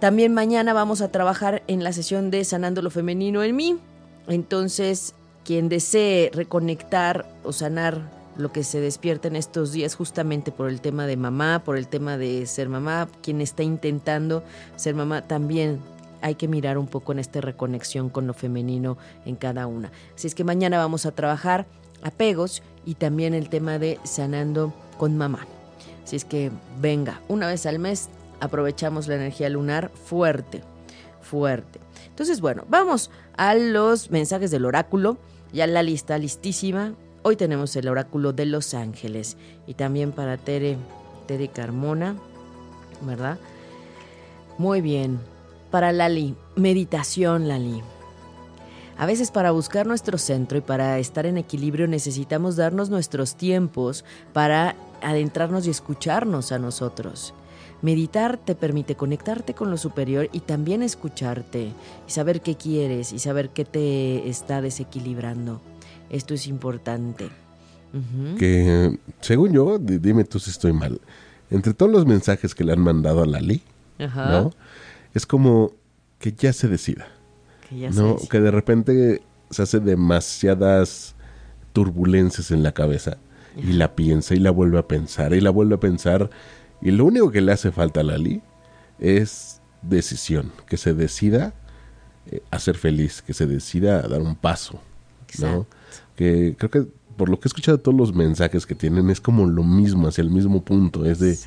también 0.00 0.34
mañana 0.34 0.72
vamos 0.72 1.00
a 1.00 1.10
trabajar 1.10 1.62
en 1.68 1.82
la 1.82 1.92
sesión 1.92 2.30
de 2.30 2.44
Sanando 2.44 2.82
lo 2.82 2.90
Femenino 2.90 3.42
en 3.42 3.56
mí. 3.56 3.78
Entonces, 4.26 5.14
quien 5.46 5.68
desee 5.68 6.30
reconectar 6.34 7.24
o 7.44 7.52
sanar 7.52 8.10
lo 8.36 8.50
que 8.50 8.64
se 8.64 8.80
despierta 8.80 9.28
en 9.28 9.36
estos 9.36 9.70
días 9.70 9.94
justamente 9.94 10.50
por 10.50 10.68
el 10.68 10.80
tema 10.80 11.06
de 11.06 11.16
mamá, 11.16 11.62
por 11.64 11.78
el 11.78 11.86
tema 11.86 12.18
de 12.18 12.44
ser 12.46 12.68
mamá, 12.68 13.08
quien 13.22 13.40
está 13.40 13.62
intentando 13.62 14.42
ser 14.74 14.96
mamá 14.96 15.22
también 15.22 15.80
hay 16.20 16.34
que 16.34 16.48
mirar 16.48 16.78
un 16.78 16.88
poco 16.88 17.12
en 17.12 17.20
esta 17.20 17.40
reconexión 17.40 18.10
con 18.10 18.26
lo 18.26 18.34
femenino 18.34 18.98
en 19.24 19.36
cada 19.36 19.68
una. 19.68 19.92
Así 20.16 20.26
es 20.26 20.34
que 20.34 20.42
mañana 20.42 20.78
vamos 20.78 21.06
a 21.06 21.12
trabajar 21.12 21.66
apegos 22.02 22.62
y 22.84 22.94
también 22.94 23.32
el 23.32 23.48
tema 23.48 23.78
de 23.78 24.00
sanando 24.02 24.74
con 24.98 25.16
mamá. 25.16 25.46
Así 26.02 26.16
es 26.16 26.24
que 26.24 26.50
venga, 26.80 27.20
una 27.28 27.46
vez 27.46 27.66
al 27.66 27.78
mes 27.78 28.08
aprovechamos 28.40 29.06
la 29.06 29.14
energía 29.14 29.48
lunar 29.48 29.90
fuerte, 29.90 30.62
fuerte. 31.22 31.78
Entonces, 32.08 32.40
bueno, 32.40 32.64
vamos 32.68 33.10
a 33.36 33.54
los 33.54 34.10
mensajes 34.10 34.50
del 34.50 34.64
oráculo. 34.64 35.18
Ya 35.52 35.66
la 35.66 35.82
lista 35.82 36.18
listísima. 36.18 36.94
Hoy 37.22 37.36
tenemos 37.36 37.74
el 37.76 37.88
oráculo 37.88 38.32
de 38.32 38.46
Los 38.46 38.74
Ángeles 38.74 39.36
y 39.66 39.74
también 39.74 40.12
para 40.12 40.36
Tere, 40.36 40.76
Tere 41.26 41.48
Carmona, 41.48 42.16
¿verdad? 43.02 43.38
Muy 44.58 44.80
bien. 44.80 45.18
Para 45.70 45.92
Lali, 45.92 46.36
meditación, 46.54 47.48
Lali. 47.48 47.82
A 48.98 49.06
veces 49.06 49.30
para 49.30 49.50
buscar 49.50 49.86
nuestro 49.86 50.18
centro 50.18 50.56
y 50.56 50.62
para 50.62 50.98
estar 50.98 51.26
en 51.26 51.36
equilibrio 51.36 51.86
necesitamos 51.86 52.56
darnos 52.56 52.88
nuestros 52.88 53.36
tiempos 53.36 54.04
para 54.32 54.74
adentrarnos 55.02 55.66
y 55.66 55.70
escucharnos 55.70 56.50
a 56.52 56.58
nosotros. 56.58 57.34
Meditar 57.86 58.36
te 58.36 58.56
permite 58.56 58.96
conectarte 58.96 59.54
con 59.54 59.70
lo 59.70 59.76
superior 59.76 60.28
y 60.32 60.40
también 60.40 60.82
escucharte 60.82 61.68
y 62.08 62.10
saber 62.10 62.40
qué 62.40 62.56
quieres 62.56 63.12
y 63.12 63.20
saber 63.20 63.50
qué 63.50 63.64
te 63.64 64.28
está 64.28 64.60
desequilibrando. 64.60 65.60
Esto 66.10 66.34
es 66.34 66.48
importante. 66.48 67.28
Que, 68.38 68.98
según 69.20 69.52
yo, 69.52 69.78
di- 69.78 69.98
dime 69.98 70.24
tú 70.24 70.40
si 70.40 70.50
estoy 70.50 70.72
mal, 70.72 71.00
entre 71.48 71.74
todos 71.74 71.92
los 71.92 72.06
mensajes 72.06 72.56
que 72.56 72.64
le 72.64 72.72
han 72.72 72.80
mandado 72.80 73.22
a 73.22 73.26
Lali, 73.26 73.62
Ajá. 74.00 74.30
¿no? 74.32 74.50
Es 75.14 75.24
como 75.24 75.70
que 76.18 76.32
ya 76.32 76.52
se 76.52 76.66
decida, 76.66 77.06
Que 77.68 77.78
ya 77.78 77.90
¿no? 77.90 78.16
Que 78.28 78.40
de 78.40 78.50
repente 78.50 79.22
se 79.50 79.62
hace 79.62 79.78
demasiadas 79.78 81.14
turbulencias 81.72 82.50
en 82.50 82.64
la 82.64 82.72
cabeza 82.72 83.16
y 83.56 83.74
la 83.74 83.94
piensa 83.94 84.34
y 84.34 84.40
la 84.40 84.50
vuelve 84.50 84.78
a 84.78 84.88
pensar 84.88 85.32
y 85.34 85.40
la 85.40 85.50
vuelve 85.50 85.76
a 85.76 85.80
pensar 85.80 86.28
Y 86.80 86.90
lo 86.90 87.04
único 87.04 87.30
que 87.30 87.40
le 87.40 87.52
hace 87.52 87.72
falta 87.72 88.00
a 88.00 88.04
Lali 88.04 88.42
es 88.98 89.60
decisión, 89.82 90.52
que 90.68 90.76
se 90.76 90.94
decida 90.94 91.54
eh, 92.26 92.42
a 92.50 92.58
ser 92.58 92.76
feliz, 92.76 93.22
que 93.22 93.34
se 93.34 93.46
decida 93.46 94.00
a 94.00 94.08
dar 94.08 94.20
un 94.20 94.34
paso, 94.34 94.80
¿no? 95.38 95.66
Que 96.14 96.54
creo 96.58 96.70
que 96.70 96.86
por 97.16 97.28
lo 97.28 97.40
que 97.40 97.46
he 97.46 97.50
escuchado 97.50 97.78
todos 97.78 97.96
los 97.96 98.14
mensajes 98.14 98.66
que 98.66 98.74
tienen 98.74 99.10
es 99.10 99.20
como 99.20 99.46
lo 99.46 99.62
mismo, 99.62 100.08
hacia 100.08 100.22
el 100.22 100.30
mismo 100.30 100.62
punto, 100.62 101.04
es 101.04 101.18
de 101.18 101.38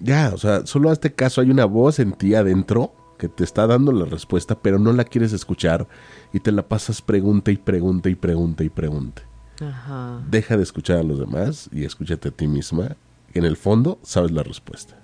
ya, 0.00 0.32
o 0.34 0.38
sea, 0.38 0.66
solo 0.66 0.90
a 0.90 0.92
este 0.92 1.12
caso 1.12 1.40
hay 1.40 1.50
una 1.50 1.64
voz 1.64 2.00
en 2.00 2.12
ti 2.12 2.34
adentro 2.34 2.92
que 3.18 3.28
te 3.28 3.44
está 3.44 3.68
dando 3.68 3.92
la 3.92 4.04
respuesta, 4.04 4.58
pero 4.60 4.80
no 4.80 4.92
la 4.92 5.04
quieres 5.04 5.32
escuchar 5.32 5.86
y 6.32 6.40
te 6.40 6.50
la 6.50 6.66
pasas 6.66 7.00
pregunta 7.00 7.52
y 7.52 7.56
pregunta 7.56 8.08
y 8.08 8.16
pregunta 8.16 8.64
y 8.64 8.68
pregunta. 8.68 9.22
Ajá. 9.60 10.20
Deja 10.28 10.56
de 10.56 10.64
escuchar 10.64 10.98
a 10.98 11.02
los 11.04 11.20
demás 11.20 11.70
y 11.72 11.84
escúchate 11.84 12.30
a 12.30 12.32
ti 12.32 12.48
misma. 12.48 12.96
En 13.34 13.44
el 13.44 13.56
fondo 13.56 13.98
sabes 14.02 14.30
la 14.30 14.42
respuesta. 14.42 14.98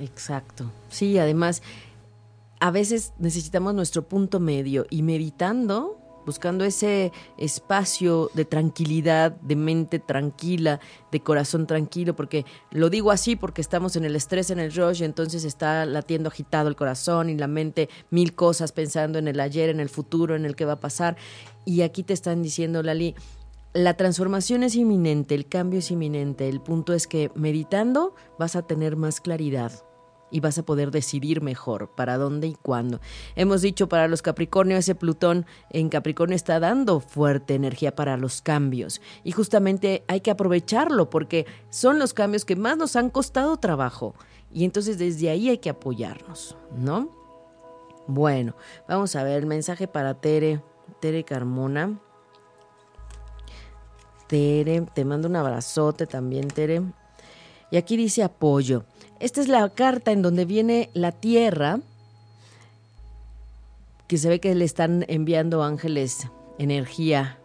Exacto. 0.00 0.70
Sí, 0.88 1.18
además, 1.18 1.62
a 2.60 2.70
veces 2.70 3.12
necesitamos 3.18 3.74
nuestro 3.74 4.06
punto 4.06 4.40
medio 4.40 4.86
y 4.90 5.02
meditando 5.02 5.98
buscando 6.26 6.64
ese 6.64 7.12
espacio 7.38 8.30
de 8.34 8.44
tranquilidad, 8.44 9.30
de 9.40 9.54
mente 9.54 10.00
tranquila, 10.00 10.80
de 11.12 11.20
corazón 11.20 11.66
tranquilo, 11.68 12.16
porque 12.16 12.44
lo 12.72 12.90
digo 12.90 13.12
así 13.12 13.36
porque 13.36 13.60
estamos 13.60 13.94
en 13.94 14.04
el 14.04 14.16
estrés, 14.16 14.50
en 14.50 14.58
el 14.58 14.74
rush, 14.74 15.00
y 15.00 15.04
entonces 15.04 15.44
está 15.44 15.86
latiendo 15.86 16.28
agitado 16.28 16.68
el 16.68 16.74
corazón 16.74 17.30
y 17.30 17.36
la 17.36 17.46
mente 17.46 17.88
mil 18.10 18.34
cosas 18.34 18.72
pensando 18.72 19.18
en 19.18 19.28
el 19.28 19.38
ayer, 19.38 19.70
en 19.70 19.78
el 19.78 19.88
futuro, 19.88 20.34
en 20.34 20.44
el 20.44 20.56
que 20.56 20.64
va 20.64 20.72
a 20.72 20.80
pasar. 20.80 21.16
Y 21.64 21.82
aquí 21.82 22.02
te 22.02 22.12
están 22.12 22.42
diciendo, 22.42 22.82
Lali, 22.82 23.14
la 23.76 23.94
transformación 23.94 24.62
es 24.62 24.74
inminente, 24.74 25.34
el 25.34 25.46
cambio 25.46 25.80
es 25.80 25.90
inminente, 25.90 26.48
el 26.48 26.60
punto 26.60 26.94
es 26.94 27.06
que 27.06 27.30
meditando 27.34 28.14
vas 28.38 28.56
a 28.56 28.62
tener 28.62 28.96
más 28.96 29.20
claridad, 29.20 29.72
y 30.30 30.40
vas 30.40 30.58
a 30.58 30.64
poder 30.64 30.90
decidir 30.90 31.40
mejor 31.40 31.90
para 31.94 32.18
dónde 32.18 32.48
y 32.48 32.54
cuándo. 32.54 33.00
Hemos 33.36 33.62
dicho 33.62 33.88
para 33.88 34.08
los 34.08 34.22
Capricornio, 34.22 34.76
ese 34.76 34.94
Plutón 34.94 35.46
en 35.70 35.88
Capricornio 35.88 36.34
está 36.34 36.58
dando 36.58 37.00
fuerte 37.00 37.54
energía 37.54 37.94
para 37.94 38.16
los 38.16 38.42
cambios 38.42 39.00
y 39.22 39.32
justamente 39.32 40.04
hay 40.08 40.20
que 40.20 40.30
aprovecharlo 40.30 41.10
porque 41.10 41.46
son 41.70 41.98
los 41.98 42.14
cambios 42.14 42.44
que 42.44 42.56
más 42.56 42.76
nos 42.76 42.96
han 42.96 43.10
costado 43.10 43.56
trabajo 43.58 44.14
y 44.52 44.64
entonces 44.64 44.98
desde 44.98 45.30
ahí 45.30 45.48
hay 45.48 45.58
que 45.58 45.70
apoyarnos, 45.70 46.56
¿no? 46.76 47.10
Bueno, 48.08 48.56
vamos 48.88 49.16
a 49.16 49.24
ver 49.24 49.38
el 49.38 49.46
mensaje 49.46 49.88
para 49.88 50.14
Tere, 50.14 50.62
Tere 51.00 51.24
Carmona. 51.24 52.00
Tere, 54.26 54.82
te 54.94 55.04
mando 55.04 55.28
un 55.28 55.36
abrazote 55.36 56.06
también, 56.06 56.48
Tere. 56.48 56.82
Y 57.70 57.76
aquí 57.76 57.96
dice 57.96 58.22
apoyo. 58.22 58.84
Esta 59.20 59.40
es 59.40 59.48
la 59.48 59.68
carta 59.70 60.12
en 60.12 60.22
donde 60.22 60.44
viene 60.44 60.90
la 60.94 61.12
tierra, 61.12 61.80
que 64.08 64.18
se 64.18 64.28
ve 64.28 64.40
que 64.40 64.54
le 64.54 64.64
están 64.64 65.04
enviando 65.08 65.62
ángeles 65.62 66.28
energía 66.58 67.38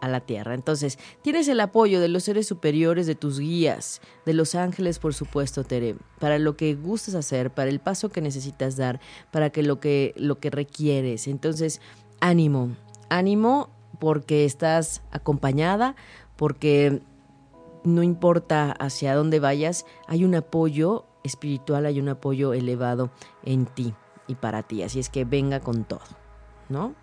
a 0.00 0.08
la 0.08 0.20
tierra. 0.20 0.54
Entonces, 0.54 0.98
tienes 1.22 1.48
el 1.48 1.60
apoyo 1.60 2.00
de 2.00 2.08
los 2.08 2.24
seres 2.24 2.46
superiores, 2.46 3.06
de 3.06 3.14
tus 3.14 3.38
guías, 3.38 4.00
de 4.26 4.34
los 4.34 4.54
ángeles, 4.54 4.98
por 4.98 5.14
supuesto, 5.14 5.64
Tere, 5.64 5.96
para 6.18 6.38
lo 6.38 6.56
que 6.56 6.74
gustes 6.74 7.14
hacer, 7.14 7.50
para 7.50 7.70
el 7.70 7.80
paso 7.80 8.10
que 8.10 8.20
necesitas 8.20 8.76
dar, 8.76 9.00
para 9.30 9.50
que 9.50 9.62
lo 9.62 9.80
que, 9.80 10.12
lo 10.16 10.38
que 10.38 10.50
requieres. 10.50 11.26
Entonces, 11.28 11.80
ánimo, 12.20 12.76
ánimo 13.08 13.70
porque 13.98 14.44
estás 14.44 15.02
acompañada, 15.10 15.96
porque 16.36 17.00
no 17.84 18.02
importa 18.02 18.72
hacia 18.72 19.14
dónde 19.14 19.40
vayas, 19.40 19.86
hay 20.06 20.24
un 20.24 20.34
apoyo 20.34 21.06
espiritual, 21.24 21.86
hay 21.86 22.00
un 22.00 22.08
apoyo 22.08 22.52
elevado 22.52 23.10
en 23.44 23.66
ti 23.66 23.94
y 24.26 24.34
para 24.34 24.62
ti. 24.62 24.82
Así 24.82 24.98
es 24.98 25.08
que 25.08 25.24
venga 25.24 25.60
con 25.60 25.84
todo, 25.84 26.02
¿no? 26.68 26.94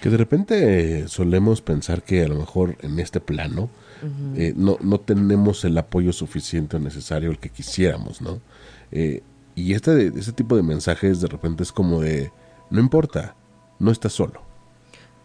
Que 0.00 0.08
de 0.08 0.16
repente 0.16 1.08
solemos 1.08 1.60
pensar 1.60 2.02
que 2.02 2.24
a 2.24 2.28
lo 2.28 2.36
mejor 2.36 2.76
en 2.80 2.98
este 2.98 3.20
plano 3.20 3.68
eh, 4.34 4.54
no, 4.56 4.78
no 4.80 4.98
tenemos 4.98 5.64
el 5.64 5.76
apoyo 5.76 6.12
suficiente 6.14 6.76
o 6.76 6.80
necesario, 6.80 7.30
el 7.30 7.38
que 7.38 7.50
quisiéramos, 7.50 8.22
¿no? 8.22 8.40
Eh, 8.92 9.22
y 9.54 9.74
este, 9.74 10.06
este 10.06 10.32
tipo 10.32 10.56
de 10.56 10.62
mensajes 10.62 11.20
de 11.20 11.28
repente 11.28 11.62
es 11.62 11.72
como 11.72 12.00
de, 12.00 12.32
no 12.70 12.80
importa, 12.80 13.36
no 13.78 13.90
estás 13.90 14.14
solo. 14.14 14.49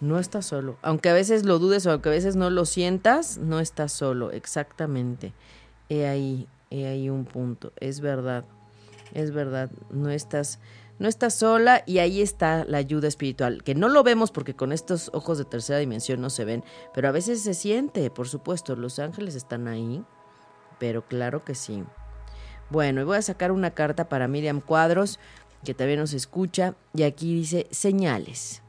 No 0.02 0.20
estás 0.20 0.46
solo. 0.46 0.78
Aunque 0.82 1.10
a 1.10 1.14
veces 1.14 1.46
lo 1.46 1.60
dudes 1.60 1.86
o 1.86 1.91
aunque 1.91 2.10
a 2.10 2.12
veces 2.12 2.36
no 2.36 2.50
lo 2.50 2.66
sientas, 2.66 3.38
no 3.38 3.60
estás 3.60 3.91
solo, 3.91 4.32
exactamente. 4.32 5.34
He 5.89 6.06
ahí, 6.06 6.48
he 6.70 6.88
ahí 6.88 7.10
un 7.10 7.26
punto. 7.26 7.72
Es 7.78 8.02
verdad, 8.02 8.46
es 9.14 9.32
verdad. 9.32 9.72
No 9.91 10.10
estás, 10.10 10.60
no 11.00 11.10
sola 11.30 11.84
y 11.86 12.00
ahí 12.00 12.22
está 12.22 12.66
la 12.66 12.78
ayuda 12.78 13.08
espiritual, 13.08 13.64
que 13.64 13.74
no 13.74 13.88
lo 13.88 14.04
vemos 14.04 14.32
porque 14.32 14.56
con 14.56 14.74
estos 14.74 15.10
ojos 15.14 15.38
de 15.38 15.46
tercera 15.46 15.80
dimensión 15.80 16.20
no 16.22 16.30
se 16.30 16.46
ven, 16.46 16.64
pero 16.93 17.08
a 17.08 17.12
veces 17.12 17.41
se 17.41 17.54
siente, 17.54 18.10
por 18.10 18.28
supuesto. 18.28 18.76
Los 18.76 19.00
ángeles 19.00 19.36
están 19.36 19.68
ahí, 19.68 20.04
pero 20.78 21.08
claro 21.08 21.46
que 21.46 21.56
sí. 21.56 21.84
Bueno, 22.70 23.00
y 23.00 23.06
voy 23.06 23.18
a 23.18 23.22
sacar 23.22 23.52
una 23.52 23.72
carta 23.72 24.10
para 24.10 24.28
Miriam 24.28 24.60
Cuadros, 24.60 25.20
que 25.64 25.74
también 25.74 26.00
nos 26.00 26.14
escucha, 26.14 26.76
y 26.93 27.04
aquí 27.04 27.34
dice 27.34 27.68
señales 27.72 28.62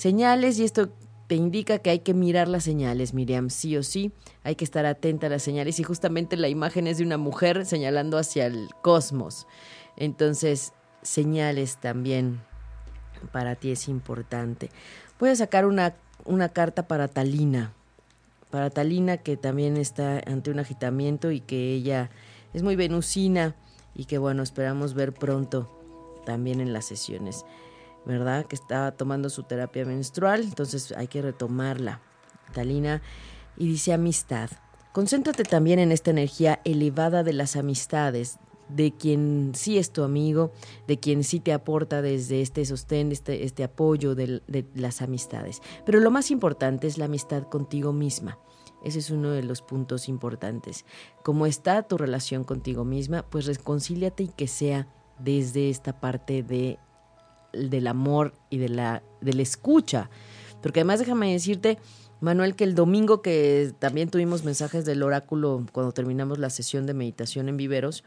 señales 0.00 0.58
y 0.58 0.64
esto 0.64 0.88
te 1.26 1.34
indica 1.34 1.78
que 1.78 1.90
hay 1.90 1.98
que 1.98 2.14
mirar 2.14 2.48
las 2.48 2.64
señales, 2.64 3.12
Miriam, 3.12 3.50
sí 3.50 3.76
o 3.76 3.82
sí, 3.82 4.12
hay 4.44 4.54
que 4.54 4.64
estar 4.64 4.86
atenta 4.86 5.26
a 5.26 5.30
las 5.30 5.42
señales 5.42 5.78
y 5.78 5.82
justamente 5.82 6.38
la 6.38 6.48
imagen 6.48 6.86
es 6.86 6.96
de 6.96 7.04
una 7.04 7.18
mujer 7.18 7.66
señalando 7.66 8.16
hacia 8.16 8.46
el 8.46 8.70
cosmos. 8.80 9.46
Entonces, 9.98 10.72
señales 11.02 11.76
también 11.76 12.40
para 13.30 13.56
ti 13.56 13.72
es 13.72 13.88
importante. 13.88 14.70
Voy 15.18 15.28
a 15.28 15.36
sacar 15.36 15.66
una, 15.66 15.94
una 16.24 16.48
carta 16.48 16.88
para 16.88 17.06
Talina, 17.06 17.74
para 18.50 18.70
Talina 18.70 19.18
que 19.18 19.36
también 19.36 19.76
está 19.76 20.22
ante 20.26 20.50
un 20.50 20.60
agitamiento 20.60 21.30
y 21.30 21.40
que 21.40 21.74
ella 21.74 22.08
es 22.54 22.62
muy 22.62 22.74
venusina 22.74 23.54
y 23.94 24.06
que 24.06 24.16
bueno, 24.16 24.42
esperamos 24.42 24.94
ver 24.94 25.12
pronto 25.12 25.70
también 26.24 26.62
en 26.62 26.72
las 26.72 26.86
sesiones. 26.86 27.44
¿Verdad? 28.04 28.46
Que 28.46 28.56
está 28.56 28.92
tomando 28.92 29.30
su 29.30 29.42
terapia 29.42 29.84
menstrual, 29.84 30.42
entonces 30.42 30.92
hay 30.96 31.08
que 31.08 31.22
retomarla. 31.22 32.00
Talina 32.52 33.02
y 33.56 33.66
dice 33.66 33.92
amistad. 33.92 34.50
Concéntrate 34.92 35.44
también 35.44 35.78
en 35.78 35.92
esta 35.92 36.10
energía 36.10 36.60
elevada 36.64 37.22
de 37.22 37.32
las 37.32 37.56
amistades, 37.56 38.38
de 38.68 38.92
quien 38.92 39.52
sí 39.54 39.78
es 39.78 39.92
tu 39.92 40.02
amigo, 40.02 40.52
de 40.86 40.98
quien 40.98 41.24
sí 41.24 41.40
te 41.40 41.52
aporta 41.52 42.02
desde 42.02 42.40
este 42.40 42.64
sostén, 42.64 43.12
este, 43.12 43.44
este 43.44 43.64
apoyo 43.64 44.14
de, 44.14 44.42
de 44.46 44.66
las 44.74 45.02
amistades. 45.02 45.60
Pero 45.84 46.00
lo 46.00 46.10
más 46.10 46.30
importante 46.30 46.86
es 46.86 46.98
la 46.98 47.04
amistad 47.04 47.44
contigo 47.44 47.92
misma. 47.92 48.38
Ese 48.82 48.98
es 48.98 49.10
uno 49.10 49.30
de 49.30 49.42
los 49.42 49.62
puntos 49.62 50.08
importantes. 50.08 50.84
¿Cómo 51.22 51.46
está 51.46 51.82
tu 51.82 51.98
relación 51.98 52.44
contigo 52.44 52.84
misma? 52.84 53.22
Pues 53.28 53.46
reconcíliate 53.46 54.24
y 54.24 54.28
que 54.28 54.48
sea 54.48 54.88
desde 55.18 55.68
esta 55.68 56.00
parte 56.00 56.42
de 56.42 56.78
del 57.52 57.86
amor 57.86 58.34
y 58.50 58.58
de 58.58 58.68
la, 58.68 59.02
escucha. 59.22 60.10
Porque 60.62 60.80
además 60.80 61.00
déjame 61.00 61.32
decirte, 61.32 61.78
Manuel, 62.20 62.54
que 62.54 62.64
el 62.64 62.74
domingo 62.74 63.22
que 63.22 63.72
también 63.78 64.10
tuvimos 64.10 64.44
mensajes 64.44 64.84
del 64.84 65.02
oráculo 65.02 65.66
cuando 65.72 65.92
terminamos 65.92 66.38
la 66.38 66.50
sesión 66.50 66.86
de 66.86 66.94
meditación 66.94 67.48
en 67.48 67.56
viveros, 67.56 68.04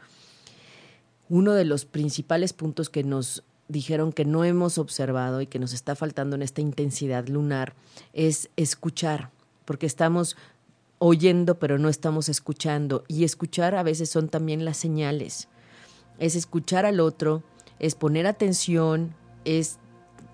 uno 1.28 1.54
de 1.54 1.64
los 1.64 1.84
principales 1.84 2.52
puntos 2.52 2.90
que 2.90 3.02
nos 3.02 3.44
dijeron 3.68 4.12
que 4.12 4.24
no 4.24 4.44
hemos 4.44 4.78
observado 4.78 5.40
y 5.40 5.46
que 5.46 5.58
nos 5.58 5.72
está 5.72 5.94
faltando 5.96 6.36
en 6.36 6.42
esta 6.42 6.60
intensidad 6.60 7.26
lunar 7.28 7.74
es 8.12 8.50
escuchar, 8.56 9.30
porque 9.64 9.86
estamos 9.86 10.36
oyendo 10.98 11.58
pero 11.58 11.78
no 11.78 11.88
estamos 11.88 12.28
escuchando 12.28 13.04
y 13.08 13.24
escuchar 13.24 13.74
a 13.74 13.82
veces 13.82 14.10
son 14.10 14.28
también 14.28 14.64
las 14.64 14.76
señales. 14.76 15.48
Es 16.18 16.36
escuchar 16.36 16.86
al 16.86 17.00
otro, 17.00 17.42
es 17.78 17.94
poner 17.94 18.26
atención, 18.26 19.14
es 19.44 19.78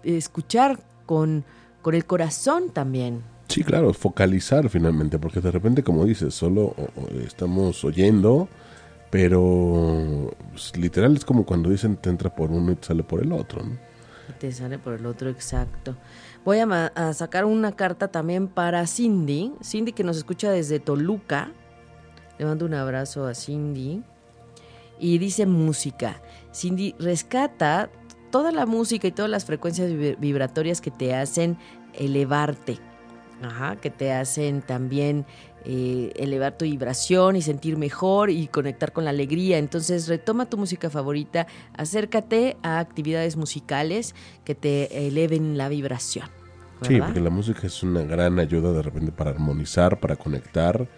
escuchar 0.03 0.81
con, 1.07 1.45
con 1.83 1.95
el 1.95 2.05
corazón 2.07 2.71
también. 2.71 3.23
Sí, 3.49 3.65
claro, 3.65 3.93
focalizar 3.93 4.69
finalmente, 4.69 5.19
porque 5.19 5.41
de 5.41 5.51
repente, 5.51 5.83
como 5.83 6.05
dices, 6.05 6.35
solo 6.35 6.75
estamos 7.27 7.85
oyendo, 7.85 8.49
pero 9.11 10.31
pues, 10.53 10.77
literal 10.77 11.17
es 11.17 11.25
como 11.25 11.45
cuando 11.45 11.69
dicen 11.69 11.97
te 11.97 12.11
entra 12.11 12.33
por 12.33 12.51
uno 12.53 12.71
y 12.71 12.77
te 12.77 12.87
sale 12.87 13.03
por 13.03 13.21
el 13.21 13.33
otro, 13.33 13.65
¿no? 13.65 13.77
Te 14.39 14.53
sale 14.53 14.79
por 14.79 14.95
el 14.95 15.05
otro, 15.05 15.29
exacto. 15.29 15.97
Voy 16.45 16.61
a, 16.61 16.93
a, 16.95 17.13
sacar 17.13 17.45
una 17.45 17.73
carta 17.73 18.09
también 18.09 18.47
para 18.47 18.87
Cindy, 18.87 19.53
Cindy 19.65 19.93
que 19.93 20.05
nos 20.05 20.17
escucha 20.17 20.53
desde 20.53 20.79
Toluca. 20.79 21.51
Le 22.39 22.45
mando 22.45 22.65
un 22.65 22.75
abrazo 22.75 23.27
a 23.27 23.35
Cindy. 23.35 24.05
Y 25.01 25.19
dice 25.19 25.47
música. 25.47 26.23
Cindy 26.55 26.95
rescata 27.01 27.91
toda 28.31 28.53
la 28.53 28.67
música 28.67 29.09
y 29.09 29.13
todas 29.13 29.31
las 29.31 29.45
frecuencias 29.45 29.91
vibratorias 30.19 30.81
que 30.81 30.91
te 30.91 31.15
hacen 31.15 31.59
elevarte, 31.95 32.79
Ajá, 33.43 33.77
que 33.77 33.91
te 33.91 34.13
hacen 34.13 34.61
también 34.61 35.25
eh, 35.65 36.13
elevar 36.17 36.59
tu 36.59 36.67
vibración 36.67 37.37
y 37.37 37.43
sentir 37.43 37.79
mejor 37.79 38.31
y 38.31 38.49
conectar 38.49 38.93
con 38.93 39.05
la 39.05 39.11
alegría. 39.11 39.57
Entonces 39.59 40.09
retoma 40.09 40.47
tu 40.47 40.59
música 40.59 40.91
favorita, 40.91 41.47
acércate 41.75 42.59
a 42.63 42.79
actividades 42.81 43.37
musicales 43.37 44.15
que 44.45 44.55
te 44.55 45.07
eleven 45.07 45.57
la 45.57 45.69
vibración. 45.69 46.27
Sí, 46.83 46.99
porque 46.99 47.21
la 47.21 47.31
música 47.31 47.67
es 47.67 47.83
una 47.83 48.03
gran 48.03 48.39
ayuda 48.39 48.73
de 48.73 48.83
repente 48.83 49.13
para 49.13 49.31
armonizar, 49.31 50.01
para 50.01 50.17
conectar, 50.17 50.89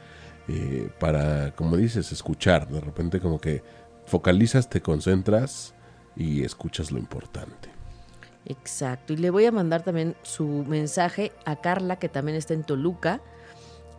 eh, 0.47 0.89
para, 1.01 1.55
como 1.57 1.77
dices, 1.77 2.13
escuchar. 2.13 2.69
De 2.69 2.81
repente 2.81 3.21
como 3.21 3.41
que 3.41 3.63
focalizas, 4.07 4.69
te 4.69 4.81
concentras 4.81 5.75
y 6.17 6.45
escuchas 6.45 6.91
lo 6.91 6.99
importante. 6.99 7.71
Exacto. 8.47 9.13
Y 9.13 9.17
le 9.17 9.31
voy 9.31 9.45
a 9.47 9.53
mandar 9.53 9.83
también 9.83 10.17
su 10.23 10.47
mensaje 10.47 11.33
a 11.45 11.57
Carla, 11.57 11.99
que 11.99 12.09
también 12.09 12.37
está 12.37 12.55
en 12.55 12.65
Toluca. 12.65 13.21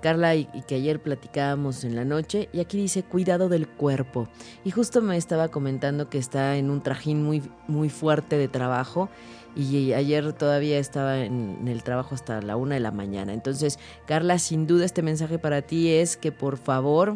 Carla 0.02 0.36
y, 0.36 0.46
que 0.68 0.76
ayer 0.76 1.02
platicábamos 1.02 1.86
en 1.86 1.96
la 1.96 2.04
noche. 2.04 2.50
Y 2.52 2.60
aquí 2.60 2.78
dice 2.78 3.04
cuidado 3.04 3.48
del 3.48 3.68
cuerpo. 3.68 4.28
Y 4.66 4.72
justo 4.72 5.02
me 5.02 5.16
estaba 5.16 5.48
comentando 5.48 6.10
que 6.10 6.18
está 6.18 6.58
en 6.58 6.70
un 6.70 6.84
trajín 6.84 7.24
muy, 7.24 7.42
muy 7.68 7.90
fuerte 7.90 8.38
de 8.38 8.50
trabajo. 8.50 9.10
Y 9.56 9.94
ayer 9.94 10.34
todavía 10.34 10.78
estaba 10.78 11.20
en 11.20 11.68
el 11.68 11.84
trabajo 11.84 12.16
hasta 12.16 12.42
la 12.42 12.58
una 12.58 12.74
de 12.74 12.82
la 12.82 12.92
mañana. 12.92 13.34
Entonces, 13.34 13.80
Carla, 14.06 14.40
sin 14.40 14.68
duda 14.68 14.84
este 14.84 15.04
mensaje 15.04 15.40
para 15.40 15.62
ti 15.62 15.92
es 15.92 16.18
que 16.18 16.32
por 16.32 16.58
favor, 16.58 17.16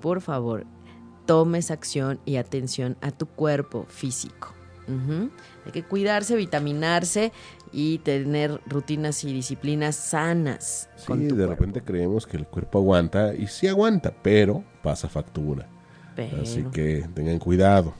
por 0.00 0.20
favor, 0.20 0.66
tomes 1.26 1.70
acción 1.70 2.20
y 2.24 2.36
atención 2.36 2.96
a 3.00 3.10
tu 3.10 3.26
cuerpo 3.26 3.86
físico. 3.88 4.54
Hay 5.64 5.72
que 5.72 5.84
cuidarse, 5.84 6.36
vitaminarse 6.36 7.32
y 7.72 7.98
tener 7.98 8.60
rutinas 8.66 9.24
y 9.24 9.32
disciplinas 9.32 9.96
sanas. 9.96 10.90
Sí, 10.96 11.14
de 11.14 11.46
repente 11.46 11.82
creemos 11.82 12.26
que 12.26 12.36
el 12.36 12.46
cuerpo 12.46 12.78
aguanta 12.78 13.34
y 13.34 13.46
sí 13.46 13.68
aguanta, 13.68 14.12
pero 14.22 14.64
pasa 14.82 15.08
factura. 15.08 15.66
Así 16.42 16.64
que 16.64 17.08
tengan 17.14 17.38
cuidado. 17.38 17.94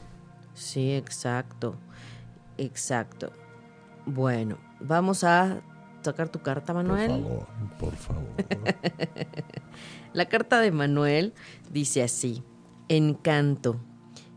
Sí, 0.55 0.93
exacto. 0.93 1.77
Exacto. 2.59 3.33
Bueno, 4.05 4.59
vamos 4.81 5.25
a 5.25 5.63
sacar 6.03 6.29
tu 6.29 6.41
carta, 6.41 6.75
Manuel. 6.75 7.09
Por 7.11 7.23
favor, 7.23 7.47
por 7.79 7.97
favor. 7.97 8.29
La 10.13 10.27
carta 10.27 10.61
de 10.61 10.71
Manuel 10.73 11.33
dice 11.71 12.03
así: 12.03 12.43
Encanto. 12.93 13.77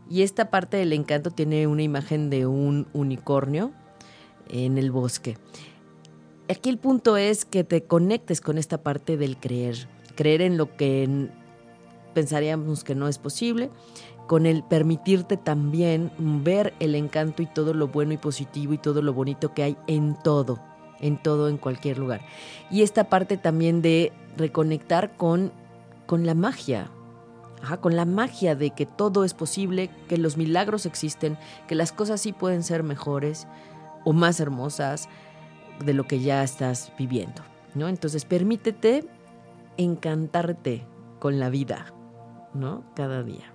Y 0.08 0.22
esta 0.22 0.48
parte 0.48 0.78
del 0.78 0.94
encanto 0.94 1.30
tiene 1.30 1.66
una 1.66 1.82
imagen 1.82 2.30
de 2.30 2.46
un 2.46 2.86
unicornio 2.94 3.72
en 4.48 4.78
el 4.78 4.90
bosque. 4.90 5.36
Aquí 6.48 6.70
el 6.70 6.78
punto 6.78 7.18
es 7.18 7.44
que 7.44 7.64
te 7.64 7.84
conectes 7.84 8.40
con 8.40 8.56
esta 8.56 8.82
parte 8.82 9.18
del 9.18 9.36
creer, 9.36 9.88
creer 10.14 10.40
en 10.40 10.56
lo 10.56 10.74
que 10.74 11.28
pensaríamos 12.14 12.82
que 12.82 12.94
no 12.94 13.08
es 13.08 13.18
posible, 13.18 13.68
con 14.26 14.46
el 14.46 14.62
permitirte 14.62 15.36
también 15.36 16.10
ver 16.18 16.72
el 16.80 16.94
encanto 16.94 17.42
y 17.42 17.46
todo 17.46 17.74
lo 17.74 17.88
bueno 17.88 18.14
y 18.14 18.16
positivo 18.16 18.72
y 18.72 18.78
todo 18.78 19.02
lo 19.02 19.12
bonito 19.12 19.52
que 19.52 19.64
hay 19.64 19.76
en 19.86 20.16
todo, 20.24 20.58
en 20.98 21.22
todo, 21.22 21.50
en 21.50 21.58
cualquier 21.58 21.98
lugar. 21.98 22.22
Y 22.70 22.80
esta 22.80 23.10
parte 23.10 23.36
también 23.36 23.82
de 23.82 24.14
reconectar 24.38 25.14
con, 25.18 25.52
con 26.06 26.24
la 26.24 26.34
magia, 26.34 26.90
con 27.80 27.96
la 27.96 28.04
magia 28.04 28.54
de 28.54 28.70
que 28.70 28.86
todo 28.86 29.24
es 29.24 29.34
posible, 29.34 29.90
que 30.08 30.18
los 30.18 30.36
milagros 30.36 30.86
existen, 30.86 31.36
que 31.66 31.74
las 31.74 31.92
cosas 31.92 32.20
sí 32.20 32.32
pueden 32.32 32.62
ser 32.62 32.82
mejores 32.82 33.46
o 34.04 34.12
más 34.12 34.38
hermosas 34.38 35.08
de 35.84 35.92
lo 35.92 36.06
que 36.06 36.20
ya 36.20 36.42
estás 36.42 36.92
viviendo, 36.96 37.42
¿no? 37.74 37.88
Entonces 37.88 38.24
permítete 38.24 39.04
encantarte 39.76 40.86
con 41.18 41.38
la 41.40 41.50
vida, 41.50 41.92
¿no? 42.54 42.84
Cada 42.94 43.22
día. 43.22 43.52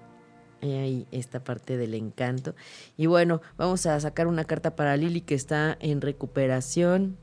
Y 0.62 0.74
ahí 0.74 1.08
esta 1.12 1.44
parte 1.44 1.78
del 1.78 1.96
encanto. 1.96 2.54
Y 2.98 3.08
bueno, 3.08 3.42
vamos 3.58 3.86
a 3.88 4.00
sacar 4.00 4.28
una 4.28 4.44
carta 4.44 4.76
para 4.76 4.96
Lili 4.96 5.22
que 5.22 5.34
está 5.34 5.76
en 5.80 6.02
recuperación. 6.02 7.18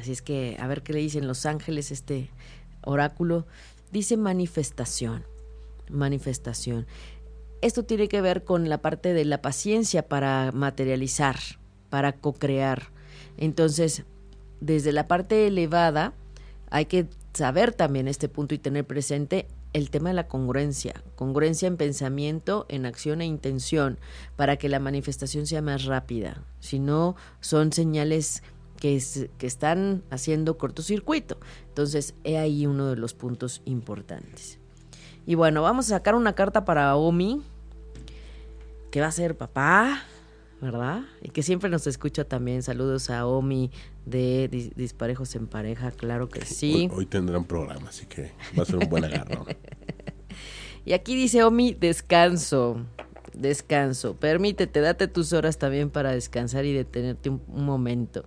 Así 0.00 0.12
es 0.12 0.22
que 0.22 0.56
a 0.58 0.66
ver 0.66 0.82
qué 0.82 0.94
le 0.94 1.00
dicen 1.00 1.26
los 1.26 1.44
ángeles 1.44 1.90
este 1.90 2.30
oráculo. 2.82 3.46
Dice 3.90 4.16
manifestación 4.16 5.24
manifestación. 5.90 6.86
Esto 7.60 7.84
tiene 7.84 8.08
que 8.08 8.20
ver 8.20 8.44
con 8.44 8.68
la 8.68 8.78
parte 8.78 9.12
de 9.12 9.24
la 9.24 9.42
paciencia 9.42 10.06
para 10.08 10.52
materializar, 10.52 11.36
para 11.90 12.12
co-crear. 12.12 12.90
Entonces, 13.36 14.04
desde 14.60 14.92
la 14.92 15.08
parte 15.08 15.46
elevada, 15.46 16.14
hay 16.70 16.86
que 16.86 17.08
saber 17.32 17.72
también 17.72 18.08
este 18.08 18.28
punto 18.28 18.54
y 18.54 18.58
tener 18.58 18.86
presente 18.86 19.48
el 19.72 19.90
tema 19.90 20.10
de 20.10 20.14
la 20.14 20.28
congruencia, 20.28 21.02
congruencia 21.14 21.66
en 21.68 21.76
pensamiento, 21.76 22.66
en 22.68 22.86
acción 22.86 23.20
e 23.20 23.26
intención, 23.26 23.98
para 24.36 24.56
que 24.56 24.68
la 24.68 24.78
manifestación 24.78 25.46
sea 25.46 25.62
más 25.62 25.84
rápida. 25.84 26.42
Si 26.60 26.78
no, 26.78 27.16
son 27.40 27.72
señales 27.72 28.42
que, 28.80 29.02
que 29.36 29.46
están 29.46 30.02
haciendo 30.10 30.58
cortocircuito. 30.58 31.38
Entonces, 31.68 32.14
he 32.24 32.38
ahí 32.38 32.66
uno 32.66 32.86
de 32.86 32.96
los 32.96 33.14
puntos 33.14 33.62
importantes. 33.64 34.58
Y 35.26 35.34
bueno, 35.34 35.62
vamos 35.62 35.86
a 35.86 35.96
sacar 35.96 36.14
una 36.14 36.34
carta 36.34 36.64
para 36.64 36.96
Omi, 36.96 37.42
que 38.90 39.00
va 39.00 39.08
a 39.08 39.12
ser 39.12 39.36
papá, 39.36 40.02
¿verdad? 40.60 41.02
Y 41.22 41.30
que 41.30 41.42
siempre 41.42 41.70
nos 41.70 41.86
escucha 41.86 42.24
también. 42.24 42.62
Saludos 42.62 43.10
a 43.10 43.26
Omi 43.26 43.70
de 44.06 44.72
Disparejos 44.74 45.34
en 45.34 45.46
Pareja, 45.46 45.90
claro 45.90 46.28
que 46.28 46.44
sí. 46.44 46.88
Hoy, 46.92 47.06
tendrán 47.06 47.44
programa, 47.44 47.90
así 47.90 48.06
que 48.06 48.32
va 48.58 48.62
a 48.62 48.66
ser 48.66 48.76
un 48.76 48.88
buen 48.88 49.04
agarro. 49.04 49.46
y 50.84 50.92
aquí 50.92 51.14
dice 51.14 51.44
Omi, 51.44 51.74
descanso, 51.74 52.80
descanso. 53.34 54.16
Permítete, 54.16 54.80
date 54.80 55.08
tus 55.08 55.32
horas 55.32 55.58
también 55.58 55.90
para 55.90 56.12
descansar 56.12 56.64
y 56.64 56.72
detenerte 56.72 57.28
un 57.30 57.42
momento. 57.46 58.24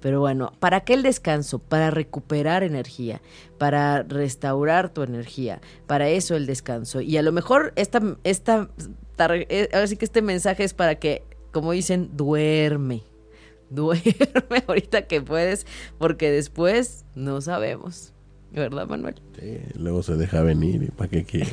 Pero 0.00 0.20
bueno, 0.20 0.52
¿para 0.58 0.80
qué 0.80 0.94
el 0.94 1.02
descanso? 1.02 1.58
Para 1.58 1.90
recuperar 1.90 2.62
energía, 2.62 3.20
para 3.58 4.02
restaurar 4.02 4.92
tu 4.92 5.02
energía, 5.02 5.60
para 5.86 6.08
eso 6.08 6.36
el 6.36 6.46
descanso. 6.46 7.00
Y 7.00 7.16
a 7.18 7.22
lo 7.22 7.32
mejor 7.32 7.72
esta, 7.76 8.16
esta, 8.24 8.70
eh, 9.18 9.68
ahora 9.72 9.86
sí 9.86 9.96
que 9.96 10.06
este 10.06 10.22
mensaje 10.22 10.64
es 10.64 10.72
para 10.74 10.94
que, 10.96 11.22
como 11.52 11.72
dicen, 11.72 12.10
duerme. 12.16 13.02
Duerme 13.70 14.64
ahorita 14.66 15.06
que 15.06 15.20
puedes, 15.20 15.64
porque 15.96 16.32
después 16.32 17.04
no 17.14 17.40
sabemos. 17.40 18.12
¿Verdad, 18.50 18.88
Manuel? 18.88 19.14
Sí, 19.38 19.60
luego 19.76 20.02
se 20.02 20.16
deja 20.16 20.42
venir 20.42 20.82
y 20.82 20.90
para 20.90 21.08
qué 21.08 21.22
quiere. 21.22 21.52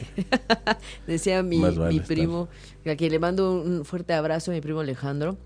Decía 1.06 1.44
mi, 1.44 1.60
mi 1.60 2.00
primo, 2.00 2.50
a 2.88 2.96
quien 2.96 3.12
le 3.12 3.20
mando 3.20 3.62
un 3.62 3.86
fuerte 3.86 4.16
abrazo, 4.16 4.52
mi 4.52 4.62
primo 4.62 4.80
Alejandro 4.80 5.38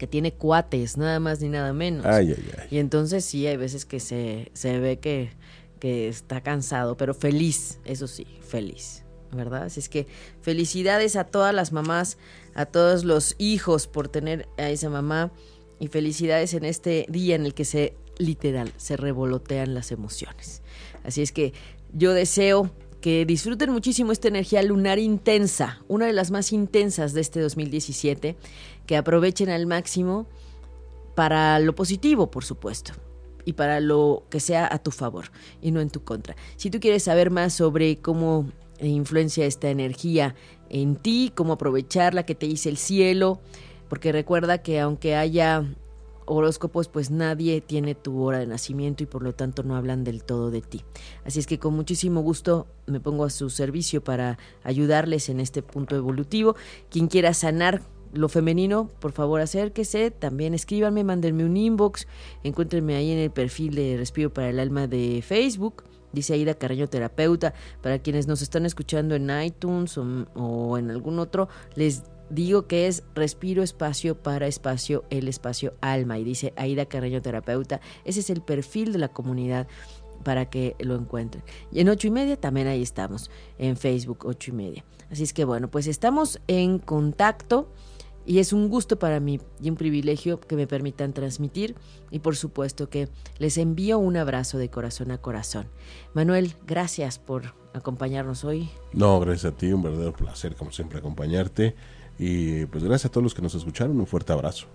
que 0.00 0.06
tiene 0.06 0.32
cuates, 0.32 0.96
nada 0.96 1.20
más 1.20 1.42
ni 1.42 1.50
nada 1.50 1.74
menos. 1.74 2.06
Ay, 2.06 2.34
ay, 2.36 2.50
ay. 2.58 2.68
Y 2.70 2.78
entonces 2.78 3.22
sí, 3.22 3.46
hay 3.46 3.58
veces 3.58 3.84
que 3.84 4.00
se, 4.00 4.50
se 4.54 4.80
ve 4.80 4.98
que, 4.98 5.30
que 5.78 6.08
está 6.08 6.40
cansado, 6.40 6.96
pero 6.96 7.12
feliz, 7.12 7.78
eso 7.84 8.08
sí, 8.08 8.26
feliz. 8.40 9.04
¿verdad? 9.32 9.64
Así 9.64 9.78
es 9.78 9.88
que 9.88 10.08
felicidades 10.40 11.14
a 11.16 11.24
todas 11.24 11.54
las 11.54 11.70
mamás, 11.70 12.16
a 12.54 12.66
todos 12.66 13.04
los 13.04 13.36
hijos 13.38 13.86
por 13.86 14.08
tener 14.08 14.48
a 14.56 14.70
esa 14.70 14.88
mamá 14.88 15.30
y 15.78 15.88
felicidades 15.88 16.54
en 16.54 16.64
este 16.64 17.06
día 17.08 17.36
en 17.36 17.44
el 17.44 17.54
que 17.54 17.64
se 17.64 17.94
literal 18.18 18.72
se 18.76 18.96
revolotean 18.96 19.74
las 19.74 19.92
emociones. 19.92 20.62
Así 21.04 21.22
es 21.22 21.30
que 21.30 21.52
yo 21.92 22.12
deseo 22.12 22.70
que 23.00 23.24
disfruten 23.24 23.70
muchísimo 23.70 24.12
esta 24.12 24.28
energía 24.28 24.62
lunar 24.62 24.98
intensa, 24.98 25.82
una 25.88 26.06
de 26.06 26.12
las 26.12 26.30
más 26.30 26.52
intensas 26.52 27.14
de 27.14 27.22
este 27.22 27.40
2017, 27.40 28.36
que 28.90 28.96
aprovechen 28.96 29.50
al 29.50 29.66
máximo 29.68 30.26
para 31.14 31.60
lo 31.60 31.76
positivo, 31.76 32.28
por 32.28 32.44
supuesto, 32.44 32.92
y 33.44 33.52
para 33.52 33.78
lo 33.78 34.24
que 34.30 34.40
sea 34.40 34.68
a 34.68 34.80
tu 34.80 34.90
favor 34.90 35.26
y 35.62 35.70
no 35.70 35.80
en 35.80 35.90
tu 35.90 36.02
contra. 36.02 36.34
Si 36.56 36.70
tú 36.70 36.80
quieres 36.80 37.04
saber 37.04 37.30
más 37.30 37.52
sobre 37.52 37.98
cómo 37.98 38.50
influencia 38.80 39.46
esta 39.46 39.70
energía 39.70 40.34
en 40.70 40.96
ti, 40.96 41.30
cómo 41.36 41.52
aprovecharla, 41.52 42.26
que 42.26 42.34
te 42.34 42.46
dice 42.46 42.68
el 42.68 42.78
cielo, 42.78 43.38
porque 43.88 44.10
recuerda 44.10 44.58
que 44.58 44.80
aunque 44.80 45.14
haya 45.14 45.64
horóscopos, 46.26 46.88
pues 46.88 47.12
nadie 47.12 47.60
tiene 47.60 47.94
tu 47.94 48.20
hora 48.24 48.40
de 48.40 48.48
nacimiento 48.48 49.04
y 49.04 49.06
por 49.06 49.22
lo 49.22 49.34
tanto 49.34 49.62
no 49.62 49.76
hablan 49.76 50.02
del 50.02 50.24
todo 50.24 50.50
de 50.50 50.62
ti. 50.62 50.82
Así 51.24 51.38
es 51.38 51.46
que 51.46 51.60
con 51.60 51.74
muchísimo 51.74 52.22
gusto 52.22 52.66
me 52.86 52.98
pongo 52.98 53.24
a 53.24 53.30
su 53.30 53.50
servicio 53.50 54.02
para 54.02 54.36
ayudarles 54.64 55.28
en 55.28 55.38
este 55.38 55.62
punto 55.62 55.94
evolutivo. 55.94 56.56
Quien 56.90 57.06
quiera 57.06 57.34
sanar 57.34 57.82
lo 58.12 58.28
femenino, 58.28 58.88
por 59.00 59.12
favor 59.12 59.40
acérquese, 59.40 60.10
también 60.10 60.54
escríbanme, 60.54 61.04
mándenme 61.04 61.44
un 61.44 61.56
inbox, 61.56 62.06
encuéntrenme 62.42 62.96
ahí 62.96 63.12
en 63.12 63.18
el 63.18 63.30
perfil 63.30 63.74
de 63.74 63.96
Respiro 63.96 64.32
para 64.32 64.50
el 64.50 64.58
Alma 64.58 64.86
de 64.86 65.22
Facebook. 65.22 65.84
Dice 66.12 66.34
Aida 66.34 66.54
Carreño 66.54 66.88
Terapeuta. 66.88 67.54
Para 67.82 68.00
quienes 68.00 68.26
nos 68.26 68.42
están 68.42 68.66
escuchando 68.66 69.14
en 69.14 69.30
iTunes 69.42 69.96
o, 69.96 70.76
en 70.76 70.90
algún 70.90 71.20
otro, 71.20 71.48
les 71.76 72.02
digo 72.30 72.66
que 72.66 72.88
es 72.88 73.04
respiro 73.14 73.62
espacio 73.62 74.16
para 74.16 74.48
espacio, 74.48 75.04
el 75.10 75.28
espacio 75.28 75.74
alma. 75.80 76.18
Y 76.18 76.24
dice 76.24 76.52
Aida 76.56 76.86
Carreño 76.86 77.22
Terapeuta, 77.22 77.80
ese 78.04 78.20
es 78.20 78.30
el 78.30 78.42
perfil 78.42 78.92
de 78.92 78.98
la 78.98 79.08
comunidad. 79.08 79.68
para 80.24 80.50
que 80.50 80.76
lo 80.80 80.96
encuentren. 80.96 81.42
Y 81.72 81.80
en 81.80 81.88
ocho 81.88 82.06
y 82.06 82.10
media 82.10 82.36
también 82.36 82.66
ahí 82.66 82.82
estamos, 82.82 83.30
en 83.56 83.78
Facebook 83.78 84.26
ocho 84.26 84.50
y 84.50 84.54
media. 84.54 84.84
Así 85.10 85.22
es 85.22 85.32
que 85.32 85.46
bueno, 85.46 85.70
pues 85.70 85.86
estamos 85.86 86.40
en 86.46 86.78
contacto 86.78 87.72
y 88.26 88.38
es 88.38 88.52
un 88.52 88.68
gusto 88.68 88.98
para 88.98 89.20
mí 89.20 89.40
y 89.60 89.70
un 89.70 89.76
privilegio 89.76 90.40
que 90.40 90.56
me 90.56 90.66
permitan 90.66 91.12
transmitir 91.12 91.74
y 92.10 92.20
por 92.20 92.36
supuesto 92.36 92.88
que 92.88 93.08
les 93.38 93.58
envío 93.58 93.98
un 93.98 94.16
abrazo 94.16 94.58
de 94.58 94.70
corazón 94.70 95.10
a 95.10 95.18
corazón. 95.18 95.66
Manuel, 96.14 96.54
gracias 96.66 97.18
por 97.18 97.54
acompañarnos 97.72 98.44
hoy. 98.44 98.68
No, 98.92 99.20
gracias 99.20 99.52
a 99.52 99.56
ti, 99.56 99.72
un 99.72 99.82
verdadero 99.82 100.12
placer 100.12 100.54
como 100.56 100.72
siempre 100.72 100.98
acompañarte 100.98 101.74
y 102.18 102.66
pues 102.66 102.84
gracias 102.84 103.06
a 103.06 103.12
todos 103.12 103.24
los 103.24 103.34
que 103.34 103.42
nos 103.42 103.54
escucharon, 103.54 103.98
un 103.98 104.06
fuerte 104.06 104.32
abrazo. 104.32 104.66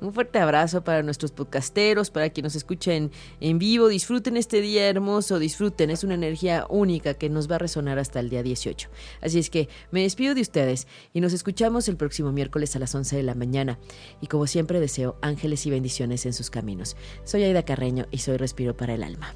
Un 0.00 0.14
fuerte 0.14 0.38
abrazo 0.38 0.84
para 0.84 1.02
nuestros 1.02 1.32
podcasteros, 1.32 2.10
para 2.10 2.30
quienes 2.30 2.52
nos 2.52 2.56
escuchen 2.56 3.10
en 3.40 3.58
vivo. 3.58 3.88
Disfruten 3.88 4.36
este 4.36 4.60
día 4.60 4.88
hermoso, 4.88 5.38
disfruten. 5.38 5.90
Es 5.90 6.04
una 6.04 6.14
energía 6.14 6.66
única 6.68 7.14
que 7.14 7.28
nos 7.28 7.50
va 7.50 7.56
a 7.56 7.58
resonar 7.58 7.98
hasta 7.98 8.20
el 8.20 8.30
día 8.30 8.42
18. 8.42 8.88
Así 9.20 9.38
es 9.40 9.50
que 9.50 9.68
me 9.90 10.02
despido 10.02 10.34
de 10.34 10.40
ustedes 10.40 10.86
y 11.12 11.20
nos 11.20 11.32
escuchamos 11.32 11.88
el 11.88 11.96
próximo 11.96 12.30
miércoles 12.30 12.76
a 12.76 12.78
las 12.78 12.94
11 12.94 13.16
de 13.16 13.22
la 13.24 13.34
mañana. 13.34 13.78
Y 14.20 14.28
como 14.28 14.46
siempre 14.46 14.78
deseo 14.78 15.16
ángeles 15.20 15.66
y 15.66 15.70
bendiciones 15.70 16.26
en 16.26 16.32
sus 16.32 16.50
caminos. 16.50 16.96
Soy 17.24 17.42
Aida 17.42 17.64
Carreño 17.64 18.06
y 18.10 18.18
soy 18.18 18.36
Respiro 18.36 18.76
para 18.76 18.94
el 18.94 19.02
Alma. 19.02 19.34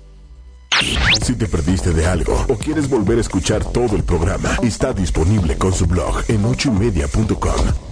Si 1.22 1.34
te 1.36 1.46
perdiste 1.46 1.92
de 1.92 2.06
algo 2.06 2.44
o 2.48 2.56
quieres 2.56 2.88
volver 2.88 3.18
a 3.18 3.20
escuchar 3.20 3.64
todo 3.72 3.94
el 3.96 4.02
programa, 4.04 4.56
está 4.62 4.92
disponible 4.92 5.56
con 5.56 5.72
su 5.72 5.86
blog 5.86 6.22
en 6.28 6.44
ochoymedia.com 6.44 7.91